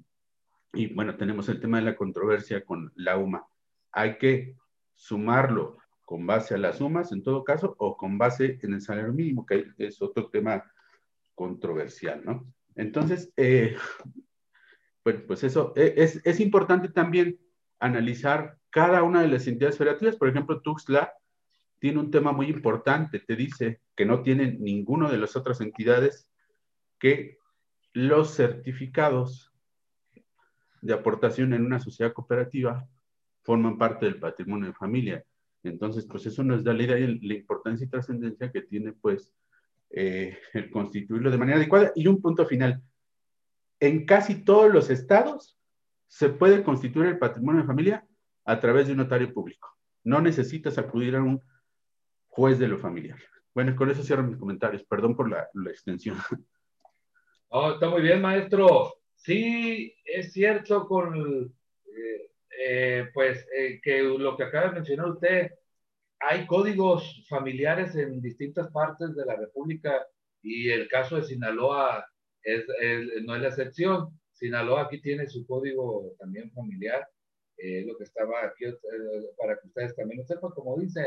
y 0.74 0.94
bueno, 0.94 1.16
tenemos 1.16 1.50
el 1.50 1.60
tema 1.60 1.78
de 1.78 1.86
la 1.86 1.96
controversia 1.96 2.64
con 2.64 2.92
la 2.96 3.18
UMA. 3.18 3.46
Hay 3.92 4.18
que 4.18 4.56
sumarlo 4.94 5.78
con 6.04 6.26
base 6.26 6.56
a 6.56 6.58
las 6.58 6.78
sumas, 6.78 7.12
en 7.12 7.22
todo 7.22 7.44
caso, 7.44 7.76
o 7.80 7.98
con 7.98 8.18
base 8.18 8.60
en 8.62 8.74
el 8.74 8.82
salario 8.82 9.14
mínimo, 9.14 9.46
que 9.46 9.68
es 9.78 10.02
otro 10.02 10.30
tema 10.30 10.64
controversial, 11.36 12.24
¿no? 12.24 12.46
Entonces, 12.76 13.32
eh, 13.36 13.76
bueno, 15.04 15.22
pues 15.28 15.44
eso 15.44 15.74
e, 15.76 15.96
es, 15.98 16.22
es, 16.26 16.40
importante 16.40 16.90
también 16.90 17.40
analizar 17.80 18.58
cada 18.70 19.04
una 19.04 19.22
de 19.22 19.28
las 19.28 19.48
entidades 19.48 19.78
federativas. 19.78 20.16
Por 20.16 20.30
ejemplo, 20.30 20.62
Tuxtla 20.62 21.14
tiene 21.80 22.00
un 22.00 22.12
tema 22.12 22.32
muy 22.32 22.48
importante, 22.48 23.20
te 23.20 23.36
dice 23.36 23.82
que 23.96 24.06
no 24.06 24.22
tienen 24.22 24.58
ninguna 24.62 25.10
de 25.10 25.18
las 25.18 25.36
otras 25.36 25.62
entidades 25.62 26.30
que 27.00 27.38
los 27.94 28.36
certificados 28.36 29.52
de 30.82 30.94
aportación 30.94 31.54
en 31.54 31.66
una 31.66 31.80
sociedad 31.80 32.14
cooperativa 32.14 32.88
forman 33.44 33.78
parte 33.78 34.06
del 34.06 34.20
patrimonio 34.20 34.68
de 34.68 34.74
familia. 34.74 35.24
Entonces, 35.64 36.06
pues 36.06 36.26
eso 36.26 36.44
nos 36.44 36.64
da 36.64 36.74
la 36.74 36.84
idea 36.84 36.96
de 36.96 37.20
la 37.22 37.34
importancia 37.34 37.86
y 37.86 37.90
trascendencia 37.90 38.52
que 38.52 38.62
tiene, 38.62 38.94
pues, 38.94 39.34
eh, 39.90 40.38
el 40.54 40.70
constituirlo 40.70 41.32
de 41.32 41.38
manera 41.38 41.58
adecuada. 41.58 41.92
Y 41.96 42.08
un 42.08 42.22
punto 42.22 42.46
final. 42.46 42.82
En 43.80 44.06
casi 44.06 44.44
todos 44.44 44.72
los 44.72 44.90
estados 44.90 45.58
se 46.08 46.30
puede 46.30 46.64
constituir 46.64 47.08
el 47.08 47.20
patrimonio 47.20 47.62
de 47.62 47.68
familia 47.68 48.08
a 48.46 48.60
través 48.60 48.88
de 48.88 48.94
un 48.94 49.00
notario 49.00 49.34
público. 49.34 49.70
No 50.04 50.22
necesitas 50.22 50.78
acudir 50.78 51.16
a 51.16 51.24
un 51.24 51.42
juez 52.38 52.60
de 52.60 52.68
lo 52.68 52.78
familiar. 52.78 53.18
Bueno, 53.52 53.76
con 53.76 53.90
eso 53.90 54.04
cierro 54.04 54.22
mis 54.22 54.38
comentarios. 54.38 54.84
Perdón 54.84 55.16
por 55.16 55.28
la, 55.28 55.50
extensión. 55.72 56.18
Oh, 57.50 57.72
está 57.72 57.90
muy 57.90 58.02
bien, 58.02 58.22
maestro. 58.22 58.96
Sí, 59.16 59.96
es 60.04 60.34
cierto 60.34 60.86
con 60.86 61.56
eh, 61.86 62.30
eh, 62.60 63.10
pues 63.14 63.48
eh, 63.58 63.80
que 63.82 64.04
lo 64.04 64.36
que 64.36 64.44
acaba 64.44 64.68
de 64.68 64.74
mencionar 64.74 65.08
usted, 65.08 65.52
hay 66.20 66.46
códigos 66.46 67.26
familiares 67.30 67.96
en 67.96 68.22
distintas 68.22 68.70
partes 68.70 69.16
de 69.16 69.26
la 69.26 69.38
República 69.38 70.06
y 70.42 70.70
el 70.70 70.90
caso 70.90 71.16
de 71.16 71.24
Sinaloa 71.24 72.06
es, 72.44 72.66
no 73.24 73.34
es 73.34 73.42
la 73.42 73.48
excepción. 73.48 74.10
Sinaloa 74.34 74.82
aquí 74.84 75.02
tiene 75.02 75.26
su 75.26 75.48
código 75.48 76.16
también 76.20 76.52
familiar, 76.52 77.08
eh, 77.58 77.84
lo 77.88 77.98
que 77.98 78.04
estaba 78.04 78.46
aquí 78.46 78.66
eh, 78.66 78.76
para 79.36 79.58
que 79.60 79.68
ustedes 79.68 79.96
también 79.96 80.20
lo 80.20 80.26
sepan, 80.26 80.52
como 80.52 80.78
dice, 80.78 81.02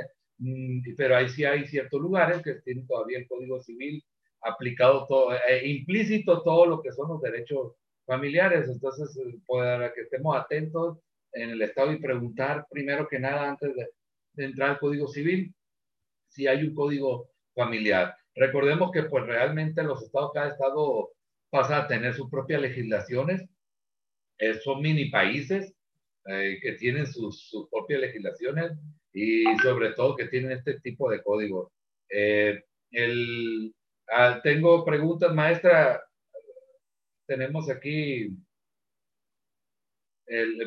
pero 0.96 1.16
ahí 1.16 1.28
sí 1.28 1.44
hay 1.44 1.66
ciertos 1.66 2.00
lugares 2.00 2.42
que 2.42 2.54
tienen 2.54 2.86
todavía 2.86 3.18
el 3.18 3.28
código 3.28 3.60
civil 3.60 4.02
aplicado 4.42 5.06
todo, 5.06 5.34
eh, 5.34 5.68
implícito 5.68 6.42
todo 6.42 6.66
lo 6.66 6.82
que 6.82 6.92
son 6.92 7.08
los 7.08 7.20
derechos 7.20 7.74
familiares. 8.06 8.68
Entonces, 8.68 9.18
para 9.46 9.92
que 9.92 10.02
estemos 10.02 10.36
atentos 10.36 10.98
en 11.32 11.50
el 11.50 11.62
Estado 11.62 11.92
y 11.92 12.00
preguntar 12.00 12.66
primero 12.70 13.06
que 13.06 13.18
nada 13.18 13.50
antes 13.50 13.74
de, 13.74 13.88
entrar 14.36 14.70
al 14.70 14.78
Código 14.78 15.06
Civil 15.08 15.54
si 16.28 16.46
hay 16.46 16.64
un 16.64 16.74
código 16.74 17.30
familiar. 17.54 18.16
Recordemos 18.34 18.90
que 18.92 19.02
pues 19.02 19.26
realmente 19.26 19.82
los 19.82 20.02
estados, 20.02 20.30
cada 20.32 20.50
estado 20.50 21.10
pasa 21.50 21.78
a 21.78 21.88
tener 21.88 22.14
sus 22.14 22.30
propias 22.30 22.62
legislaciones, 22.62 23.42
eh, 24.38 24.54
son 24.54 24.80
mini 24.80 25.10
países 25.10 25.74
eh, 26.26 26.58
que 26.62 26.72
tienen 26.72 27.06
sus, 27.06 27.48
sus, 27.48 27.68
propias 27.68 28.00
legislaciones 28.00 28.72
y 29.12 29.44
sobre 29.62 29.92
todo 29.92 30.16
que 30.16 30.28
tienen 30.28 30.52
este 30.52 30.80
tipo 30.80 31.10
de 31.10 31.22
códigos. 31.22 31.72
Eh, 32.10 32.64
el, 32.92 33.74
ah, 34.08 34.40
tengo 34.42 34.84
preguntas, 34.84 35.34
maestra. 35.34 36.02
Tenemos 37.26 37.70
aquí 37.70 38.36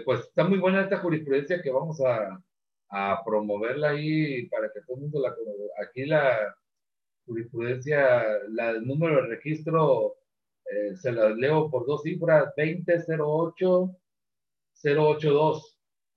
pues 0.06 0.22
está 0.22 0.44
muy 0.44 0.60
buena 0.60 0.82
esta 0.82 0.98
jurisprudencia 0.98 1.62
que 1.62 1.72
vamos 1.72 2.02
a, 2.02 2.44
a, 2.90 3.24
promoverla 3.24 3.92
ahí 3.92 4.48
para 4.48 4.72
que 4.72 4.82
todo 4.82 4.98
el 4.98 5.04
mundo 5.04 5.22
la 5.22 5.34
aquí 5.82 6.06
la 6.06 6.56
jurisprudencia, 7.26 8.24
la, 8.50 8.72
el 8.72 8.86
número 8.86 9.22
de 9.22 9.36
registro 9.36 10.18
eh, 10.66 10.96
se 10.96 11.12
la 11.12 11.30
leo 11.30 11.70
por 11.70 11.86
dos 11.86 12.04
cifras, 12.04 12.54
2008 12.58 13.96
082. 14.84 15.73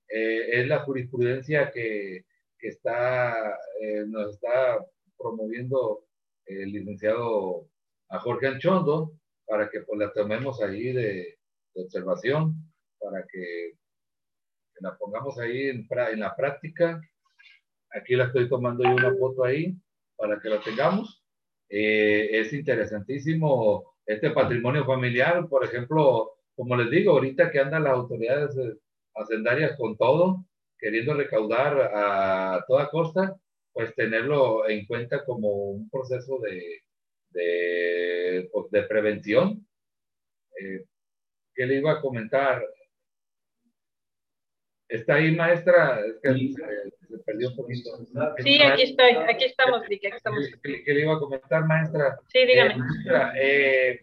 Eh, 0.09 0.61
es 0.61 0.67
la 0.67 0.79
jurisprudencia 0.79 1.71
que, 1.71 2.25
que 2.57 2.67
está, 2.67 3.57
eh, 3.81 4.05
nos 4.07 4.35
está 4.35 4.85
promoviendo 5.17 6.05
el 6.45 6.71
licenciado 6.71 7.67
a 8.09 8.19
Jorge 8.19 8.47
Anchondo 8.47 9.13
para 9.45 9.69
que 9.69 9.81
pues 9.81 9.99
la 9.99 10.13
tomemos 10.13 10.61
ahí 10.61 10.93
de, 10.93 11.37
de 11.73 11.81
observación 11.81 12.55
para 12.99 13.25
que, 13.27 13.73
la 14.79 14.95
pongamos 14.95 15.39
ahí 15.39 15.69
en, 15.69 15.87
en, 15.89 16.19
la 16.19 16.35
práctica. 16.35 17.01
Aquí 17.89 18.15
la 18.15 18.25
estoy 18.25 18.47
tomando 18.47 18.83
yo 18.83 18.91
una 18.91 19.15
foto 19.15 19.43
ahí 19.43 19.75
para 20.15 20.39
que 20.39 20.49
la 20.49 20.61
tengamos. 20.61 21.23
Eh, 21.69 22.29
es 22.39 22.53
interesantísimo 22.53 23.95
este 24.05 24.29
patrimonio 24.31 24.85
familiar, 24.85 25.47
por 25.49 25.63
ejemplo, 25.65 26.37
como 26.55 26.75
les 26.75 26.91
digo, 26.91 27.13
ahorita 27.13 27.51
que 27.51 27.59
andan 27.59 27.85
las 27.85 27.93
autoridades 27.93 28.55
hacendarias 29.17 29.75
con 29.77 29.97
todo, 29.97 30.45
queriendo 30.77 31.13
recaudar 31.13 31.91
a 31.93 32.63
toda 32.67 32.89
costa, 32.89 33.35
pues 33.73 33.93
tenerlo 33.95 34.67
en 34.67 34.85
cuenta 34.85 35.23
como 35.25 35.49
un 35.71 35.89
proceso 35.89 36.39
de, 36.39 36.81
de, 37.29 38.49
pues, 38.51 38.71
de 38.71 38.83
prevención. 38.83 39.67
Eh, 40.59 40.83
¿Qué 41.53 41.65
le 41.65 41.75
iba 41.75 41.93
a 41.93 42.01
comentar? 42.01 42.63
¿Está 44.87 45.15
ahí, 45.15 45.35
maestra? 45.35 45.99
Es 46.05 46.19
que 46.21 46.53
se, 47.09 47.17
perdió 47.25 47.49
un 47.49 47.55
poquito. 47.55 47.97
Sí, 48.37 48.61
aquí 48.61 48.83
estoy, 48.83 49.11
aquí 49.27 49.45
estamos, 49.45 49.87
Vicky, 49.87 50.07
aquí 50.07 50.17
estamos. 50.17 50.45
¿Qué, 50.63 50.93
le 50.93 51.01
iba 51.01 51.15
a 51.15 51.19
comentar, 51.19 51.65
maestra? 51.65 52.19
Sí, 52.29 52.45
dígame. 52.45 52.73
Eh, 52.73 52.77
maestra, 52.77 53.33
eh, 53.35 54.01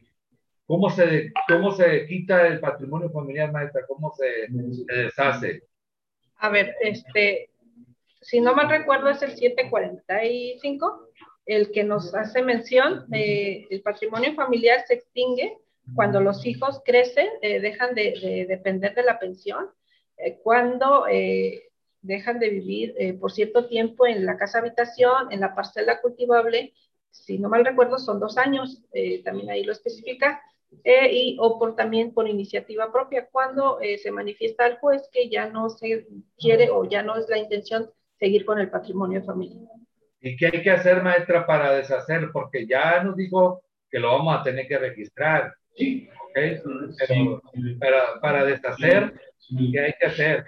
¿cómo, 0.66 0.90
se, 0.90 1.32
¿Cómo 1.48 1.72
se 1.72 2.06
quita 2.06 2.46
el 2.46 2.60
patrimonio 2.60 3.10
familiar, 3.10 3.52
maestra? 3.52 3.82
¿Cómo 3.86 4.12
se, 4.14 4.46
deshace? 4.92 5.62
A 6.36 6.48
ver, 6.48 6.74
este, 6.80 7.50
si 8.20 8.40
no 8.40 8.54
mal 8.54 8.68
recuerdo, 8.68 9.08
es 9.10 9.22
el 9.22 9.36
745, 9.36 11.08
el 11.46 11.70
que 11.72 11.84
nos 11.84 12.14
hace 12.14 12.42
mención, 12.42 13.06
eh, 13.12 13.66
el 13.70 13.82
patrimonio 13.82 14.34
familiar 14.34 14.84
se 14.86 14.94
extingue 14.94 15.58
cuando 15.94 16.20
los 16.20 16.46
hijos 16.46 16.80
crecen, 16.84 17.28
eh, 17.42 17.60
dejan 17.60 17.94
de, 17.94 18.14
de, 18.20 18.46
depender 18.46 18.94
de 18.94 19.02
la 19.02 19.18
pensión 19.18 19.68
eh, 20.16 20.38
cuando 20.42 21.06
eh, 21.08 21.70
dejan 22.02 22.38
de 22.38 22.50
vivir 22.50 22.94
eh, 22.98 23.14
por 23.14 23.32
cierto 23.32 23.66
tiempo 23.66 24.06
en 24.06 24.26
la 24.26 24.36
casa 24.36 24.58
habitación, 24.58 25.32
en 25.32 25.40
la 25.40 25.54
parcela 25.54 26.00
cultivable, 26.00 26.72
si 27.10 27.38
no 27.38 27.48
mal 27.48 27.64
recuerdo 27.64 27.98
son 27.98 28.18
dos 28.18 28.36
años, 28.38 28.82
también 29.22 29.48
ahí 29.48 29.62
lo 29.62 29.70
especifica, 29.70 30.42
y, 30.84 31.36
o 31.40 31.58
por 31.58 31.76
también 31.76 32.12
por 32.12 32.28
iniciativa 32.28 32.92
propia, 32.92 33.28
cuando 33.30 33.78
se 34.02 34.10
manifiesta 34.10 34.64
al 34.64 34.78
juez 34.78 35.08
que 35.12 35.28
ya 35.28 35.48
no 35.48 35.68
se 35.70 36.06
quiere 36.38 36.70
o 36.70 36.84
ya 36.88 37.02
no 37.02 37.16
es 37.16 37.28
la 37.28 37.38
intención 37.38 37.90
seguir 38.18 38.44
con 38.44 38.58
el 38.58 38.70
patrimonio 38.70 39.22
familiar. 39.24 39.68
¿Y 40.20 40.36
qué 40.36 40.46
hay 40.46 40.62
que 40.62 40.70
hacer, 40.70 41.02
maestra, 41.02 41.46
para 41.46 41.72
deshacer? 41.72 42.30
Porque 42.32 42.66
ya 42.66 43.02
nos 43.02 43.16
dijo 43.16 43.62
que 43.90 43.98
lo 43.98 44.12
vamos 44.12 44.40
a 44.40 44.42
tener 44.42 44.66
que 44.66 44.78
registrar. 44.78 45.52
Sí. 45.74 46.08
¿okay? 46.30 46.60
Pero, 46.98 47.42
para, 47.78 48.20
para 48.20 48.44
deshacer, 48.44 49.12
¿Qué 49.72 49.80
hay 49.80 49.92
que 50.00 50.06
hacer? 50.06 50.46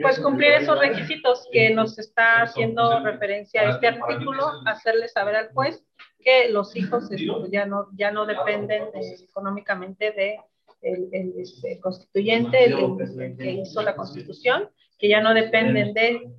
Pues 0.00 0.18
cumplir 0.20 0.52
esos 0.52 0.78
requisitos 0.78 1.46
que 1.52 1.70
nos 1.70 1.98
está 1.98 2.42
haciendo 2.42 3.00
referencia 3.00 3.62
a 3.62 3.70
este 3.70 3.88
artículo, 3.88 4.44
hacerle 4.66 5.08
saber 5.08 5.36
al 5.36 5.52
juez 5.52 5.84
que 6.20 6.48
los 6.50 6.76
hijos 6.76 7.10
este, 7.10 7.26
ya 7.50 7.66
no, 7.66 7.88
ya 7.94 8.10
no 8.10 8.26
dependen 8.26 8.84
económicamente 9.28 10.12
de 10.12 10.40
el, 10.82 11.34
este, 11.36 11.78
constituyente, 11.80 12.64
el, 12.64 13.36
que 13.36 13.52
hizo 13.52 13.82
la 13.82 13.94
constitución, 13.94 14.70
que 14.98 15.08
ya 15.08 15.20
no 15.20 15.34
dependen 15.34 15.92
de 15.92 16.30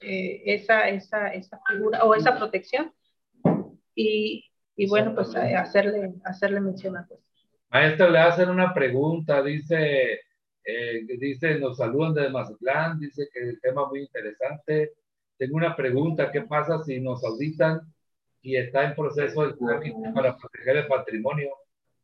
eh, 0.00 0.42
esa, 0.46 0.88
esa, 0.88 1.28
esa 1.28 1.60
figura 1.68 2.04
o 2.04 2.14
esa 2.14 2.36
protección. 2.36 2.92
Y, 3.94 4.44
y 4.76 4.88
bueno, 4.88 5.14
pues 5.14 5.34
hacerle, 5.36 6.14
hacerle 6.24 6.60
mención 6.60 6.96
al 6.96 7.06
juez. 7.06 7.20
Maestro, 7.70 8.10
le 8.10 8.18
hacen 8.18 8.48
una 8.48 8.74
pregunta, 8.74 9.42
dice 9.42 10.20
eh, 10.68 11.06
dice, 11.18 11.60
nos 11.60 11.76
saludan 11.76 12.14
desde 12.14 12.30
Mazatlán, 12.30 12.98
dice 12.98 13.28
que 13.32 13.38
el 13.38 13.60
tema 13.60 13.88
muy 13.88 14.00
interesante. 14.00 14.94
Tengo 15.38 15.56
una 15.56 15.76
pregunta, 15.76 16.32
¿qué 16.32 16.42
pasa 16.42 16.82
si 16.82 17.00
nos 17.00 17.22
auditan 17.22 17.80
y 18.46 18.56
está 18.56 18.84
en 18.84 18.94
proceso 18.94 19.42
de 19.48 19.54
para 20.14 20.36
proteger 20.36 20.76
el 20.76 20.86
patrimonio? 20.86 21.50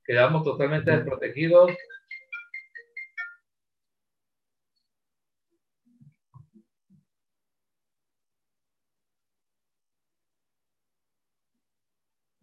Quedamos 0.05 0.43
totalmente 0.43 0.91
desprotegidos. 0.91 1.71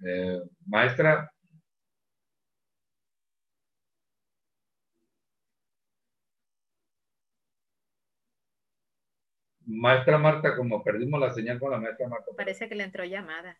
Eh, 0.01 0.41
maestra, 0.65 1.29
Maestra 9.65 10.17
Marta, 10.17 10.55
como 10.55 10.83
perdimos 10.83 11.19
la 11.19 11.31
señal 11.31 11.59
con 11.59 11.71
la 11.71 11.79
maestra 11.79 12.07
Marta. 12.07 12.31
Parece 12.35 12.67
que 12.69 12.75
le 12.75 12.85
entró 12.85 13.03
llamada. 13.03 13.59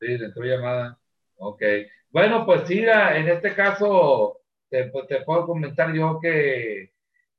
Sí, 0.00 0.18
le 0.18 0.26
entró 0.26 0.44
llamada. 0.44 0.98
Ok. 1.36 1.62
Bueno, 2.10 2.44
pues 2.44 2.62
sí, 2.66 2.80
en 2.80 3.28
este 3.28 3.54
caso 3.54 4.40
te, 4.68 4.90
te, 5.08 5.20
puedo 5.22 5.46
comentar 5.46 5.92
yo 5.92 6.18
que 6.20 6.92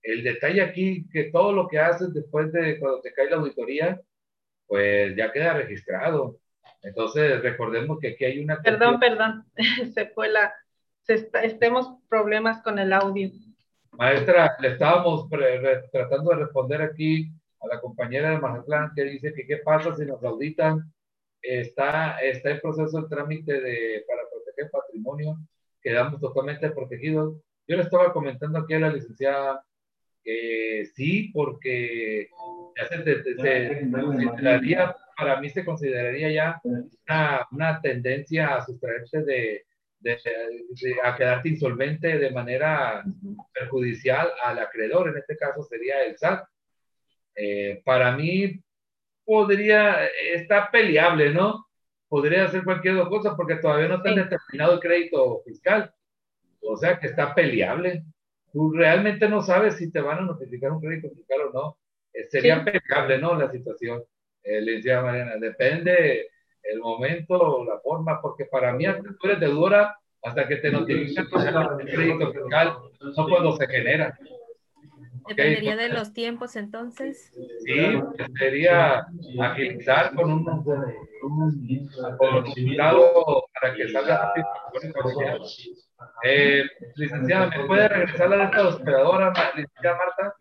el 0.04 0.24
detalle 0.24 0.62
aquí, 0.62 1.08
que 1.10 1.26
todo 1.26 1.52
lo 1.52 1.68
que 1.68 1.80
haces 1.80 2.14
después 2.14 2.52
de 2.54 2.80
cuando 2.80 3.02
te 3.02 3.14
cae 3.14 3.30
la 3.30 3.38
auditoría, 3.38 4.00
pues 4.68 5.16
ya 5.16 5.32
queda 5.32 5.54
registrado. 5.54 6.38
Entonces, 6.84 7.42
recordemos 7.42 8.00
que 8.00 8.10
aquí 8.10 8.26
hay 8.26 8.44
una... 8.44 8.62
Perdón, 8.62 9.00
perdón, 9.00 9.46
se 9.94 10.08
fue 10.08 10.30
la... 10.30 10.54
Se 11.04 11.30
estemos 11.44 11.96
problemas 12.08 12.62
con 12.62 12.78
el 12.78 12.94
audio. 12.94 13.32
Maestra, 13.92 14.56
le 14.60 14.70
estábamos 14.70 15.28
tratando 15.92 16.30
de 16.30 16.38
responder 16.38 16.82
aquí 16.82 17.32
a 17.60 17.68
la 17.68 17.82
compañera 17.82 18.30
de 18.30 18.38
Mazatlán 18.38 18.92
que 18.96 19.04
dice 19.04 19.34
que 19.34 19.46
qué 19.46 19.58
pasa 19.58 19.96
si 19.96 20.06
nos 20.06 20.24
auditan. 20.24 20.92
Está, 21.42 22.20
está 22.20 22.52
en 22.52 22.60
proceso 22.60 23.02
de 23.02 23.10
trámite 23.10 23.60
de, 23.60 24.06
para 24.08 24.22
proteger 24.30 24.70
patrimonio, 24.72 25.38
quedamos 25.82 26.20
totalmente 26.20 26.70
protegidos. 26.70 27.36
Yo 27.68 27.78
le 27.78 27.84
estaba 27.84 28.14
comentando 28.14 28.60
aquí 28.60 28.74
a 28.74 28.80
la 28.80 28.94
licenciada 28.94 29.64
que 30.24 30.86
sí, 30.94 31.32
porque 31.34 32.30
ya 32.78 32.88
se, 32.88 33.04
consideraría, 33.92 34.96
para 35.18 35.40
mí 35.42 35.50
se 35.50 35.66
consideraría 35.66 36.32
ya 36.32 36.62
una, 36.64 37.48
una 37.52 37.82
tendencia 37.82 38.56
a 38.56 38.66
sustraerse 38.66 39.24
de, 39.24 39.66
de, 40.02 40.18
a 41.04 41.16
quedarte 41.16 41.50
insolvente 41.50 42.18
de 42.18 42.32
manera 42.32 43.04
perjudicial 43.54 44.30
al 44.44 44.60
acreedor, 44.60 45.10
en 45.10 45.18
este 45.18 45.38
caso 45.38 45.64
sería 45.64 46.04
el 46.04 46.18
SAT. 46.18 46.46
Eh, 47.36 47.82
para 47.86 48.16
mí, 48.16 48.62
podría, 49.26 50.06
está 50.34 50.70
peleable, 50.72 51.34
¿no? 51.34 51.68
Podría 52.08 52.46
hacer 52.46 52.64
cualquier 52.64 52.96
otra 52.96 53.10
cosa 53.10 53.36
porque 53.36 53.56
todavía 53.56 53.88
no 53.88 53.96
está 53.96 54.14
determinado 54.14 54.74
el 54.74 54.80
crédito 54.80 55.42
fiscal. 55.46 55.94
O 56.62 56.78
sea 56.78 57.00
que 57.00 57.08
está 57.08 57.34
peleable. 57.34 58.04
Tú 58.52 58.72
realmente 58.74 59.30
no 59.30 59.42
sabes 59.42 59.78
si 59.78 59.92
te 59.92 60.02
van 60.02 60.20
a 60.20 60.22
notificar 60.22 60.72
un 60.72 60.82
crédito 60.82 61.10
fiscal 61.10 61.42
o 61.48 61.54
no. 61.54 61.78
Eh, 62.14 62.28
sería 62.30 62.64
peleable, 62.64 63.18
¿no? 63.18 63.36
La 63.36 63.50
situación, 63.50 64.04
eh, 64.44 64.62
le 64.62 64.74
decía 64.74 65.02
Mariana. 65.02 65.38
Depende 65.38 66.28
el 66.64 66.80
momento, 66.80 67.66
la 67.66 67.80
forma, 67.80 68.22
porque 68.22 68.46
para 68.46 68.74
mí, 68.74 68.86
hasta 68.86 69.04
tú 69.04 69.28
eres 69.28 69.40
deudora 69.40 69.98
hasta 70.24 70.48
que 70.48 70.58
te 70.58 70.72
notifican 70.72 71.26
el 71.80 71.86
crédito 71.88 72.32
fiscal, 72.32 72.78
no 73.18 73.28
cuando 73.28 73.56
se 73.58 73.68
genera. 73.68 74.18
Dependería 75.28 75.76
de 75.76 75.90
los 75.90 76.14
tiempos 76.14 76.56
entonces. 76.56 77.32
Sí, 77.66 78.00
sería 78.38 79.06
agilizar 79.40 80.14
con 80.14 80.32
un, 80.32 80.48
un, 81.24 81.90
para 83.54 83.74
que 83.76 83.90
salga 83.90 84.34
eh, 86.24 86.64
licenciada, 86.96 87.48
¿me 87.48 87.66
puede 87.66 87.88
regresar 87.88 88.30
la 88.30 88.38
lista 88.38 88.68
hospedadora, 88.68 89.34
licenciada 89.56 89.98
Marta? 89.98 90.36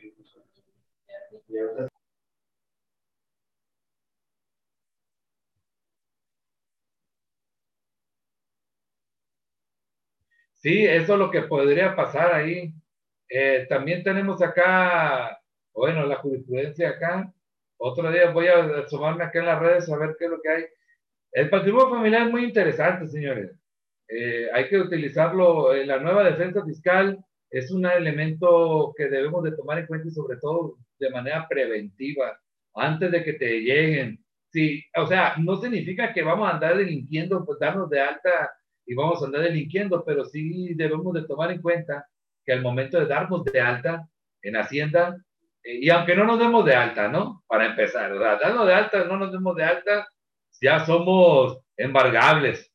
Sí, 10.55 10.85
eso 10.87 11.15
es 11.15 11.19
lo 11.19 11.31
que 11.31 11.43
podría 11.43 11.97
pasar 11.97 12.35
ahí. 12.35 12.75
Eh, 13.31 13.67
también 13.69 14.03
tenemos 14.03 14.43
acá, 14.43 15.41
bueno, 15.73 16.05
la 16.05 16.17
jurisprudencia 16.17 16.91
acá. 16.91 17.33
Otro 17.79 18.11
día 18.11 18.31
voy 18.31 18.49
a 18.49 18.65
asomarme 18.85 19.25
acá 19.25 19.39
en 19.39 19.47
las 19.47 19.61
redes 19.61 19.89
a 19.89 19.97
ver 19.97 20.17
qué 20.19 20.25
es 20.25 20.31
lo 20.31 20.41
que 20.43 20.49
hay. 20.49 20.65
El 21.33 21.49
patrimonio 21.49 21.91
familiar 21.91 22.27
es 22.27 22.33
muy 22.33 22.45
interesante, 22.45 23.07
señores. 23.07 23.53
Eh, 24.09 24.49
hay 24.53 24.69
que 24.69 24.79
utilizarlo. 24.79 25.75
en 25.75 25.87
la 25.87 26.01
nueva 26.01 26.25
defensa 26.25 26.65
fiscal 26.65 27.25
es 27.51 27.71
un 27.71 27.87
elemento 27.87 28.93
que 28.97 29.09
debemos 29.09 29.45
de 29.45 29.53
tomar 29.53 29.79
en 29.79 29.87
cuenta 29.87 30.09
y 30.09 30.11
sobre 30.11 30.39
todo 30.39 30.77
de 30.99 31.11
manera 31.11 31.47
preventiva, 31.49 32.39
antes 32.75 33.11
de 33.13 33.25
que 33.25 33.35
te 33.35 33.61
lleguen. 33.61 34.25
Sí, 34.53 34.85
o 34.97 35.07
sea, 35.07 35.37
no 35.39 35.61
significa 35.61 36.13
que 36.13 36.23
vamos 36.23 36.49
a 36.49 36.55
andar 36.55 36.77
delinquiendo, 36.77 37.45
pues 37.45 37.61
darnos 37.61 37.89
de 37.89 38.01
alta 38.01 38.51
y 38.85 38.95
vamos 38.95 39.23
a 39.23 39.27
andar 39.27 39.43
delinquiendo, 39.43 40.05
pero 40.05 40.25
sí 40.25 40.75
debemos 40.75 41.15
de 41.15 41.27
tomar 41.27 41.53
en 41.53 41.63
cuenta 41.63 42.05
que 42.51 42.61
momento 42.61 42.99
de 42.99 43.07
darnos 43.07 43.45
de 43.45 43.61
alta 43.61 44.09
en 44.43 44.57
Hacienda, 44.57 45.17
eh, 45.63 45.79
y 45.83 45.91
aunque 45.91 46.17
no 46.17 46.25
nos 46.25 46.39
demos 46.39 46.65
de 46.65 46.75
alta, 46.75 47.09
¿no? 47.09 47.45
Para 47.47 47.67
empezar, 47.67 48.11
¿verdad? 48.11 48.41
Darnos 48.41 48.67
de 48.67 48.75
alta, 48.75 49.05
no 49.05 49.17
nos 49.17 49.33
demos 49.33 49.55
de 49.57 49.65
alta, 49.65 50.09
ya 50.61 50.85
somos 50.85 51.59
embargables, 51.77 52.73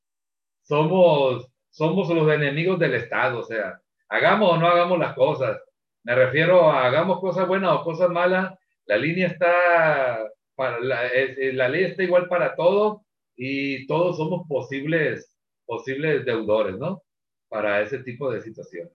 somos, 0.63 1.47
somos 1.69 2.09
los 2.09 2.31
enemigos 2.31 2.79
del 2.79 2.95
Estado, 2.95 3.39
o 3.39 3.43
sea, 3.43 3.79
hagamos 4.09 4.53
o 4.53 4.57
no 4.57 4.67
hagamos 4.67 4.97
las 4.97 5.13
cosas. 5.13 5.59
Me 6.03 6.15
refiero 6.15 6.71
a 6.71 6.85
hagamos 6.85 7.19
cosas 7.19 7.47
buenas 7.47 7.71
o 7.73 7.83
cosas 7.83 8.09
malas, 8.09 8.53
la 8.85 8.97
línea 8.97 9.27
está, 9.27 10.29
para 10.55 10.79
la, 10.79 11.01
la 11.53 11.69
ley 11.69 11.85
está 11.85 12.03
igual 12.03 12.27
para 12.27 12.55
todos 12.55 13.01
y 13.35 13.85
todos 13.87 14.17
somos 14.17 14.47
posibles, 14.47 15.35
posibles 15.65 16.25
deudores, 16.25 16.77
¿no? 16.77 17.03
Para 17.49 17.81
ese 17.81 17.99
tipo 17.99 18.31
de 18.31 18.41
situaciones. 18.41 18.93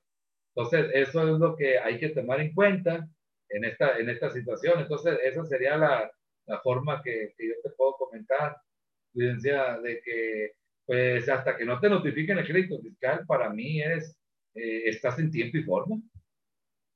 Entonces, 0.61 0.90
eso 0.92 1.22
es 1.22 1.38
lo 1.38 1.56
que 1.56 1.78
hay 1.78 1.98
que 1.98 2.11
tomar 2.11 2.40
en 2.40 2.52
cuenta 2.52 3.08
en 3.48 3.64
esta, 3.64 3.98
en 3.98 4.11
esta 4.11 4.30
situación. 4.30 4.80
Entonces, 4.80 5.18
esa 5.24 5.44
sería 5.46 5.78
la, 5.78 6.11
la 6.46 6.61
forma 6.61 7.02
que, 7.02 7.32
que, 7.36 7.48
yo 7.48 7.54
te 7.62 7.70
puedo 7.70 7.94
comentar, 7.94 8.56
licencia, 9.14 9.78
de 9.80 10.02
que, 10.02 10.52
pues, 10.84 11.28
hasta 11.30 11.56
que 11.56 11.64
no 11.64 11.80
te 11.80 11.88
notifiquen 11.88 12.38
el 12.38 12.46
crédito 12.46 12.78
fiscal, 12.82 13.24
para 13.26 13.48
mí 13.48 13.80
es, 13.80 14.14
eh, 14.54 14.82
estás 14.84 15.18
en 15.18 15.30
tiempo 15.30 15.56
y 15.56 15.62
forma. 15.62 15.96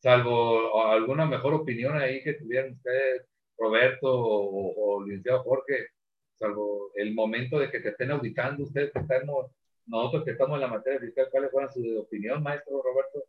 Salvo 0.02 0.84
alguna 0.86 1.24
mejor 1.24 1.54
opinión 1.54 1.96
ahí 1.96 2.22
que 2.22 2.34
tuvieran 2.34 2.72
ustedes, 2.72 3.26
Roberto 3.56 4.08
o, 4.08 4.98
o 4.98 5.04
licenciado 5.04 5.42
Jorge, 5.42 5.86
salvo 6.34 6.90
el 6.96 7.14
momento 7.14 7.58
de 7.58 7.70
que 7.70 7.80
te 7.80 7.90
estén 7.90 8.10
auditando 8.10 8.64
ustedes 8.64 8.92
que 8.92 8.98
estamos, 8.98 9.50
nosotros 9.86 10.24
que 10.24 10.32
estamos 10.32 10.56
en 10.56 10.60
la 10.60 10.68
materia 10.68 11.00
fiscal, 11.00 11.28
¿cuáles 11.30 11.50
fueron 11.50 11.72
su 11.72 12.00
opinión, 12.00 12.42
maestro 12.42 12.82
Roberto? 12.82 13.24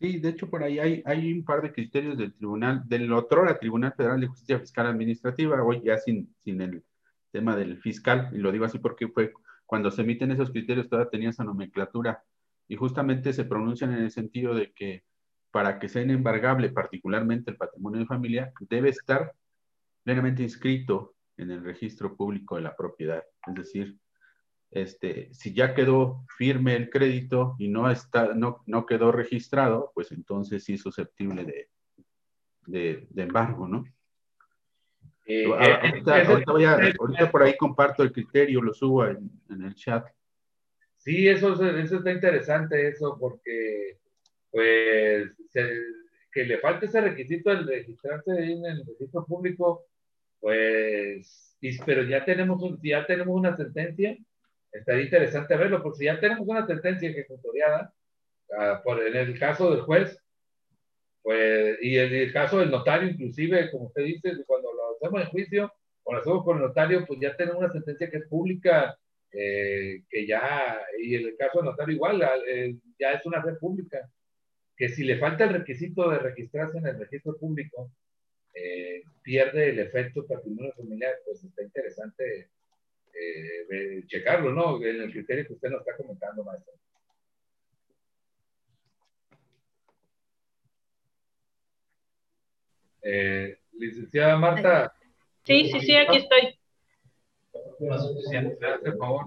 Sí, 0.00 0.18
de 0.18 0.28
hecho 0.30 0.50
por 0.50 0.62
ahí 0.62 0.78
hay, 0.78 1.02
hay 1.06 1.32
un 1.32 1.44
par 1.44 1.62
de 1.62 1.72
criterios 1.72 2.18
del 2.18 2.34
tribunal, 2.34 2.82
del 2.86 3.12
otro 3.12 3.44
Tribunal 3.58 3.94
Federal 3.96 4.20
de 4.20 4.26
Justicia 4.26 4.58
Fiscal 4.58 4.86
Administrativa, 4.86 5.62
hoy 5.62 5.82
ya 5.84 5.98
sin, 5.98 6.34
sin 6.44 6.60
el 6.60 6.84
tema 7.30 7.56
del 7.56 7.78
fiscal, 7.78 8.30
y 8.32 8.38
lo 8.38 8.52
digo 8.52 8.64
así 8.64 8.78
porque 8.78 9.08
fue 9.08 9.32
cuando 9.66 9.90
se 9.90 10.02
emiten 10.02 10.30
esos 10.30 10.50
criterios 10.50 10.88
todavía 10.88 11.10
tenía 11.10 11.30
esa 11.30 11.44
nomenclatura, 11.44 12.22
y 12.68 12.76
justamente 12.76 13.32
se 13.32 13.44
pronuncian 13.44 13.92
en 13.92 14.02
el 14.02 14.10
sentido 14.10 14.54
de 14.54 14.72
que 14.72 15.04
para 15.50 15.78
que 15.78 15.88
sea 15.88 16.02
embargable, 16.02 16.70
particularmente 16.70 17.50
el 17.52 17.56
patrimonio 17.56 18.00
de 18.00 18.06
familia, 18.06 18.52
debe 18.68 18.88
estar 18.88 19.32
plenamente 20.02 20.42
inscrito 20.42 21.14
en 21.36 21.50
el 21.50 21.62
registro 21.62 22.16
público 22.16 22.56
de 22.56 22.62
la 22.62 22.76
propiedad, 22.76 23.22
es 23.46 23.54
decir, 23.54 23.96
este, 24.74 25.32
si 25.32 25.54
ya 25.54 25.72
quedó 25.72 26.24
firme 26.36 26.74
el 26.74 26.90
crédito 26.90 27.54
y 27.58 27.68
no, 27.68 27.90
está, 27.90 28.34
no, 28.34 28.62
no 28.66 28.84
quedó 28.86 29.12
registrado, 29.12 29.92
pues 29.94 30.10
entonces 30.10 30.64
sí 30.64 30.74
es 30.74 30.82
susceptible 30.82 31.44
de, 31.44 31.68
de, 32.66 33.06
de 33.08 33.22
embargo, 33.22 33.68
¿no? 33.68 33.84
Eh, 35.26 35.44
eh, 35.44 36.02
ahorita, 36.06 37.30
por 37.30 37.42
ahí 37.42 37.56
comparto 37.56 38.02
el 38.02 38.12
criterio, 38.12 38.60
lo 38.60 38.74
subo 38.74 39.06
en, 39.06 39.30
en 39.48 39.62
el 39.62 39.74
chat. 39.74 40.06
Sí, 40.98 41.28
eso, 41.28 41.54
eso 41.64 41.96
está 41.96 42.12
interesante, 42.12 42.88
eso, 42.88 43.16
porque 43.18 43.98
pues 44.50 45.30
que 46.32 46.44
le 46.44 46.58
falte 46.58 46.86
ese 46.86 47.00
requisito 47.00 47.50
del 47.50 47.66
registrarse 47.66 48.32
en 48.32 48.64
el 48.64 48.84
registro 48.84 49.24
público, 49.24 49.86
pues, 50.40 51.56
pero 51.86 52.02
ya 52.02 52.24
tenemos, 52.24 52.60
ya 52.82 53.06
tenemos 53.06 53.38
una 53.38 53.56
sentencia 53.56 54.16
estaría 54.74 55.04
interesante 55.04 55.56
verlo, 55.56 55.82
porque 55.82 55.98
si 55.98 56.04
ya 56.06 56.20
tenemos 56.20 56.46
una 56.46 56.66
sentencia 56.66 57.08
ejecutoriada, 57.08 57.92
uh, 58.48 58.82
por, 58.82 59.02
en 59.02 59.16
el 59.16 59.38
caso 59.38 59.70
del 59.70 59.82
juez, 59.82 60.18
pues, 61.22 61.78
y 61.80 61.98
en 61.98 62.12
el 62.12 62.32
caso 62.32 62.58
del 62.58 62.70
notario, 62.70 63.08
inclusive, 63.08 63.70
como 63.70 63.86
usted 63.86 64.04
dice, 64.04 64.32
cuando 64.46 64.70
lo 64.72 64.96
hacemos 64.96 65.22
en 65.22 65.28
juicio 65.28 65.72
o 66.02 66.12
lo 66.12 66.20
hacemos 66.20 66.44
con 66.44 66.58
el 66.58 66.64
notario, 66.64 67.06
pues 67.06 67.18
ya 67.20 67.34
tenemos 67.36 67.60
una 67.60 67.72
sentencia 67.72 68.10
que 68.10 68.18
es 68.18 68.26
pública, 68.26 68.98
eh, 69.32 70.02
que 70.10 70.26
ya, 70.26 70.80
y 71.00 71.14
en 71.14 71.28
el 71.28 71.36
caso 71.36 71.58
del 71.58 71.70
notario 71.70 71.94
igual, 71.94 72.22
eh, 72.46 72.76
ya 72.98 73.12
es 73.12 73.24
una 73.24 73.40
red 73.40 73.56
pública, 73.58 74.06
que 74.76 74.88
si 74.90 75.04
le 75.04 75.18
falta 75.18 75.44
el 75.44 75.54
requisito 75.54 76.10
de 76.10 76.18
registrarse 76.18 76.78
en 76.78 76.86
el 76.86 76.98
registro 76.98 77.36
público, 77.38 77.90
eh, 78.52 79.02
pierde 79.22 79.70
el 79.70 79.78
efecto 79.78 80.26
patrimonio 80.26 80.72
familiar, 80.76 81.14
pues 81.24 81.42
está 81.42 81.62
interesante 81.62 82.50
eh, 83.14 84.04
checarlo, 84.06 84.52
¿no? 84.52 84.76
En 84.84 85.02
el 85.02 85.12
criterio 85.12 85.46
que 85.46 85.54
usted 85.54 85.70
nos 85.70 85.80
está 85.80 85.96
comentando, 85.96 86.44
maestro. 86.44 86.74
Eh, 93.02 93.58
licenciada 93.72 94.36
Marta. 94.36 94.94
Sí, 95.44 95.70
sí, 95.70 95.80
sí, 95.80 95.94
aquí 95.94 96.16
estoy. 96.16 96.58
Me 97.80 97.94
hace 97.94 98.08
el 98.84 98.96
favor. 98.96 99.26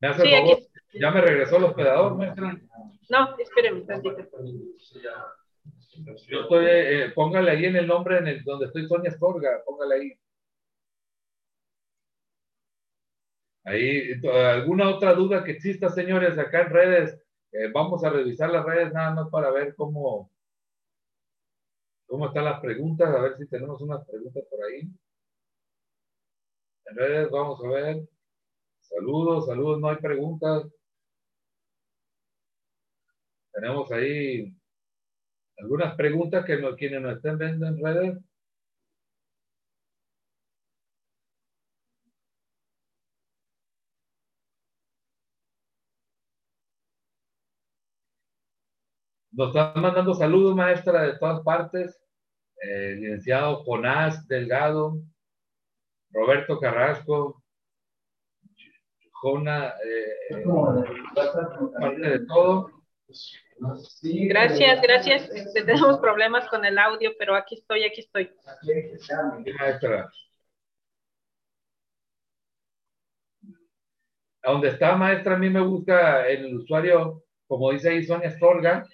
Me 0.00 0.08
hace 0.08 0.22
sí, 0.22 0.30
favor. 0.30 0.52
Aquí... 0.52 0.68
¿Ya 0.94 1.10
me 1.10 1.20
regresó 1.20 1.56
el 1.56 1.64
hospedador, 1.64 2.16
maestra? 2.16 2.58
No, 3.10 3.36
espéreme 3.38 3.82
tantito. 3.82 4.28
Yo 6.28 6.40
estoy, 6.40 6.66
eh, 6.68 7.12
póngale 7.14 7.50
ahí 7.50 7.66
en 7.66 7.76
el 7.76 7.86
nombre 7.86 8.18
en 8.18 8.28
el, 8.28 8.44
donde 8.44 8.66
estoy 8.66 8.86
Sonia 8.86 9.10
Escorga, 9.10 9.62
póngale 9.64 9.94
ahí. 9.94 10.12
Ahí, 13.64 14.20
¿alguna 14.30 14.90
otra 14.90 15.14
duda 15.14 15.42
que 15.42 15.52
exista, 15.52 15.88
señores, 15.88 16.38
acá 16.38 16.62
en 16.62 16.70
redes? 16.70 17.20
Eh, 17.52 17.70
vamos 17.72 18.04
a 18.04 18.10
revisar 18.10 18.50
las 18.50 18.64
redes 18.64 18.92
nada 18.92 19.14
más 19.14 19.30
para 19.30 19.50
ver 19.50 19.74
cómo, 19.74 20.30
cómo 22.06 22.26
están 22.26 22.44
las 22.44 22.60
preguntas, 22.60 23.08
a 23.14 23.20
ver 23.22 23.36
si 23.36 23.46
tenemos 23.48 23.80
unas 23.80 24.06
preguntas 24.06 24.44
por 24.50 24.62
ahí. 24.64 24.82
En 26.86 26.96
redes, 26.96 27.30
vamos 27.30 27.60
a 27.64 27.68
ver. 27.68 28.08
Saludos, 28.80 29.46
saludos, 29.46 29.80
no 29.80 29.88
hay 29.88 29.96
preguntas. 29.96 30.66
Tenemos 33.52 33.90
ahí 33.92 34.54
algunas 35.56 35.94
preguntas 35.96 36.44
que 36.44 36.60
quienes 36.76 37.00
nos 37.00 37.16
estén 37.16 37.38
viendo 37.38 37.66
en 37.66 37.82
redes. 37.82 38.18
Nos 49.36 49.48
están 49.48 49.82
mandando 49.82 50.14
saludos, 50.14 50.54
maestra, 50.54 51.02
de 51.02 51.18
todas 51.18 51.40
partes. 51.42 52.00
eh, 52.62 52.94
licenciado 52.96 53.62
Jonás 53.64 54.26
Delgado, 54.28 54.98
Roberto 56.12 56.58
Carrasco, 56.58 57.42
Jona, 59.12 59.74
eh, 59.84 60.44
parte 61.80 62.00
de 62.00 62.26
todo. 62.26 62.70
Gracias, 64.00 64.80
gracias. 64.82 65.28
Este, 65.30 65.64
tenemos 65.64 65.98
problemas 65.98 66.48
con 66.48 66.64
el 66.64 66.78
audio, 66.78 67.12
pero 67.18 67.34
aquí 67.34 67.56
estoy, 67.56 67.84
aquí 67.84 68.00
estoy. 68.00 68.30
Maestra. 69.58 70.10
Donde 74.42 74.68
está 74.68 74.94
maestra, 74.96 75.34
a 75.34 75.38
mí 75.38 75.48
me 75.50 75.60
busca 75.60 76.26
el 76.28 76.54
usuario, 76.56 77.24
como 77.46 77.72
dice 77.72 77.90
ahí 77.90 78.04
Sonia 78.04 78.30
Storga, 78.30 78.86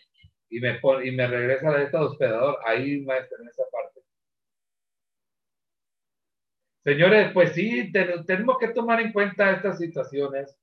y 0.51 0.61
me, 0.61 0.81
y 1.05 1.11
me 1.13 1.27
regresa 1.27 1.71
de 1.71 1.85
esta 1.85 2.03
hospedador. 2.03 2.59
Ahí, 2.67 3.01
maestra, 3.03 3.39
en 3.41 3.49
esa 3.49 3.63
parte. 3.71 4.01
Señores, 6.85 7.33
pues 7.33 7.53
sí, 7.53 7.93
tenemos 7.93 8.59
que 8.59 8.69
tomar 8.69 9.01
en 9.01 9.13
cuenta 9.13 9.53
estas 9.53 9.79
situaciones 9.79 10.59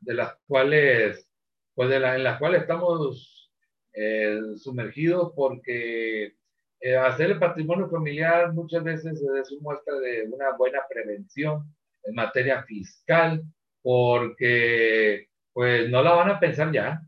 de 0.00 0.14
las 0.14 0.36
cuales, 0.46 1.28
pues 1.74 1.88
de 1.88 1.98
la, 1.98 2.14
en 2.16 2.24
las 2.24 2.38
cuales 2.38 2.62
estamos 2.62 3.50
eh, 3.94 4.38
sumergidos 4.56 5.32
porque 5.34 6.34
eh, 6.80 6.96
hacer 6.96 7.30
el 7.30 7.38
patrimonio 7.38 7.88
familiar 7.88 8.52
muchas 8.52 8.84
veces 8.84 9.22
es 9.22 9.52
una 9.52 9.62
muestra 9.62 9.94
de 9.98 10.28
una 10.30 10.56
buena 10.56 10.80
prevención 10.88 11.64
en 12.04 12.14
materia 12.14 12.62
fiscal 12.64 13.42
porque 13.82 15.28
pues 15.52 15.88
no 15.90 16.02
la 16.02 16.12
van 16.12 16.30
a 16.30 16.40
pensar 16.40 16.72
ya. 16.72 17.02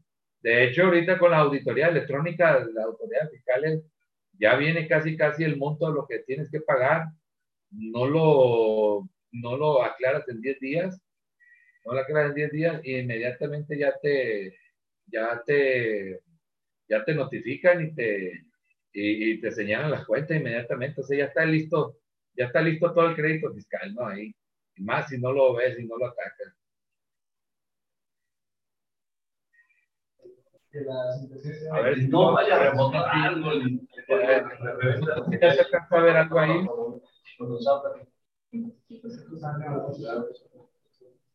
De 0.44 0.64
hecho, 0.64 0.84
ahorita 0.84 1.18
con 1.18 1.30
la 1.30 1.38
auditoría 1.38 1.88
electrónica, 1.88 2.62
la 2.74 2.84
autoridad 2.84 3.30
fiscales 3.30 3.82
ya 4.38 4.56
viene 4.56 4.86
casi 4.86 5.16
casi 5.16 5.42
el 5.42 5.56
monto 5.56 5.88
de 5.88 5.94
lo 5.94 6.06
que 6.06 6.18
tienes 6.18 6.50
que 6.50 6.60
pagar 6.60 7.06
no 7.70 8.06
lo, 8.06 9.08
no 9.32 9.56
lo 9.56 9.82
aclaras 9.82 10.28
en 10.28 10.42
10 10.42 10.60
días, 10.60 11.00
no 11.86 11.94
lo 11.94 12.00
aclaras 12.00 12.28
en 12.30 12.34
10 12.34 12.52
días 12.52 12.80
y 12.84 12.98
inmediatamente 12.98 13.78
ya 13.78 13.94
te, 14.02 14.54
ya 15.06 15.42
te, 15.46 16.20
ya 16.88 17.02
te 17.06 17.14
notifican 17.14 17.82
y 17.82 17.94
te, 17.94 18.44
y, 18.92 19.40
te 19.40 19.50
señalan 19.50 19.92
las 19.92 20.04
cuentas 20.04 20.36
inmediatamente. 20.36 21.00
O 21.00 21.04
sea, 21.04 21.16
ya 21.16 21.24
está 21.24 21.46
listo, 21.46 21.96
ya 22.36 22.46
está 22.46 22.60
listo 22.60 22.92
todo 22.92 23.08
el 23.08 23.16
crédito 23.16 23.50
fiscal, 23.54 23.94
¿no? 23.94 24.06
Ahí. 24.06 24.34
Más 24.76 25.08
si 25.08 25.18
no 25.18 25.32
lo 25.32 25.54
ves 25.54 25.78
y 25.78 25.86
no 25.86 25.96
lo 25.96 26.06
atacas. 26.06 26.54
A 31.72 31.80
ver, 31.80 31.96
si 31.96 32.08
no 32.08 32.32
vaya 32.32 32.56
a 32.56 32.70
remontar 32.70 33.08
algo. 33.10 33.50
¿Ya 35.40 35.52
se 35.52 35.60
alcanza 35.60 35.96
a 35.96 36.00
ver 36.00 36.16
algo 36.16 36.38
ahí? 36.38 36.66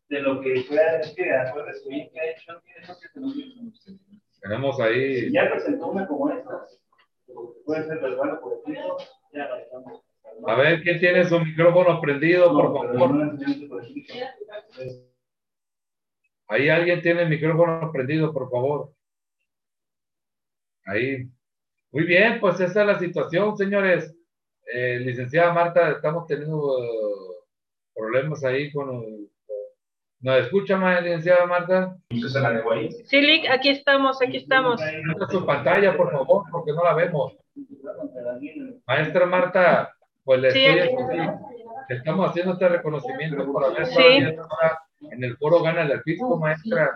De 0.09 0.21
lo 0.21 0.41
que 0.41 0.61
fue 0.63 0.79
es 1.01 1.13
que 1.15 1.33
acuerdas 1.33 1.81
que 1.87 2.19
ha 2.19 2.31
hecho 2.31 2.61
Tenemos 4.41 4.79
ahí. 4.79 5.31
ya 5.31 5.49
presentó 5.51 5.87
una 5.87 6.07
como 6.07 6.29
esta, 6.31 6.65
puede 7.65 7.83
ser 7.85 7.99
verbal 7.99 8.39
por 8.39 8.53
escrito, 8.53 8.97
ya 9.33 9.47
la 9.47 9.61
estamos. 9.61 10.03
A 10.47 10.55
ver, 10.55 10.81
¿quién 10.81 10.99
tiene 10.99 11.25
su 11.25 11.39
micrófono 11.39 11.99
prendido, 12.01 12.51
por 12.51 12.73
favor? 12.73 13.37
Ahí 16.47 16.69
alguien 16.69 17.01
tiene 17.01 17.23
el 17.23 17.29
micrófono 17.29 17.91
prendido, 17.91 18.33
por 18.33 18.49
favor. 18.49 18.93
Ahí. 20.89 21.27
Muy 21.91 22.03
bien, 22.03 22.39
pues 22.39 22.59
esa 22.59 22.81
es 22.81 22.87
la 22.87 22.99
situación, 22.99 23.55
señores. 23.55 24.15
Eh, 24.73 24.99
licenciada 24.99 25.53
Marta, 25.53 25.91
estamos 25.91 26.25
teniendo 26.27 26.83
eh, 26.83 26.89
problemas 27.95 28.43
ahí 28.43 28.71
con... 28.71 29.03
¿Nos 30.21 30.41
escucha, 30.41 30.77
más, 30.77 31.01
licenciada 31.01 31.45
Marta? 31.45 31.95
Sí, 32.09 33.21
Lick, 33.21 33.49
aquí 33.49 33.69
estamos, 33.69 34.21
aquí 34.21 34.37
estamos. 34.37 34.81
su 35.29 35.45
pantalla, 35.45 35.95
por 35.95 36.11
favor, 36.11 36.43
porque 36.51 36.73
no 36.73 36.83
la 36.83 36.93
vemos. 36.93 37.37
Maestra 38.85 39.25
Marta, 39.25 39.95
pues 40.23 40.41
le 40.41 40.47
estoy, 40.49 40.95
estamos 41.89 42.29
haciendo 42.29 42.53
este 42.53 42.67
reconocimiento 42.67 43.51
por 43.51 43.63
haber 43.63 43.83
estado 43.83 44.05
en 45.01 45.23
el 45.23 45.37
foro 45.37 45.61
Gana 45.61 45.83
el 45.83 46.01
Fisco, 46.03 46.37
maestra. 46.37 46.93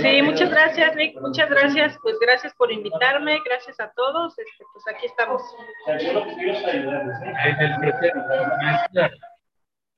Sí, 0.00 0.22
muchas 0.22 0.50
gracias, 0.50 0.94
Rick, 0.94 1.20
muchas 1.20 1.48
gracias. 1.48 1.98
Pues 2.02 2.18
gracias 2.20 2.54
por 2.54 2.70
invitarme, 2.70 3.40
gracias 3.44 3.80
a 3.80 3.90
todos. 3.92 4.38
Este, 4.38 4.64
pues 4.72 4.84
aquí 4.94 5.06
estamos. 5.06 5.42
En 5.86 7.60
el 7.60 7.76
presente, 7.78 8.22
maestra, 8.62 9.10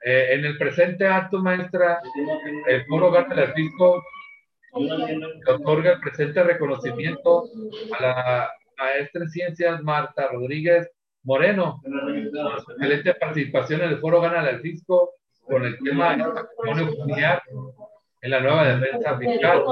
eh, 0.04 0.28
en 0.32 0.44
el 0.44 0.58
presente 0.58 1.06
acto, 1.06 1.38
maestra, 1.38 2.00
el 2.66 2.84
foro 2.86 3.10
Gana 3.10 3.42
el 3.42 3.52
Fisco 3.52 4.02
otorga 5.46 5.92
el 5.92 6.00
presente 6.00 6.42
reconocimiento 6.42 7.44
a 7.98 8.02
la 8.02 8.52
maestra 8.76 9.22
en 9.22 9.30
ciencias 9.30 9.82
Marta 9.82 10.28
Rodríguez 10.28 10.88
Moreno, 11.24 11.80
por 11.82 12.60
su 12.62 12.72
excelente 12.72 13.14
participación 13.14 13.80
en 13.80 13.90
el 13.90 13.98
foro 13.98 14.20
Gana 14.20 14.48
el 14.48 14.60
Fisco 14.60 15.17
con 15.48 15.64
el 15.64 15.78
tema 15.78 16.16
del 16.16 16.32
patrimonio 16.32 16.96
familiar 16.96 17.42
en 18.20 18.30
la 18.30 18.40
nueva 18.40 18.68
defensa 18.68 19.16
fiscal. 19.18 19.64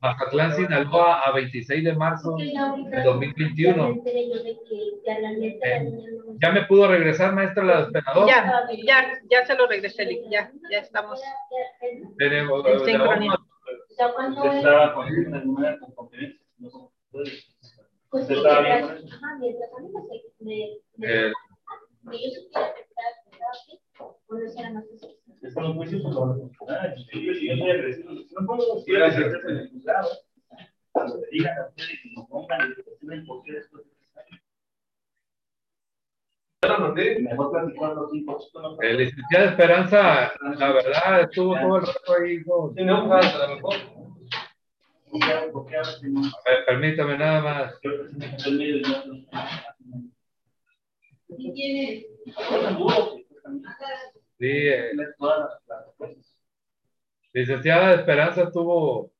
Mazatlán, 0.00 0.54
Sinaloa, 0.54 1.20
a 1.20 1.32
26 1.32 1.84
de 1.84 1.94
marzo 1.94 2.36
de 2.36 3.02
2021. 3.02 4.02
Eh, 5.64 5.92
¿Ya 6.42 6.52
me 6.52 6.62
pudo 6.64 6.88
regresar, 6.88 7.34
maestra, 7.34 7.64
la? 7.64 7.90
Ya, 8.26 8.66
ya, 8.84 9.18
ya 9.30 9.46
se 9.46 9.54
lo 9.56 9.66
regresé, 9.66 10.06
ya, 10.30 10.50
ya 10.70 10.78
estamos. 10.78 11.20
Tenemos, 12.18 12.66
en 12.66 12.80
sincronía. 12.80 13.32
Estaba 13.90 14.94
con 14.94 15.06
¿Usted 18.10 18.36
estaba 18.36 18.96
No. 28.04 28.16
Cuando 30.92 31.20
digan 31.32 31.58
a 31.58 31.68
ustedes 31.68 32.00
que 32.02 32.10
nos 32.14 32.28
pongan 32.28 32.70
y 32.70 32.74
por 33.26 33.42
qué 33.42 33.52
después 33.52 33.84
el 38.80 38.96
licenciado 38.96 39.50
Esperanza, 39.50 40.32
la 40.58 40.72
verdad, 40.72 41.20
estuvo 41.22 41.54
todo 41.54 41.76
el 41.76 41.86
rato 41.86 42.14
ahí. 42.22 42.42
Con... 42.44 42.74
Sí, 42.74 42.84
no, 42.84 43.12
a 43.12 43.48
lo 43.48 43.54
mejor. 43.56 43.74
A 45.22 46.50
ver, 46.50 46.64
permítame 46.66 47.18
nada 47.18 47.40
más. 47.42 47.74
¿Qué 51.36 51.50
tiene? 51.54 52.06
Sí, 54.38 54.46
eh, 54.48 54.92
licenciada 57.32 57.94
Esperanza 57.94 58.50
tuvo, 58.50 59.12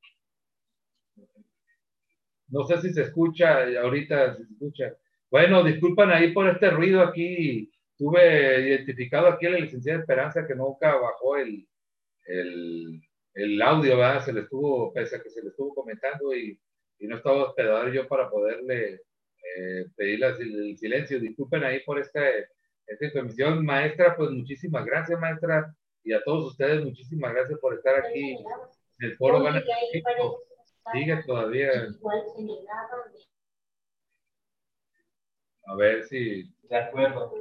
no 2.49 2.65
sé 2.65 2.81
si 2.81 2.93
se 2.93 3.03
escucha, 3.03 3.63
ahorita 3.81 4.35
se 4.35 4.43
escucha. 4.43 4.95
Bueno, 5.29 5.63
disculpan 5.63 6.11
ahí 6.11 6.31
por 6.33 6.47
este 6.49 6.69
ruido 6.69 7.01
aquí. 7.01 7.71
Tuve 7.97 8.69
identificado 8.69 9.27
aquí 9.27 9.45
a 9.45 9.51
la 9.51 9.59
licenciada 9.59 9.99
Esperanza 9.99 10.45
que 10.47 10.55
nunca 10.55 10.95
bajó 10.95 11.37
el, 11.37 11.67
el, 12.25 13.01
el 13.33 13.61
audio, 13.61 13.97
¿verdad? 13.97 14.23
Se 14.23 14.33
le 14.33 14.41
estuvo, 14.41 14.93
pese 14.93 15.17
a 15.17 15.21
que 15.21 15.29
se 15.29 15.41
le 15.41 15.49
estuvo 15.49 15.73
comentando 15.73 16.33
y, 16.35 16.59
no 16.99 17.17
estaba 17.17 17.43
hospedado 17.43 17.89
yo 17.89 18.07
para 18.07 18.29
poderle 18.29 19.01
eh, 19.57 19.85
pedirle 19.95 20.27
el 20.27 20.77
silencio. 20.77 21.19
Disculpen 21.19 21.63
ahí 21.63 21.81
por 21.81 21.99
este 21.99 22.47
esta 22.87 23.05
información. 23.05 23.65
Maestra, 23.65 24.15
pues 24.15 24.31
muchísimas 24.31 24.85
gracias, 24.85 25.19
maestra, 25.19 25.73
y 26.03 26.13
a 26.13 26.23
todos 26.23 26.51
ustedes, 26.51 26.83
muchísimas 26.83 27.33
gracias 27.33 27.59
por 27.59 27.73
estar 27.73 27.95
aquí 27.95 28.33
en 28.33 29.09
el 29.09 29.17
foro. 29.17 29.43
Sigue 30.93 31.23
todavía. 31.23 31.69
A 35.65 35.75
ver 35.75 36.03
si. 36.03 36.43
De 36.63 36.77
acuerdo, 36.77 37.33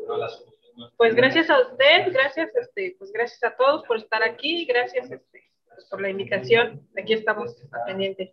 Pues 0.96 1.14
gracias 1.14 1.50
a 1.50 1.60
usted, 1.60 2.12
gracias, 2.12 2.54
este, 2.56 2.96
pues 2.98 3.12
gracias 3.12 3.42
a 3.44 3.56
todos 3.56 3.86
por 3.86 3.98
estar 3.98 4.22
aquí, 4.22 4.64
gracias 4.64 5.10
este, 5.10 5.50
por 5.90 6.00
la 6.00 6.10
invitación. 6.10 6.88
Aquí 6.96 7.12
estamos 7.12 7.54
pendientes. 7.86 8.30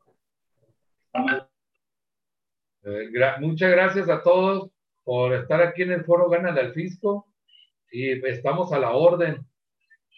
Eh, 2.84 3.10
muchas 3.40 3.72
gracias 3.72 4.10
a 4.10 4.24
todos 4.24 4.72
por 5.12 5.34
estar 5.34 5.62
aquí 5.62 5.82
en 5.82 5.92
el 5.92 6.06
foro 6.06 6.30
Gana 6.30 6.54
al 6.54 6.72
Fisco 6.72 7.28
y 7.92 8.26
estamos 8.26 8.72
a 8.72 8.80
la 8.80 8.92
orden. 8.92 9.46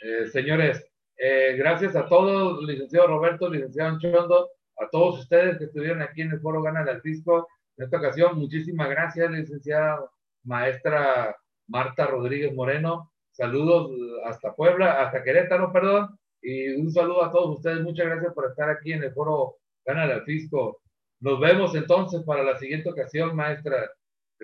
Eh, 0.04 0.28
señores, 0.28 0.86
eh, 1.18 1.56
gracias 1.58 1.96
a 1.96 2.06
todos, 2.06 2.64
licenciado 2.64 3.08
Roberto, 3.08 3.50
licenciado 3.50 3.90
Anchondo, 3.90 4.52
a 4.78 4.88
todos 4.92 5.22
ustedes 5.22 5.58
que 5.58 5.64
estuvieron 5.64 6.04
aquí 6.04 6.22
en 6.22 6.34
el 6.34 6.42
foro 6.42 6.62
Gana 6.62 6.82
al 6.82 7.02
Fisco. 7.02 7.48
En 7.76 7.86
esta 7.86 7.98
ocasión, 7.98 8.38
muchísimas 8.38 8.88
gracias, 8.88 9.32
licenciado 9.32 10.12
maestra 10.44 11.36
Marta 11.66 12.06
Rodríguez 12.06 12.54
Moreno. 12.54 13.12
Saludos 13.32 13.90
hasta 14.26 14.54
Puebla, 14.54 15.02
hasta 15.02 15.24
Querétaro, 15.24 15.74
perdón. 15.74 16.20
Y 16.40 16.68
un 16.76 16.92
saludo 16.92 17.24
a 17.24 17.32
todos 17.32 17.58
ustedes. 17.58 17.82
Muchas 17.82 18.06
gracias 18.06 18.32
por 18.36 18.48
estar 18.48 18.70
aquí 18.70 18.94
en 18.94 19.02
el 19.02 19.12
foro 19.12 19.56
Gana 19.84 20.04
al 20.04 20.24
Fisco. 20.24 20.84
Nos 21.20 21.40
vemos 21.40 21.74
entonces 21.74 22.22
para 22.22 22.44
la 22.44 22.60
siguiente 22.60 22.92
ocasión, 22.92 23.36
maestra. 23.36 23.90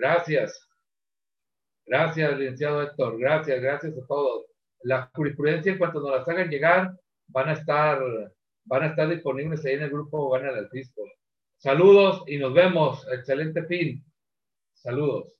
Gracias. 0.00 0.66
Gracias, 1.84 2.38
licenciado 2.38 2.82
Héctor. 2.82 3.18
Gracias, 3.18 3.60
gracias 3.60 3.92
a 3.98 4.06
todos. 4.06 4.46
La 4.82 5.10
jurisprudencia, 5.14 5.72
en 5.72 5.78
cuanto 5.78 6.00
nos 6.00 6.12
las 6.12 6.26
hagan 6.26 6.48
llegar, 6.48 6.98
van 7.28 7.50
a 7.50 7.52
estar, 7.52 8.00
van 8.64 8.82
a 8.82 8.86
estar 8.86 9.08
disponibles 9.08 9.64
ahí 9.64 9.74
en 9.74 9.82
el 9.82 9.90
grupo 9.90 10.30
Gana 10.30 10.48
al 10.48 10.70
Fisco. 10.70 11.02
Saludos 11.58 12.22
y 12.26 12.38
nos 12.38 12.54
vemos. 12.54 13.06
Excelente 13.12 13.64
fin. 13.66 14.02
Saludos. 14.72 15.39